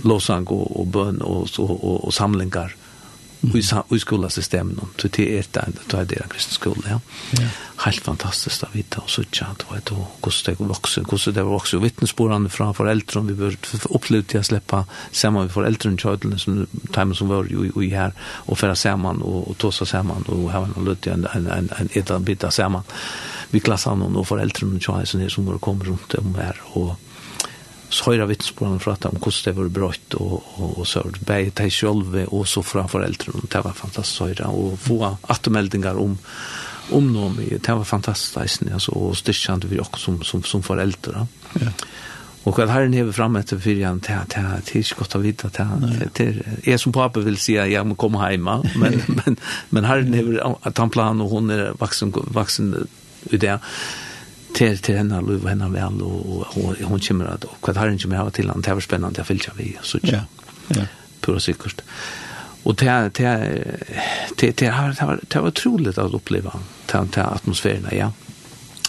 låsang 0.03 0.45
och, 0.45 0.79
och 0.79 0.87
bön 0.87 1.21
och, 1.21 1.49
och, 1.59 1.83
och, 1.83 2.05
och 2.05 2.13
samlingar 2.13 2.75
mm. 3.43 3.57
i, 3.57 3.95
i 3.95 3.99
skolasystemen. 3.99 4.79
Så 4.97 5.07
det 5.07 5.35
är 5.35 5.39
ett 5.39 5.53
där, 5.53 5.67
då 5.87 5.97
är 5.97 6.05
det 6.05 6.15
en 6.15 6.29
kristen 6.29 6.53
skola. 6.53 6.81
Ja. 6.89 6.99
ja. 7.31 7.47
Helt 7.77 8.03
fantastiskt 8.03 8.63
att 8.63 8.75
vita 8.75 9.01
och 9.01 9.09
så 9.09 9.23
chat 9.31 9.65
vara 9.69 9.81
då 9.83 10.07
kosta 10.19 10.51
det 10.51 10.63
växa, 10.63 11.03
kosta 11.03 11.31
det 11.31 11.43
också 11.43 11.77
vittnesbörden 11.77 12.49
från 12.49 12.73
föräldrar 12.73 13.21
vi 13.21 13.33
bör 13.33 13.57
uppluta 13.89 14.43
släppa 14.43 14.85
samman 15.11 15.43
med 15.43 15.51
föräldrar 15.53 15.97
children 15.97 16.39
som 16.39 16.67
time 16.93 17.15
som 17.15 17.27
var 17.27 17.43
ju 17.43 17.83
i 17.83 17.89
här 17.89 18.13
och 18.21 18.59
föra 18.59 18.75
samman 18.75 19.21
och, 19.21 19.47
och 19.47 19.57
tossa 19.57 19.85
samman 19.85 20.23
och 20.23 20.51
ha 20.51 20.65
en 20.77 20.85
lut 20.85 21.07
en 21.07 21.27
en 21.33 21.47
en, 21.47 21.69
en 21.77 21.89
ett 21.93 22.21
bit 22.21 22.43
samman. 22.49 22.83
Vi 23.49 23.59
klassar 23.59 23.95
någon 23.95 24.15
och 24.15 24.27
föräldrar 24.27 24.75
och 24.75 24.81
children 24.81 25.29
som 25.29 25.59
kommer 25.59 25.85
runt 25.85 26.13
om 26.13 26.35
här 26.35 26.61
och 26.63 26.99
så 27.93 28.09
høyre 28.09 28.27
vittnesbordene 28.29 28.81
fra 28.81 28.93
att 28.93 29.01
de 29.01 29.09
hvordan 29.19 29.43
det 29.45 29.51
var 29.55 29.83
och, 29.83 30.21
og, 30.21 30.43
og, 30.57 30.79
og 30.79 30.87
så 30.87 31.03
bare 31.25 31.49
de 31.49 31.69
selv 31.71 32.33
og 32.33 32.47
så 32.47 32.61
fra 32.61 32.87
foreldrene 32.87 33.47
det 33.51 33.63
var 33.63 33.73
fantastisk 33.73 34.21
høyre 34.21 34.49
og 34.49 34.79
få 34.79 35.17
attermeldinger 35.29 35.99
om 35.99 36.17
om 36.91 37.05
noe 37.13 37.59
det 37.59 37.61
var 37.67 37.83
fantastisk 37.83 38.37
altså, 38.71 38.91
og 38.91 39.15
styrkjende 39.15 39.69
vi 39.69 39.79
også 39.79 39.97
som, 39.97 40.21
som, 40.23 40.43
som 40.43 40.63
foreldre 40.63 41.27
ja. 41.61 41.71
Og 42.43 42.57
hva 42.57 42.65
herren 42.67 42.91
hever 42.91 43.15
fram 43.15 43.37
etter 43.39 43.59
fyrir 43.63 43.85
han, 43.87 44.01
det 44.03 44.11
er 44.11 44.57
ikke 44.75 44.97
godt 44.99 45.13
å 45.15 45.21
vite, 45.23 45.47
det 45.53 46.25
er, 46.25 46.41
jeg 46.65 46.79
som 46.81 46.91
pappa 46.91 47.21
vil 47.23 47.37
si 47.39 47.55
at 47.55 47.71
jeg 47.71 47.87
må 47.87 47.95
komme 47.95 48.19
men, 48.75 48.99
men, 49.07 49.37
men 49.69 49.87
herren 49.87 50.13
hever 50.13 50.41
at 50.59 50.77
han 50.77 50.91
plan 50.91 51.21
og 51.23 51.29
hun 51.31 51.49
er 51.49 51.71
vaksen, 51.79 52.11
vaksen 52.11 52.73
i 53.31 53.39
det 53.39 53.59
til, 54.53 54.77
til 54.77 54.97
henne 54.97 55.17
og 55.17 55.49
henne 55.49 55.73
väl 55.73 56.01
och 56.01 56.57
og 56.57 56.75
hon 56.83 56.99
kommer 56.99 57.25
att 57.25 57.43
och 57.43 57.67
vad 57.67 57.77
har 57.77 57.87
inte 57.87 58.07
mer 58.07 58.29
til 58.29 58.49
han 58.49 58.61
det 58.61 58.73
var 58.73 58.79
spennende, 58.79 59.17
jag 59.17 59.27
fyllde 59.27 59.51
vi 59.57 59.77
så 59.81 59.99
ja 60.03 60.19
ja. 60.75 60.85
Pura 61.21 61.39
säkert 61.39 61.81
och 62.63 62.75
det 62.75 63.13
det 63.17 63.63
det 64.39 64.59
det 64.59 64.67
har 64.67 64.87
det 64.87 65.05
var 65.05 65.19
det 65.27 65.39
var 65.39 65.47
otroligt 65.47 65.97
att 65.97 66.13
uppleva 66.13 66.59
den 66.91 67.09
här 67.15 67.33
atmosfären 67.35 67.87
ja. 67.91 68.11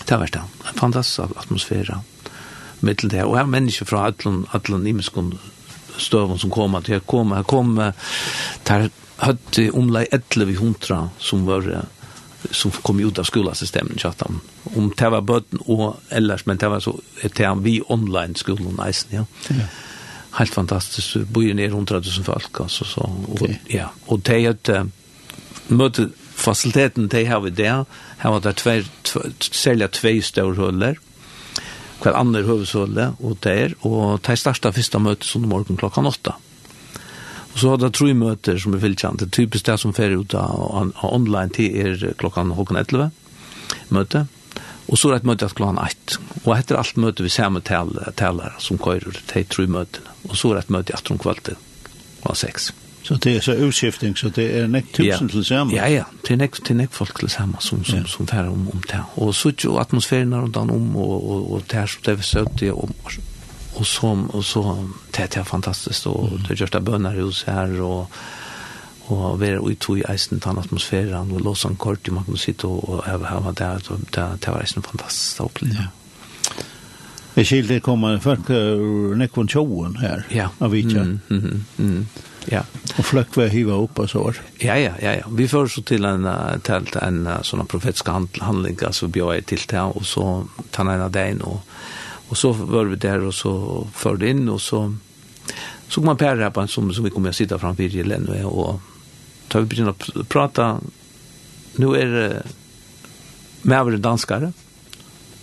Det 0.08 0.16
var 0.16 0.26
det 0.26 0.38
en 0.38 0.78
fantastisk 0.78 1.36
atmosfär 1.36 1.98
mittel 2.80 3.08
där 3.08 3.24
och 3.24 3.36
här 3.36 3.46
människor 3.46 3.86
från 3.86 4.00
allan 4.00 4.46
allan 4.50 4.86
imskon 4.86 5.38
stövon 5.98 6.38
som 6.38 6.50
kom 6.50 6.74
att 6.74 6.88
jag 6.88 7.06
kom 7.06 7.32
jag 7.32 7.46
kom 7.46 7.92
där 8.62 8.90
hade 9.16 9.70
omlai 9.70 10.06
1100 10.10 11.10
som 11.18 11.46
var 11.46 11.84
som 12.50 12.70
kom 12.70 13.00
ut 13.00 13.18
av 13.18 13.24
skolasystemet 13.24 14.00
så 14.00 14.08
att 14.08 14.18
de 14.18 14.40
om 14.62 14.92
det 14.96 15.08
var 15.08 15.20
böten 15.20 15.58
och 15.58 15.96
ellers 16.08 16.46
men 16.46 16.56
det 16.56 16.68
var 16.68 16.80
så 16.80 17.00
ett 17.20 17.34
term 17.34 17.62
vi 17.62 17.82
online 17.86 18.34
skolan 18.34 18.86
nice 18.86 19.06
ja. 19.10 19.26
ja. 19.48 19.54
Helt 20.30 20.54
fantastiskt 20.54 21.16
bor 21.16 21.44
ju 21.44 21.54
ner 21.54 21.70
runt 21.70 21.90
000 21.90 22.02
folk 22.02 22.60
alltså 22.60 22.84
så 22.84 23.00
och 23.00 23.42
okay. 23.42 23.56
ja 23.66 23.90
och 24.06 24.20
det 24.20 24.44
är 24.46 24.50
ett 24.50 24.68
äh, 24.68 24.84
möte 25.66 26.08
faciliteten 26.34 27.08
det 27.08 27.24
har 27.24 27.40
vi 27.40 27.50
där 27.50 27.84
här 28.18 28.30
var 28.30 28.40
det 28.40 28.52
två 29.02 29.20
sälja 29.38 29.88
två 29.88 30.20
stora 30.22 30.54
huller 30.54 30.98
kvar 32.00 32.12
andra 32.12 32.40
huvudhulle 32.40 33.12
och 33.18 33.36
där 33.40 33.74
och 33.80 34.20
det 34.22 34.36
starta 34.36 34.72
första 34.72 34.98
mötet 34.98 35.24
som 35.24 35.42
morgon 35.42 35.76
klockan 35.76 36.06
8 36.06 36.34
Og 37.54 37.60
så 37.60 37.70
hadde 37.70 37.86
jeg 37.86 37.94
tre 37.94 38.14
møter 38.18 38.58
som 38.58 38.74
er 38.74 38.82
fylltjent. 38.82 39.20
Det 39.22 39.32
typisk 39.32 39.66
det 39.66 39.78
som 39.80 39.94
fer 39.94 40.16
ut 40.18 40.34
av, 40.34 40.90
online 41.06 41.54
til 41.54 41.76
er 41.78 42.14
klokkan 42.18 42.50
halv 42.58 42.74
11 42.74 43.10
møte. 43.94 44.26
Og 44.90 44.98
så 44.98 45.10
er 45.10 45.20
et 45.20 45.28
møte 45.28 45.48
klokkan 45.54 45.78
1. 45.80 46.18
Og 46.44 46.56
etter 46.58 46.76
alt 46.76 46.98
møte 47.00 47.24
vi 47.24 47.32
ser 47.32 47.52
med 47.54 47.64
talere 47.64 48.52
som 48.58 48.78
kører 48.78 49.22
til 49.30 49.46
tre 49.46 49.68
møtene. 49.70 50.16
Og 50.28 50.36
så 50.36 50.52
er 50.52 50.64
et 50.64 50.72
møte 50.74 50.96
etter 50.96 51.14
om 51.14 51.22
kvalitet 51.22 51.60
klokkan 52.22 52.42
6. 52.42 52.72
Så 53.04 53.18
det 53.20 53.36
er 53.36 53.40
så 53.44 53.52
utskifting, 53.52 54.14
så 54.16 54.30
det 54.32 54.46
er 54.56 54.68
nekk 54.72 54.86
tusen 54.96 55.26
ja. 55.28 55.32
til 55.32 55.44
sammen? 55.44 55.74
Ja, 55.76 55.86
ja, 55.92 56.04
det 56.24 56.30
er 56.32 56.38
nekk, 56.40 56.56
det 56.64 56.72
er 56.72 56.78
nekk 56.78 56.94
folk 56.96 57.18
til 57.20 57.28
sammen 57.28 57.60
som, 57.60 57.82
som, 57.84 57.98
ja. 58.00 58.08
som 58.08 58.28
fer 58.30 58.48
om, 58.48 58.62
om 58.72 58.80
det. 58.88 59.02
Og 59.20 59.34
så 59.36 59.52
er 59.52 59.66
jo 59.66 59.76
atmosfæren 59.76 60.32
rundt 60.32 60.56
om, 60.56 60.96
og, 60.96 61.12
og, 61.12 61.52
og 61.52 61.66
det 61.68 61.82
er 61.82 61.92
så 61.92 62.00
det 62.06 62.16
vi 62.18 62.24
søkte 62.24 62.72
om 62.72 62.94
och 63.74 63.86
så 63.86 64.26
och 64.28 64.44
så 64.44 64.88
det 65.10 65.36
är 65.36 65.44
fantastiskt 65.44 66.06
och 66.06 66.28
mm. 66.28 66.42
det 66.48 66.60
görs 66.60 66.70
bönar 66.70 67.14
hus 67.14 67.44
här 67.46 67.80
och 67.80 68.10
och 69.06 69.42
vi 69.42 69.48
är 69.48 69.70
ute 69.70 69.92
i 69.92 70.04
isen 70.14 70.40
tan 70.40 70.58
atmosfären 70.58 71.32
och 71.32 71.40
låsa 71.40 71.68
en 71.68 71.76
kort 71.76 72.10
man 72.10 72.24
kan 72.24 72.36
sitta 72.36 72.68
och 72.68 73.04
ha 73.04 73.40
ha 73.40 73.52
där 73.52 73.78
så 73.78 73.94
där 74.10 74.38
det 74.40 74.50
var 74.50 74.58
en 74.76 74.82
fantastisk 74.82 75.40
upplevelse. 75.40 75.82
Ja. 75.82 75.88
Vi 77.34 77.44
skilde 77.44 77.80
kommer 77.80 78.18
folk 78.18 78.50
ur 78.50 79.14
Nekvon 79.14 79.48
Tjoen 79.48 79.96
här. 79.96 80.26
Ja. 80.28 80.50
Av 80.58 80.70
Vitja. 80.70 81.00
Mm, 81.00 81.20
mm, 81.30 81.64
mm. 81.78 82.06
Ja. 82.44 82.62
Och 82.98 83.06
flöck 83.06 83.36
var 83.36 83.46
hiva 83.46 83.74
upp 83.74 83.98
och 83.98 84.10
så. 84.10 84.32
Ja, 84.58 84.78
ja, 84.78 84.92
ja. 85.00 85.14
ja. 85.14 85.26
Vi 85.30 85.48
får 85.48 85.66
så 85.66 85.82
till 85.82 86.04
en 86.04 86.28
tält 86.62 86.96
en 86.96 87.28
sån 87.42 87.66
profetisk 87.66 88.08
handling 88.40 88.78
alltså 88.86 89.06
bjöd 89.06 89.46
till 89.46 89.60
det 89.66 89.80
och 89.80 90.06
så 90.06 90.46
tar 90.70 90.84
en 90.84 91.00
av 91.00 91.10
dig 91.10 91.36
och 91.40 91.66
Och 92.28 92.38
så 92.38 92.52
var 92.52 92.84
vi 92.84 92.96
där 92.96 93.20
och 93.20 93.34
så 93.34 93.86
förde 93.94 94.30
in 94.30 94.48
och 94.48 94.62
så 94.62 94.94
så 95.88 96.00
kom 96.00 96.06
man 96.06 96.16
på 96.16 96.24
här 96.24 96.50
på 96.50 96.60
en 96.60 96.68
som, 96.68 96.94
som 96.94 97.04
vi 97.04 97.10
kommer 97.10 97.28
att 97.28 97.36
sitta 97.36 97.58
framför 97.58 97.82
gillen 97.82 98.44
och, 98.44 98.68
och 98.68 98.80
tar 99.48 99.60
vi 99.60 99.66
börja 99.66 99.94
prata. 100.28 100.80
Nu 101.76 101.96
är 101.96 102.06
det 102.06 102.42
med 103.62 104.00
danskare, 104.00 104.52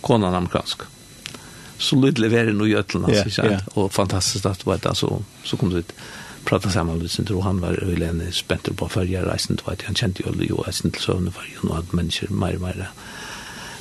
konan 0.00 0.34
amerikansk. 0.34 0.80
Så 1.78 1.96
lite 1.96 2.20
leverer 2.20 2.52
nu 2.52 2.68
götlen 2.68 3.04
alltså, 3.04 3.40
yeah, 3.40 3.52
yeah. 3.52 3.68
och 3.68 3.92
fantastiskt 3.92 4.46
att 4.46 4.66
vara 4.66 4.76
där 4.76 4.94
så, 4.94 5.22
så 5.44 5.56
kom 5.56 5.70
det 5.70 5.78
ut 5.78 5.92
prata 6.44 6.70
samman 6.70 6.98
med 6.98 7.10
sin 7.10 7.40
han 7.42 7.60
var 7.60 7.84
ölen 7.84 8.32
spänt 8.32 8.76
på 8.76 8.88
förra 8.88 9.34
resan 9.34 9.58
då 9.64 9.72
att 9.72 9.82
han 9.82 9.94
kände 9.94 10.22
ju 10.22 10.44
ju 10.44 10.54
att 10.66 10.74
till 10.74 11.02
sövn 11.02 11.32
för 11.32 11.44
ju 11.44 11.68
något 11.68 11.92
människor 11.92 12.28
mer 12.28 12.58
mer 12.58 12.90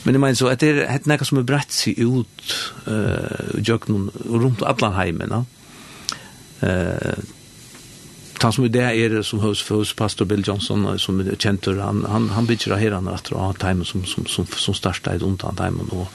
Men 0.04 0.16
jeg 0.16 0.22
mener 0.22 0.38
så, 0.40 0.50
at 0.50 0.64
det 0.64 0.72
er 0.82 0.88
et 0.96 1.10
nekka 1.10 1.28
som 1.28 1.42
er 1.42 1.48
brett 1.48 1.74
seg 1.76 2.00
ut 2.02 2.56
uh, 2.88 3.58
jøkken 3.62 4.10
rundt 4.26 4.64
allan 4.66 4.98
heimen. 4.98 5.36
Uh, 6.62 7.20
ta 8.42 8.50
som 8.50 8.66
det 8.66 8.82
er 8.82 9.20
som 9.26 9.44
hos, 9.44 9.62
hos 9.70 9.94
pastor 9.94 10.26
Bill 10.26 10.42
Johnson 10.48 10.88
som 11.02 11.20
er 11.22 11.36
kjentur, 11.36 11.78
han, 11.82 12.02
han, 12.10 12.32
han 12.34 12.50
bygger 12.50 12.80
her 12.82 12.96
han 12.98 13.12
etter 13.12 13.38
å 13.38 13.52
ha 13.52 13.52
heimen 13.62 13.86
som, 13.86 14.06
som, 14.10 14.26
som, 14.26 14.48
som 14.50 14.78
starta 14.78 15.14
et 15.14 15.26
undan 15.26 15.62
heimen 15.62 15.92
og 15.94 16.10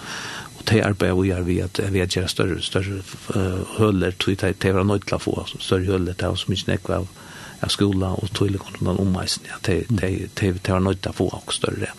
te 0.67 0.81
arbeid 0.83 1.15
vi 1.15 1.29
gjør 1.29 1.45
vi 1.47 1.61
at 1.63 1.79
vi 1.95 2.03
gjør 2.03 2.27
større, 2.27 2.59
større 2.67 2.99
uh, 3.37 3.63
høller, 3.77 4.17
tog 4.19 4.35
det 4.43 4.75
var 4.75 4.89
nødt 4.89 5.07
til 5.07 5.15
å 5.15 5.23
få 5.23 5.37
større 5.55 5.87
høller, 5.93 6.19
det 6.19 6.27
var 6.27 6.41
så 6.41 6.51
mye 6.51 6.71
nekva 6.73 6.99
av 7.05 7.15
av 7.61 7.69
skola 7.69 8.11
och 8.11 8.31
tydelig 8.31 8.61
om 8.61 8.87
den 8.87 8.97
omveisen, 8.97 9.43
ja, 9.49 9.55
det 9.63 10.71
var 10.71 10.81
nöjt 10.81 11.03
til 11.03 11.13
å 11.13 11.17
få 11.17 11.29
større 11.53 11.93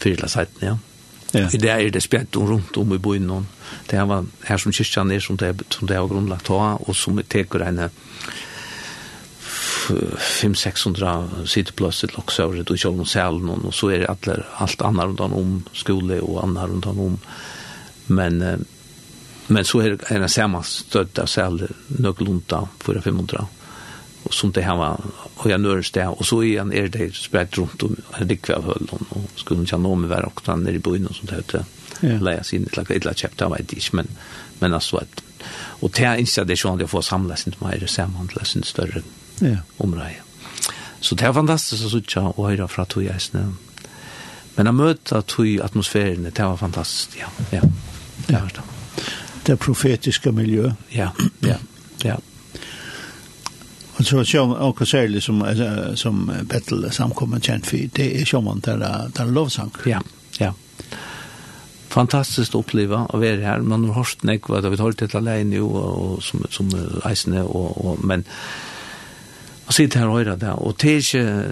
fyrla 0.00 0.28
seiten, 0.28 0.66
ja. 0.66 0.78
Ja. 1.32 1.46
I 1.46 1.58
det 1.62 1.70
er 1.70 1.90
det 1.94 2.02
spjett 2.02 2.36
rundt 2.36 2.76
om 2.80 2.94
i 2.94 2.98
byen 2.98 3.28
noen. 3.30 3.46
Det 3.86 3.98
her 3.98 4.08
var 4.10 4.26
her 4.48 4.58
som 4.58 4.74
kyrkjan 4.74 5.12
er, 5.14 5.22
som 5.22 5.38
det, 5.38 5.52
som 5.70 5.86
det 5.86 5.98
var 6.00 6.10
grunnlagt 6.10 6.48
ta, 6.48 6.74
og 6.80 6.96
som 6.96 7.20
teker 7.22 7.66
henne 7.66 7.90
500-600 9.90 11.46
sideplass 11.50 12.02
til 12.02 12.12
Loksøret 12.14 12.70
og 12.70 12.78
Kjolm 12.78 13.00
og 13.04 13.08
Sælen, 13.10 13.48
og 13.54 13.74
så 13.74 13.92
er 13.94 14.02
det 14.02 14.10
alle, 14.10 14.36
alt 14.62 14.84
annet 14.86 15.06
rundt 15.06 15.38
om 15.38 15.56
skole 15.74 16.20
og 16.22 16.42
annet 16.44 16.70
rundt 16.70 16.90
om. 16.90 17.16
Men, 18.10 18.42
men 19.48 19.66
så 19.66 19.82
er 19.82 19.94
det 19.94 20.10
en 20.10 20.26
samme 20.28 20.30
sammenstøtt 20.62 21.22
av 21.22 21.30
Sælen, 21.30 21.74
nøkkelunda, 21.98 22.64
400-500 22.84 23.59
och 24.30 24.34
som 24.34 24.52
det 24.52 24.62
hemma 24.62 25.00
och 25.34 25.50
jag 25.50 25.60
nörs 25.60 25.90
det 25.90 26.06
och 26.06 26.26
så 26.26 26.42
igen 26.42 26.72
är 26.72 26.88
det 26.88 27.14
spritt 27.14 27.58
runt 27.58 27.82
om 27.82 27.96
en 28.18 28.36
kvar 28.36 28.62
höll 28.62 28.86
hon 28.90 29.04
och 29.08 29.40
skulle 29.40 29.60
inte 29.60 29.76
nå 29.76 29.94
med 29.94 30.10
var 30.10 30.22
och 30.22 30.42
där 30.44 30.56
nere 30.56 30.74
i 30.74 30.78
byn 30.78 31.06
och 31.06 31.16
sånt 31.16 31.30
där 31.30 31.64
ja. 32.00 32.08
läsa 32.20 32.44
sin 32.44 32.62
lilla 32.62 32.84
lilla 32.88 33.14
chapter 33.14 33.44
av 33.44 33.56
det 33.66 33.92
men 33.92 34.08
men 34.58 34.74
alltså 34.74 34.96
att 34.96 35.22
och 35.54 35.90
det 35.90 36.04
är 36.04 36.16
inte 36.16 36.44
det 36.44 36.56
som 36.56 36.80
jag 36.80 36.90
får 36.90 37.02
samlas 37.02 37.40
sin 37.40 37.54
mer 37.58 37.86
sammanläs 37.86 38.48
sin 38.48 38.62
större 38.62 39.02
ja. 39.38 39.56
område 39.76 40.14
så 41.00 41.14
det 41.14 41.24
är 41.24 41.32
fantastiskt 41.32 41.84
att 41.84 41.90
sitta 41.90 42.20
och 42.20 42.50
höra 42.50 42.68
från 42.68 42.86
tog 42.86 43.02
jag 43.02 43.20
men 44.54 44.66
att 44.66 44.74
möta 44.74 45.22
tog 45.22 45.60
atmosfären 45.60 46.22
det 46.34 46.42
var 46.42 46.56
fantastiskt 46.56 47.16
ja. 47.20 47.26
Ja 47.50 47.62
ja 48.26 48.48
det, 48.54 48.62
det 49.42 49.56
profetiska 49.56 50.32
miljö 50.32 50.72
ja 50.88 51.10
ja 51.40 51.56
ja. 52.02 52.20
Och 54.00 54.06
så 54.06 54.24
sjön 54.24 54.52
och 54.52 54.88
särskilt 54.88 55.24
som 55.24 55.38
som 55.94 56.32
Bettel 56.42 56.92
samkommer 56.92 57.40
känt 57.40 57.66
för 57.66 57.88
det 57.92 58.20
är 58.20 58.24
sjön 58.24 58.60
där 58.64 59.10
där 59.14 59.26
lovsång. 59.26 59.70
Ja. 59.84 60.02
Ja. 60.38 60.54
Fantastiskt 61.88 62.54
uppleva 62.54 62.98
att 62.98 63.14
vara 63.14 63.36
här. 63.36 63.60
Man 63.60 63.84
har 63.84 63.94
hört 63.94 64.22
nek 64.22 64.48
vad 64.48 64.70
vi 64.70 64.76
hållit 64.76 65.02
ett 65.02 65.14
alene 65.14 65.44
nu 65.44 65.60
och 65.60 66.22
som 66.22 66.46
som 66.50 66.70
reisende 67.04 67.42
och 67.42 67.84
och 67.84 68.04
men 68.04 68.24
Och 69.66 69.74
sitter 69.74 69.98
här 69.98 70.08
och 70.08 70.18
hör 70.18 70.36
det. 70.36 70.52
Och 70.52 70.74
det 70.78 70.90
är 70.90 70.96
inte, 70.96 71.46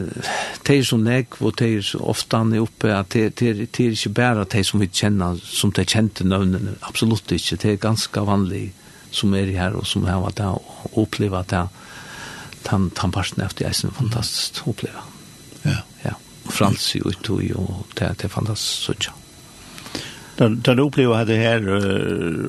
det 0.62 0.78
är 0.78 0.82
som 0.82 1.04
nek, 1.04 1.42
och 1.42 1.54
det 1.56 1.66
är 1.66 2.02
ofta 2.02 2.36
han 2.36 2.52
är 2.52 2.58
uppe, 2.58 2.96
att 2.98 3.10
det, 3.10 3.36
det, 3.36 3.52
det 3.52 3.80
är 3.80 3.90
inte 3.90 4.08
bara 4.08 4.44
det 4.44 4.64
som 4.64 4.80
vi 4.80 4.88
känner, 4.92 5.36
som 5.44 5.70
det 5.70 5.90
kände 5.90 6.24
növnen, 6.24 6.76
absolut 6.80 7.32
inte. 7.32 7.56
Det 7.56 7.72
är 7.72 7.76
ganska 7.76 8.20
vanligt 8.24 8.74
som 9.10 9.34
är 9.34 9.46
här 9.46 9.72
och 9.72 9.86
som 9.86 10.04
har 10.04 10.20
varit 10.20 10.36
där 10.36 10.58
och 10.92 11.02
upplevt 11.02 11.48
det 11.48 11.68
tan 12.62 12.90
tan 12.90 13.12
parten 13.12 13.44
efter 13.44 13.64
det 13.64 13.70
är 13.70 13.86
en 13.86 13.92
fantastisk 13.92 14.66
upplevelse. 14.66 15.02
Ja. 15.62 15.76
Ja. 16.02 16.10
Frans 16.44 16.94
ju 16.94 17.00
ut 17.00 17.28
och 17.28 17.42
det 17.94 18.14
det 18.18 18.24
är 18.24 18.28
fantastiskt 18.28 18.82
så 18.82 18.92
tjockt. 18.94 19.16
Där 20.36 20.48
där 20.48 20.74
du 20.74 20.82
upplevde 20.82 21.24
det 21.24 21.36
här 21.36 21.68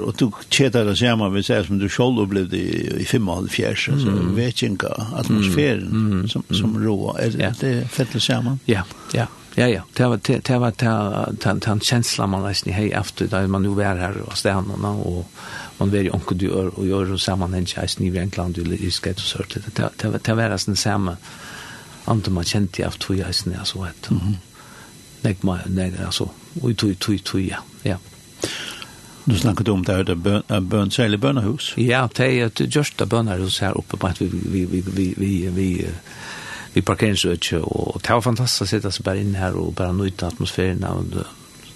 och 0.01 0.15
du 0.17 0.31
chatta 0.49 0.83
det 0.83 0.95
samma 0.95 1.29
vi 1.29 1.43
säger 1.43 1.63
som 1.63 1.79
du 1.79 1.89
själv 1.89 2.19
upplevde 2.19 2.57
i 2.57 3.05
55 3.05 3.75
så 3.75 4.35
vet 4.35 4.61
jag 4.61 4.71
inte 4.71 4.87
atmosfären 5.15 6.27
som 6.29 6.43
som 6.49 6.83
rå 6.83 7.17
är 7.19 7.55
det 7.59 7.87
fett 7.87 8.23
samma. 8.23 8.57
Ja, 8.65 8.83
ja. 9.13 9.27
Ja, 9.55 9.67
ja. 9.67 9.81
Det 9.93 10.05
var 10.05 10.19
det 10.23 10.57
var 10.57 10.73
det 10.77 11.59
den 11.59 11.79
en 11.81 12.27
man 12.27 12.43
nästan 12.43 12.73
hej 12.73 12.91
efter 12.91 13.27
där 13.27 13.47
man 13.47 13.63
nu 13.63 13.69
var 13.69 13.83
här 13.83 14.21
och 14.21 14.37
stanna 14.37 14.89
och 14.89 15.31
man 15.79 15.89
veri 15.89 16.09
onko 16.09 16.35
du 16.35 16.45
gör 16.45 16.79
och 16.79 16.87
gör 16.87 17.11
och 17.11 17.21
sammanhäng 17.21 17.65
i 17.99 18.07
i 18.07 18.17
England 18.17 18.57
eller 18.57 18.75
i 18.75 18.91
Skate 18.91 19.15
och 19.15 19.19
Sört 19.19 19.57
det 20.25 20.33
var 20.33 20.49
det 20.49 20.75
samma 20.75 21.17
antar 22.05 22.31
man 22.31 22.43
kände 22.43 22.87
av 22.87 22.91
tog 22.91 23.17
jag 23.17 23.35
sen 23.35 23.53
så 23.63 23.83
att 23.83 24.09
nej 25.21 25.37
man 25.41 25.59
nej 25.65 25.93
alltså 26.05 26.29
och 26.61 26.77
tog 26.77 26.99
tog 26.99 27.23
tog 27.23 27.41
ja. 27.41 27.57
Ja. 27.83 27.97
Du 29.23 29.35
snackade 29.35 29.71
om 29.71 29.83
det 29.83 29.93
här 29.93 30.03
där 30.03 30.15
bön 30.61 30.91
eller 30.97 31.17
bönahus. 31.17 31.73
Ja, 31.77 32.09
det 32.15 32.33
er 32.33 32.45
ett 32.45 32.75
just 32.75 33.05
bönahus 33.05 33.59
her 33.59 33.77
oppe 33.77 33.97
på 33.97 34.07
at 34.07 34.21
vi 34.21 34.27
vi 34.27 34.65
vi 34.65 34.81
vi 34.81 35.13
vi 35.17 35.49
vi 35.49 35.87
vi 36.73 36.81
parkerar 36.81 37.61
og 37.63 38.01
det 38.01 38.13
var 38.13 38.21
fantastiskt 38.21 38.61
att 38.61 38.69
sitta 38.69 38.91
så 38.91 39.03
bara 39.03 39.15
inne 39.15 39.37
här 39.37 39.55
och 39.55 39.73
bara 39.73 39.91
njuta 39.91 40.27
atmosfären 40.27 40.83
och 40.83 41.03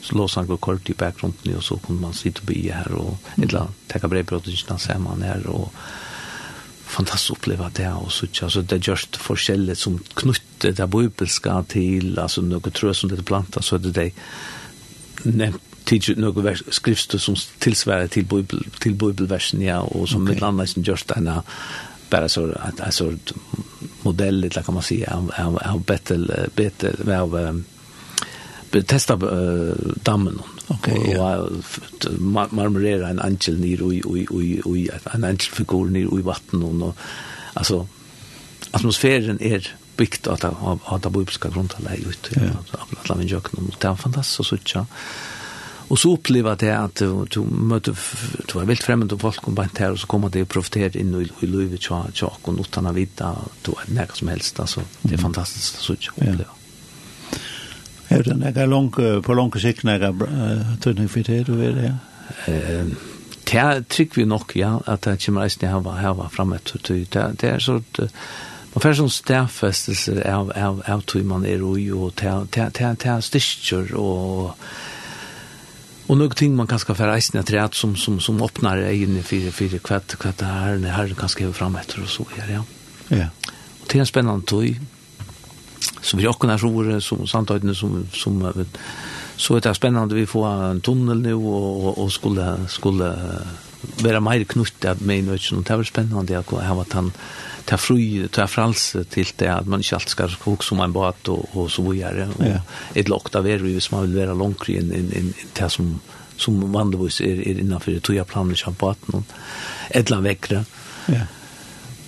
så 0.04 0.16
lås 0.16 0.36
han 0.36 0.48
kort 0.58 0.90
i 0.90 0.94
bakgrunden 1.00 1.56
og 1.56 1.64
så 1.64 1.78
kunne 1.80 2.02
man 2.02 2.14
sitte 2.14 2.44
og 2.44 2.50
bygge 2.52 2.74
her, 2.76 2.96
og 3.00 3.18
et 3.38 3.46
eller 3.48 3.66
annet, 3.66 3.84
tenke 3.88 3.94
täcka 3.94 4.12
brevbrottet 4.12 5.24
her, 5.24 5.46
og 5.48 5.70
fantastisk 6.94 7.34
å 7.34 7.38
oppleve 7.40 7.70
det 7.78 7.90
og 7.90 8.12
så 8.12 8.28
ikke, 8.28 8.46
altså 8.46 8.62
det 8.62 8.78
er 8.78 8.90
just 8.92 9.18
forskjellet 9.18 9.80
som 9.80 9.98
knytter 10.20 10.76
det 10.78 10.90
bibelska 10.90 11.62
til, 11.70 12.20
altså 12.20 12.44
noe 12.46 12.74
trø 12.74 12.94
som 12.94 13.10
det 13.10 13.20
er 13.20 13.30
planta 13.32 13.64
så 13.64 13.80
er 13.80 13.88
det 13.88 13.96
det 13.96 14.10
nevnt 15.24 15.70
tidsi 15.84 16.16
några 16.16 16.42
vers 16.42 16.64
skrifter 16.70 17.18
som 17.18 17.36
tillsvärar 17.60 18.08
till 18.08 18.26
bibel 18.26 18.68
till 18.80 18.96
bibelversen 18.96 19.62
ja 19.62 19.80
och 19.80 20.10
som 20.10 20.24
okay. 20.24 20.36
med 20.36 20.44
annars 20.44 20.78
just 20.78 21.12
en 21.12 21.30
bara 22.10 22.30
så 22.30 22.52
att 22.52 22.80
alltså 22.80 23.14
modell 24.02 24.50
kan 24.66 24.74
man 24.74 24.84
säga 24.84 25.14
av 25.38 25.60
av 25.66 25.84
bättre 25.84 26.50
bättre 26.56 27.20
av 27.20 27.64
testa 28.82 29.16
uh, 29.16 29.76
dammen. 30.06 30.40
Okay, 30.74 31.14
ja. 31.14 31.38
Og 31.38 32.18
mar 32.20 32.50
marmorera 32.52 33.12
en 33.12 33.22
angel 33.22 33.60
nir 33.62 33.84
ui, 33.86 34.02
ui, 34.06 34.26
ui, 34.32 34.62
ui, 34.66 34.88
en 35.14 35.24
angelfigur 35.24 35.92
nir 35.94 36.10
ui 36.10 36.24
vatten. 36.26 36.64
Og, 36.64 36.96
altså, 37.56 37.86
atmosfæren 38.74 39.38
er 39.42 39.76
att 39.96 40.28
av 40.28 40.40
det, 40.40 40.48
av 40.84 41.00
det 41.00 41.10
bibliske 41.10 41.50
grunntallet 41.50 42.08
ut. 42.08 42.30
Ja. 42.36 42.50
Alla 43.04 43.16
min 43.16 43.28
jøkken, 43.28 43.72
det 43.80 43.88
er 43.88 43.96
fantastisk 43.96 44.50
så 44.50 44.58
så 44.66 44.86
Og 45.90 46.00
så 46.00 46.14
oppleva 46.16 46.56
det 46.56 46.72
at 46.72 47.00
du, 47.00 47.26
du 47.26 47.44
møter, 47.44 47.94
du 48.48 48.58
var 48.58 48.66
vilt 48.66 48.84
fremmed 48.84 49.12
folk 49.20 49.42
kom 49.44 49.56
bant 49.56 49.78
her, 49.78 49.92
og 49.92 50.00
så 50.00 50.08
kommer 50.08 50.30
det 50.30 50.42
og 50.42 50.48
profiterer 50.48 50.96
inn 50.98 51.14
i, 51.20 51.28
i 51.42 51.46
livet 51.46 51.82
tja, 51.82 52.06
tja, 52.16 52.32
og 52.44 52.60
utan 52.60 52.88
å 52.88 52.94
vite, 52.96 53.30
du 53.66 53.74
er 53.76 53.92
nekka 53.94 54.16
som 54.16 54.32
helst, 54.32 54.60
altså, 54.60 54.82
det 55.04 55.14
er 55.14 55.22
fantastisk 55.22 55.76
så 55.76 55.92
sutja, 55.92 56.16
oppleva. 56.16 56.48
Ja. 56.48 56.63
Hevur 58.14 58.30
det 58.30 58.52
ekka 58.54 58.68
long 58.70 58.92
på 58.94 59.34
long 59.34 59.52
sikt 59.60 59.84
nekka 59.84 60.14
tunning 60.84 61.10
fyrir 61.12 61.44
det 61.44 61.48
du 61.50 61.58
er 61.62 61.76
det. 61.82 61.92
Ehm 62.48 62.96
tær 63.54 63.84
trykk 63.90 64.18
vi 64.18 64.26
nok 64.26 64.56
ja 64.58 64.78
at 64.90 65.06
det 65.06 65.20
kommer 65.26 65.46
reisne 65.46 65.70
her 65.70 65.84
var 65.84 66.00
her 66.02 66.16
var 66.18 66.32
framme 66.34 66.60
til 66.66 67.06
det 67.12 67.44
er 67.44 67.60
så 67.60 67.82
Man 68.74 68.82
får 68.82 68.96
sånn 68.98 69.12
stedfestelse 69.14 70.24
av, 70.26 70.48
av, 70.58 70.80
av 70.90 71.04
tog 71.06 71.28
man 71.30 71.44
er 71.46 71.62
og 71.62 71.76
det 71.78 72.16
til, 72.18 72.48
til, 72.50 72.72
til, 72.74 72.96
til 72.98 73.22
styrker 73.22 73.94
og 73.96 74.58
Och 76.08 76.18
några 76.18 76.36
ting 76.36 76.56
man 76.56 76.68
kanske 76.68 76.96
får 76.96 77.08
reisende 77.08 77.40
att 77.40 77.52
rett 77.52 77.74
som, 77.74 77.96
som, 77.96 78.20
som 78.20 78.42
öppnar 78.42 78.78
åpner 78.78 78.90
egne 78.90 79.24
for, 79.24 79.52
for 79.52 79.66
hva 79.88 80.00
det 80.38 80.48
er, 80.48 80.92
herren 80.92 81.16
kanskje 81.16 81.48
er 81.48 81.54
fremme 81.54 81.80
etter 81.80 82.04
och 82.04 82.10
så 82.10 82.26
her, 82.36 82.50
ja. 82.54 82.64
Ja. 83.08 83.28
Och 83.82 83.88
det 83.88 83.98
är 83.98 84.00
en 84.00 84.06
spennende 84.06 84.46
tog, 84.46 84.80
så 86.04 86.18
vi 86.18 86.28
åkna 86.28 86.60
sjore 86.60 87.02
som 87.02 87.28
samtidigt 87.28 87.78
som 87.78 88.08
som 88.14 88.52
vet, 88.56 88.78
så 89.36 89.60
det 89.60 89.70
är 89.70 89.74
spännande 89.74 90.16
vi 90.16 90.26
får 90.26 90.48
en 90.48 90.82
tunnel 90.82 91.22
nu 91.22 91.34
och 91.34 91.88
och, 91.88 92.04
och 92.04 92.12
skulle 92.12 92.68
skulle 92.68 93.16
vara 94.02 94.20
mer 94.20 94.44
knutta 94.44 94.96
med 95.00 95.24
nu 95.24 95.38
så 95.38 95.56
det 95.56 95.76
var 95.76 95.84
spännande 95.84 96.40
att 96.40 96.50
ha 96.50 96.74
vad 96.76 96.94
han 96.94 97.12
ta 97.66 97.78
fri 97.78 98.28
ta 98.32 98.48
frals 98.48 98.96
till 99.10 99.28
det 99.36 99.48
att 99.48 99.68
man 99.68 99.80
inte 99.80 99.96
allt 99.96 100.10
ska 100.10 100.30
hooks 100.44 100.66
som 100.66 100.80
en 100.80 100.92
båt 100.92 101.28
och 101.28 101.46
och 101.52 101.72
så 101.72 101.92
vidare 101.92 102.30
och 102.38 102.98
ett 102.98 103.08
lock 103.08 103.32
där 103.32 103.42
vi 103.42 103.82
som 103.82 104.02
vill 104.02 104.26
vara 104.26 104.34
långt 104.34 104.70
in 104.70 104.94
in 104.94 105.12
in 105.12 105.34
det 105.54 105.70
som 105.70 106.00
som 106.38 106.72
vandrarvis 106.72 107.22
är 107.22 107.26
er, 107.26 107.48
er 107.48 107.60
innanför 107.60 107.92
det 107.92 108.00
tog 108.00 108.16
jag 108.16 108.28
planer 108.28 108.74
på 108.74 108.96
ett 109.90 110.10
land 110.10 110.24
väckra. 110.24 110.66
Ja. 111.06 111.28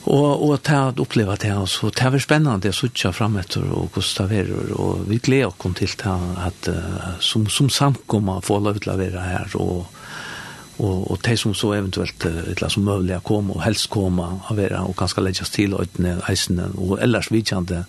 Og, 0.06 0.43
og 0.45 0.60
ta 0.62 0.89
at 0.91 0.99
oppleva 1.01 1.34
det, 1.41 1.49
og 1.58 1.68
så 1.70 1.89
det 1.89 2.12
var 2.14 2.22
spennende 2.22 2.70
å 2.70 2.78
sitte 2.78 3.10
frem 3.16 3.39
etter 3.41 3.66
og 3.74 3.89
gustaverer, 3.95 4.74
og 4.78 5.08
vi 5.10 5.18
gleder 5.18 5.49
oss 5.49 5.78
til 5.80 5.95
det 5.97 6.16
at 6.45 6.70
uh, 6.70 7.08
som, 7.24 7.47
som 7.49 7.72
samkommer 7.74 8.45
få 8.45 8.60
lov 8.62 8.78
til 8.84 8.93
å 8.93 8.99
være 8.99 9.24
her, 9.26 9.56
og, 9.58 9.88
og, 10.78 11.08
og 11.10 11.18
de 11.26 11.34
som 11.41 11.56
så 11.58 11.74
eventuelt 11.80 12.28
uh, 12.30 12.68
som 12.70 12.86
mulig 12.86 13.18
å 13.18 13.24
komme, 13.26 13.56
og 13.56 13.66
helst 13.66 13.89
komme 13.93 14.30
å 14.45 14.58
være, 14.58 14.84
og 14.86 14.93
kanskje 14.99 15.26
legges 15.26 15.53
til 15.56 15.74
øyne, 15.74 16.20
eisene, 16.30 16.70
og 16.78 16.99
ellers 17.01 17.32
vidtjende 17.34 17.82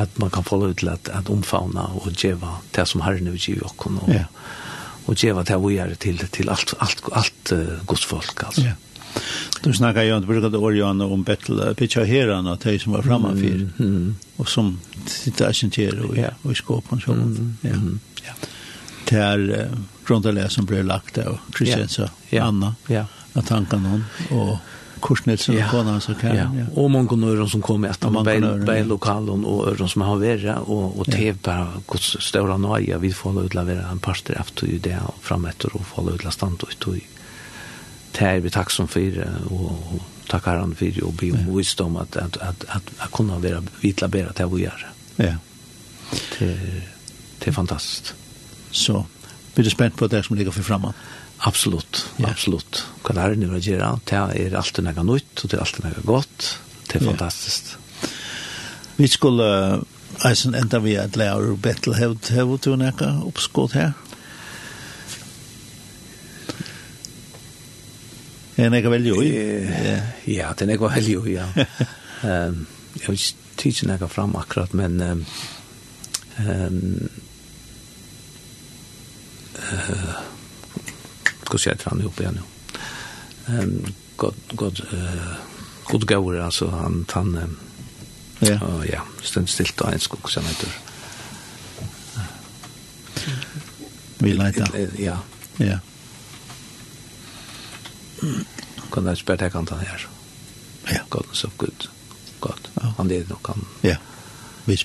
at 0.00 0.18
man 0.22 0.32
kan 0.32 0.48
få 0.48 0.62
lov 0.62 0.72
til 0.80 0.94
at, 0.94 1.12
at 1.12 1.28
omfavne 1.28 1.84
og 2.00 2.08
gjøre 2.16 2.56
det 2.78 2.88
som 2.88 3.04
herren 3.04 3.28
vil 3.34 3.58
gjøre 3.58 3.68
oss, 3.68 3.78
og, 3.92 4.08
ja. 4.08 4.24
og 5.04 5.20
gjøre 5.20 5.44
det 5.52 5.62
vi 5.66 5.76
gjør 5.76 5.96
til, 6.00 6.28
til 6.32 6.54
alt, 6.54 6.78
alt, 6.80 7.08
alt, 7.12 7.16
alt 7.26 7.56
uh, 7.58 7.80
godsfolk, 7.84 8.48
altså. 8.48 8.70
Ja. 8.70 8.78
Du 9.62 9.72
snackar 9.72 10.02
ju 10.02 10.16
inte 10.16 10.26
brukade 10.26 10.48
det 10.48 10.58
orjan 10.58 11.00
om 11.00 11.22
battle 11.22 11.74
pitcha 11.74 12.04
Heran 12.04 12.46
och 12.46 12.58
de 12.58 12.78
som 12.78 12.92
var 12.92 13.02
framme 13.02 13.28
för 13.28 13.82
Mm. 13.84 14.16
och 14.36 14.48
som 14.48 14.80
sitter 15.06 15.48
agenter 15.48 16.06
och 16.10 16.16
ja, 16.16 16.28
och 16.42 16.52
i 16.52 16.54
skåpen 16.54 17.00
så 17.00 17.12
Mm. 17.12 17.56
ja. 17.60 17.68
Mm. 17.70 18.00
Ja. 18.26 18.32
Där 19.10 19.70
grundarläs 20.06 20.52
som 20.52 20.64
blev 20.64 20.84
lagt 20.84 21.14
där 21.14 21.28
och 21.28 21.54
Kristiansa 21.54 22.10
Anna. 22.40 22.74
Ja. 22.86 23.04
Att 23.32 23.48
han 23.48 23.66
någon 23.72 24.04
och 24.30 24.48
och 24.52 24.56
Korsnitsen 25.00 25.64
och 25.64 25.70
konan 25.70 26.00
så 26.00 26.14
kan 26.14 26.36
ja. 26.36 26.50
Och 26.74 26.90
många 26.90 27.16
nöron 27.16 27.50
som 27.50 27.62
kommer 27.62 27.88
att 27.88 28.12
man 28.12 28.24
bär 28.24 28.84
lokalen 28.84 29.44
och 29.44 29.68
öron 29.68 29.88
som 29.88 30.02
har 30.02 30.16
värre 30.16 30.56
och, 30.56 30.98
och 31.00 31.06
tev 31.06 31.36
bara 31.42 31.68
gått 31.86 32.02
stora 32.02 32.56
nöja. 32.56 32.98
Vi 32.98 33.12
får 33.12 33.44
utlavera 33.44 33.88
en 33.88 33.98
parster 33.98 34.40
efter 34.40 34.66
det 34.66 34.98
framåt 35.20 35.64
och 35.64 35.86
får 35.86 36.14
utla 36.14 36.30
stand 36.30 36.62
och 36.62 36.78
tog 36.78 37.08
det 38.18 38.40
vi 38.40 38.50
tack 38.50 38.70
som 38.70 38.88
för 38.88 39.28
och 39.50 40.00
tackar 40.26 40.56
han 40.56 40.74
för 40.74 41.04
och 41.04 41.12
be 41.12 41.30
om 41.32 41.56
visdom 41.56 41.96
att 41.96 42.16
att 42.16 42.36
att 42.36 42.64
att, 42.68 42.82
att 42.98 43.12
kunna 43.12 43.38
vara 43.38 43.62
vitla 43.80 44.08
bära 44.08 44.32
till 44.32 44.46
vad 44.46 44.60
gör. 44.60 44.86
Ja. 45.16 45.34
Det 46.38 46.58
det 47.38 47.50
är 47.50 47.52
fantastiskt. 47.52 48.14
Så 48.70 49.06
blir 49.54 49.64
du 49.64 49.70
spänd 49.70 49.96
på 49.96 50.06
det 50.06 50.22
som 50.22 50.36
ligger 50.36 50.50
för 50.50 50.62
framåt. 50.62 50.94
Absolut, 51.38 52.06
yeah. 52.18 52.30
absolut. 52.30 52.86
Hva 53.02 53.14
det 53.14 53.22
er 53.22 53.36
nu 53.38 53.52
å 53.54 53.60
gjøre, 53.62 53.92
det 54.10 54.16
er 54.18 54.56
alltid 54.58 54.88
noe 54.88 55.04
nytt, 55.06 55.44
og 55.44 55.50
det 55.50 55.54
er 55.54 55.62
alltid 55.62 55.84
noe 55.86 56.02
godt. 56.06 56.48
Det 56.90 56.98
er 56.98 57.04
fantastisk. 57.06 57.76
Vi 58.98 59.06
skulle 59.06 59.46
eisen 60.26 60.56
enda 60.58 60.80
vi 60.82 60.96
at 60.98 61.16
lære 61.16 61.54
Betel 61.62 61.94
hevd 61.94 62.32
hevd 62.34 62.58
til 62.64 62.74
å 62.74 62.80
nækka 62.80 63.12
oppskått 63.28 63.78
her. 63.78 63.94
En 68.58 68.74
jeg 68.74 68.90
veldig 68.90 69.10
jo 69.12 69.20
i. 69.22 69.28
Ja, 70.32 70.52
den 70.58 70.72
jeg 70.72 70.80
veldig 70.82 71.12
jo 71.12 71.24
ja. 71.30 71.46
um, 72.26 72.64
jeg 72.98 73.06
vil 73.06 73.20
ikke 73.20 73.48
tidsen 73.58 73.90
jeg 73.90 74.10
fram 74.10 74.36
akkurat, 74.38 74.74
men 74.74 75.00
um, 75.02 75.24
um, 76.38 77.08
uh, 79.58 80.18
skal 81.44 81.62
se 81.62 81.72
etter 81.72 81.90
han 81.90 82.02
ihop 82.02 82.20
igjen, 82.22 82.38
jo. 82.38 82.46
Um, 83.48 83.94
god, 84.20 84.42
god, 84.56 84.82
uh, 84.92 85.34
god 85.90 86.06
gaur, 86.06 86.38
altså, 86.44 86.70
han, 86.70 87.04
han, 87.14 87.34
um, 87.42 87.58
ja, 88.40 88.58
og, 88.62 88.84
ja 88.86 89.02
stund 89.22 89.50
stilt 89.50 89.80
av 89.82 89.94
en 89.96 90.02
skog, 90.02 90.30
som 90.30 90.46
heter. 90.46 90.76
Vi 94.18 94.32
leiter. 94.34 94.74
Ja. 94.98 95.18
Ja. 95.58 95.78
Kan 98.92 99.06
jeg 99.10 99.20
spørre 99.20 99.44
deg 99.44 99.52
kanten 99.52 99.80
her. 99.82 100.06
Ja. 100.88 101.02
Godens 101.10 101.44
of 101.44 101.56
good. 101.58 101.88
God. 102.40 102.70
Ja. 102.78 102.92
Han 102.96 103.10
er 103.10 103.26
nok 103.28 103.50
han. 103.52 103.66
Ja. 103.82 103.96
Vi, 104.66 104.78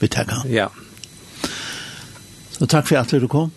vi 0.00 0.08
takker 0.08 0.42
han. 0.42 0.52
Ja. 0.52 0.68
Så 2.54 2.66
takk 2.66 2.88
for 2.90 3.00
at 3.00 3.10
du 3.10 3.28
kom. 3.28 3.50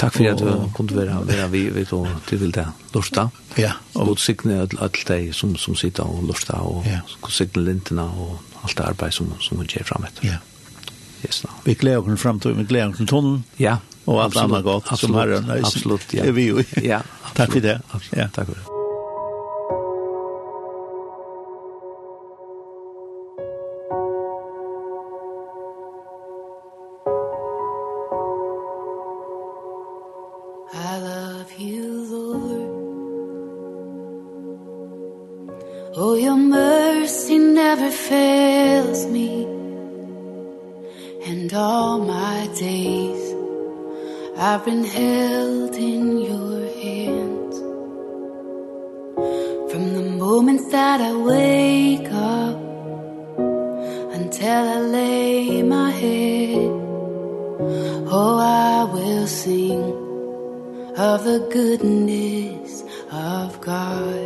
Takk 0.00 0.14
for 0.16 0.30
at 0.30 0.40
du 0.40 0.70
kunne 0.74 0.96
være, 0.96 1.18
være 1.28 1.50
vi, 1.52 1.66
vi 1.70 1.84
to 1.84 2.00
til 2.26 2.40
vil 2.40 2.54
det 2.54 2.66
lorsta. 2.94 3.28
Ja. 3.60 3.74
Og 3.94 4.12
god 4.12 4.22
signe 4.22 4.62
alt 4.62 5.04
de 5.08 5.18
som, 5.36 5.56
som 5.56 5.76
sitter 5.76 6.08
og 6.08 6.24
lorsta, 6.26 6.56
og 6.64 6.86
ja. 6.88 7.02
god 7.20 7.34
signe 7.36 7.64
lintene 7.66 8.02
og 8.02 8.40
alt 8.64 8.78
det 8.78 8.86
arbeid 8.86 9.12
som, 9.12 9.34
som 9.40 9.60
hun 9.60 9.68
gjør 9.68 9.86
frem 9.92 10.08
etter. 10.08 10.26
Ja. 10.32 10.40
Yes, 11.22 11.44
no. 11.44 11.52
Vi 11.64 11.74
gleder 11.78 12.02
oss 12.02 12.20
frem 12.20 12.40
til, 12.40 12.56
vi 12.58 12.64
gleder 12.66 12.90
oss 12.90 13.02
til 13.02 13.10
tonen. 13.10 13.44
Ja 13.60 13.76
og 14.04 14.22
alt 14.24 14.36
annet 14.36 14.64
godt 14.64 14.98
som 14.98 15.14
herren. 15.14 15.50
Absolutt, 15.50 16.14
ja. 16.14 16.24
Er 16.24 16.28
är 16.28 16.32
vi 16.32 16.42
ju. 16.42 16.64
Ja, 16.82 17.02
tack 17.34 17.52
för 17.52 17.60
det. 17.60 17.80
Absolutt. 17.90 18.18
ja. 18.18 18.28
Takk 18.28 18.46
for 18.46 18.54
det. 18.54 18.71
I've 44.52 44.66
been 44.66 44.84
held 44.84 45.74
in 45.76 46.18
your 46.18 46.60
hands. 46.82 47.56
From 49.72 49.94
the 49.94 50.02
moment 50.24 50.70
that 50.70 51.00
I 51.00 51.14
wake 51.16 52.12
up 52.12 52.58
Until 54.18 54.64
I 54.76 54.78
lay 54.98 55.62
my 55.62 55.90
head 55.90 56.70
Oh, 58.18 58.36
I 58.38 58.84
will 58.92 59.26
sing 59.26 59.80
Of 60.98 61.24
the 61.24 61.48
goodness 61.50 62.84
of 63.10 63.58
God. 63.62 64.21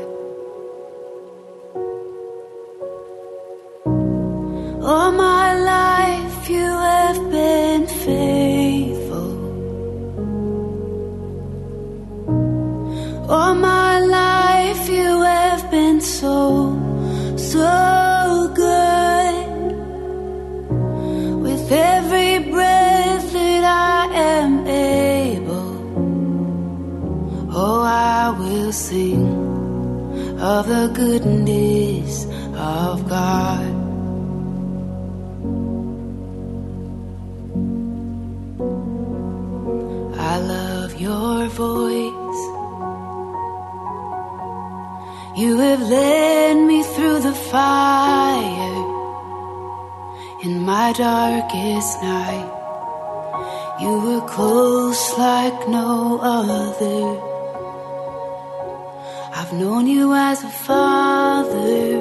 will 28.66 28.72
sing 28.72 29.24
of 30.40 30.66
the 30.66 30.90
goodness 30.92 32.24
of 32.56 33.08
God. 33.08 33.70
I 40.18 40.38
love 40.54 41.00
your 41.00 41.46
voice. 41.46 42.42
You 45.38 45.58
have 45.58 45.82
led 45.82 46.56
me 46.56 46.82
through 46.82 47.20
the 47.20 47.36
fire 47.52 48.82
In 50.42 50.64
my 50.64 50.92
darkest 50.92 52.02
night. 52.02 52.50
You 53.80 53.92
were 54.06 54.26
close 54.26 55.16
like 55.16 55.68
no 55.68 56.18
other. 56.20 57.35
I've 59.46 59.52
known 59.52 59.86
you 59.86 60.12
as 60.12 60.42
a 60.42 60.48
father. 60.48 62.00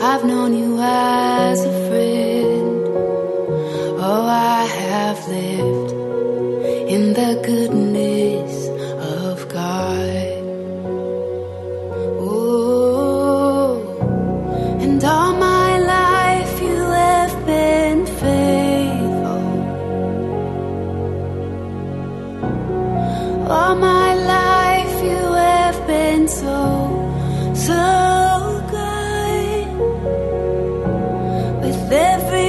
I've 0.00 0.24
known 0.24 0.56
you 0.56 0.80
as 0.80 1.62
a 1.62 1.72
friend. 1.86 2.86
Oh 4.00 4.26
I 4.26 4.64
have 4.64 5.28
lived 5.28 5.92
in 6.94 7.12
the 7.12 7.42
goodness 7.44 7.91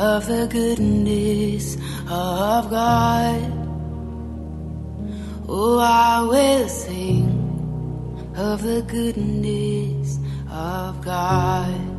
of 0.00 0.26
the 0.26 0.46
goodness 0.46 1.76
of 2.08 2.70
God. 2.70 3.52
Oh 5.46 5.78
I 5.78 6.22
will 6.22 6.68
sing 6.68 7.28
of 8.34 8.62
the 8.62 8.80
goodness 8.80 10.18
of 10.50 11.04
God. 11.04 11.89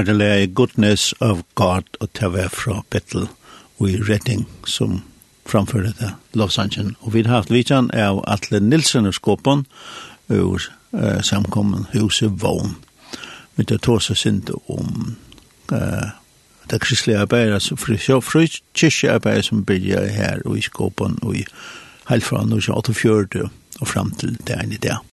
var 0.00 0.04
det 0.04 0.16
lei 0.16 0.46
Goodness 0.46 1.14
of 1.20 1.42
God 1.54 1.84
og 2.00 2.08
det 2.20 2.28
var 2.32 2.48
fra 2.48 2.78
Bettel 2.90 3.26
og 3.76 3.88
i 3.90 3.98
Redding 4.00 4.46
som 4.64 5.02
framførte 5.44 5.92
det 5.98 6.14
lovsangen. 6.32 6.94
Og 7.00 7.12
vi 7.12 7.22
har 7.26 7.42
haft 7.42 7.52
vidtjan 7.52 7.90
av 7.92 8.22
Atle 8.24 8.62
Nilsen 8.64 9.04
og 9.10 9.14
Skåpen 9.18 9.66
ur 10.32 10.64
eh, 10.96 11.20
samkommen 11.20 11.84
huset 11.92 12.32
Vån. 12.40 12.78
Vi 13.60 13.66
tar 13.68 13.82
tåse 13.84 14.16
sint 14.16 14.48
om 14.72 15.18
eh, 15.72 16.08
det 16.72 16.80
kristelige 16.80 17.20
arbeidet, 17.20 17.62
så 17.62 17.76
frikirkearbeidet 17.76 19.50
som 19.50 19.64
bygger 19.68 20.08
her 20.08 20.40
og 20.46 20.56
i 20.56 20.64
Skåpen 20.64 21.20
og 21.20 21.36
i 21.36 21.44
helt 22.08 22.24
fra 22.24 22.40
1948 22.40 23.50
og 23.80 23.88
fram 23.88 24.16
til 24.16 24.38
det 24.48 24.56
ene 24.62 24.80
i. 24.80 25.00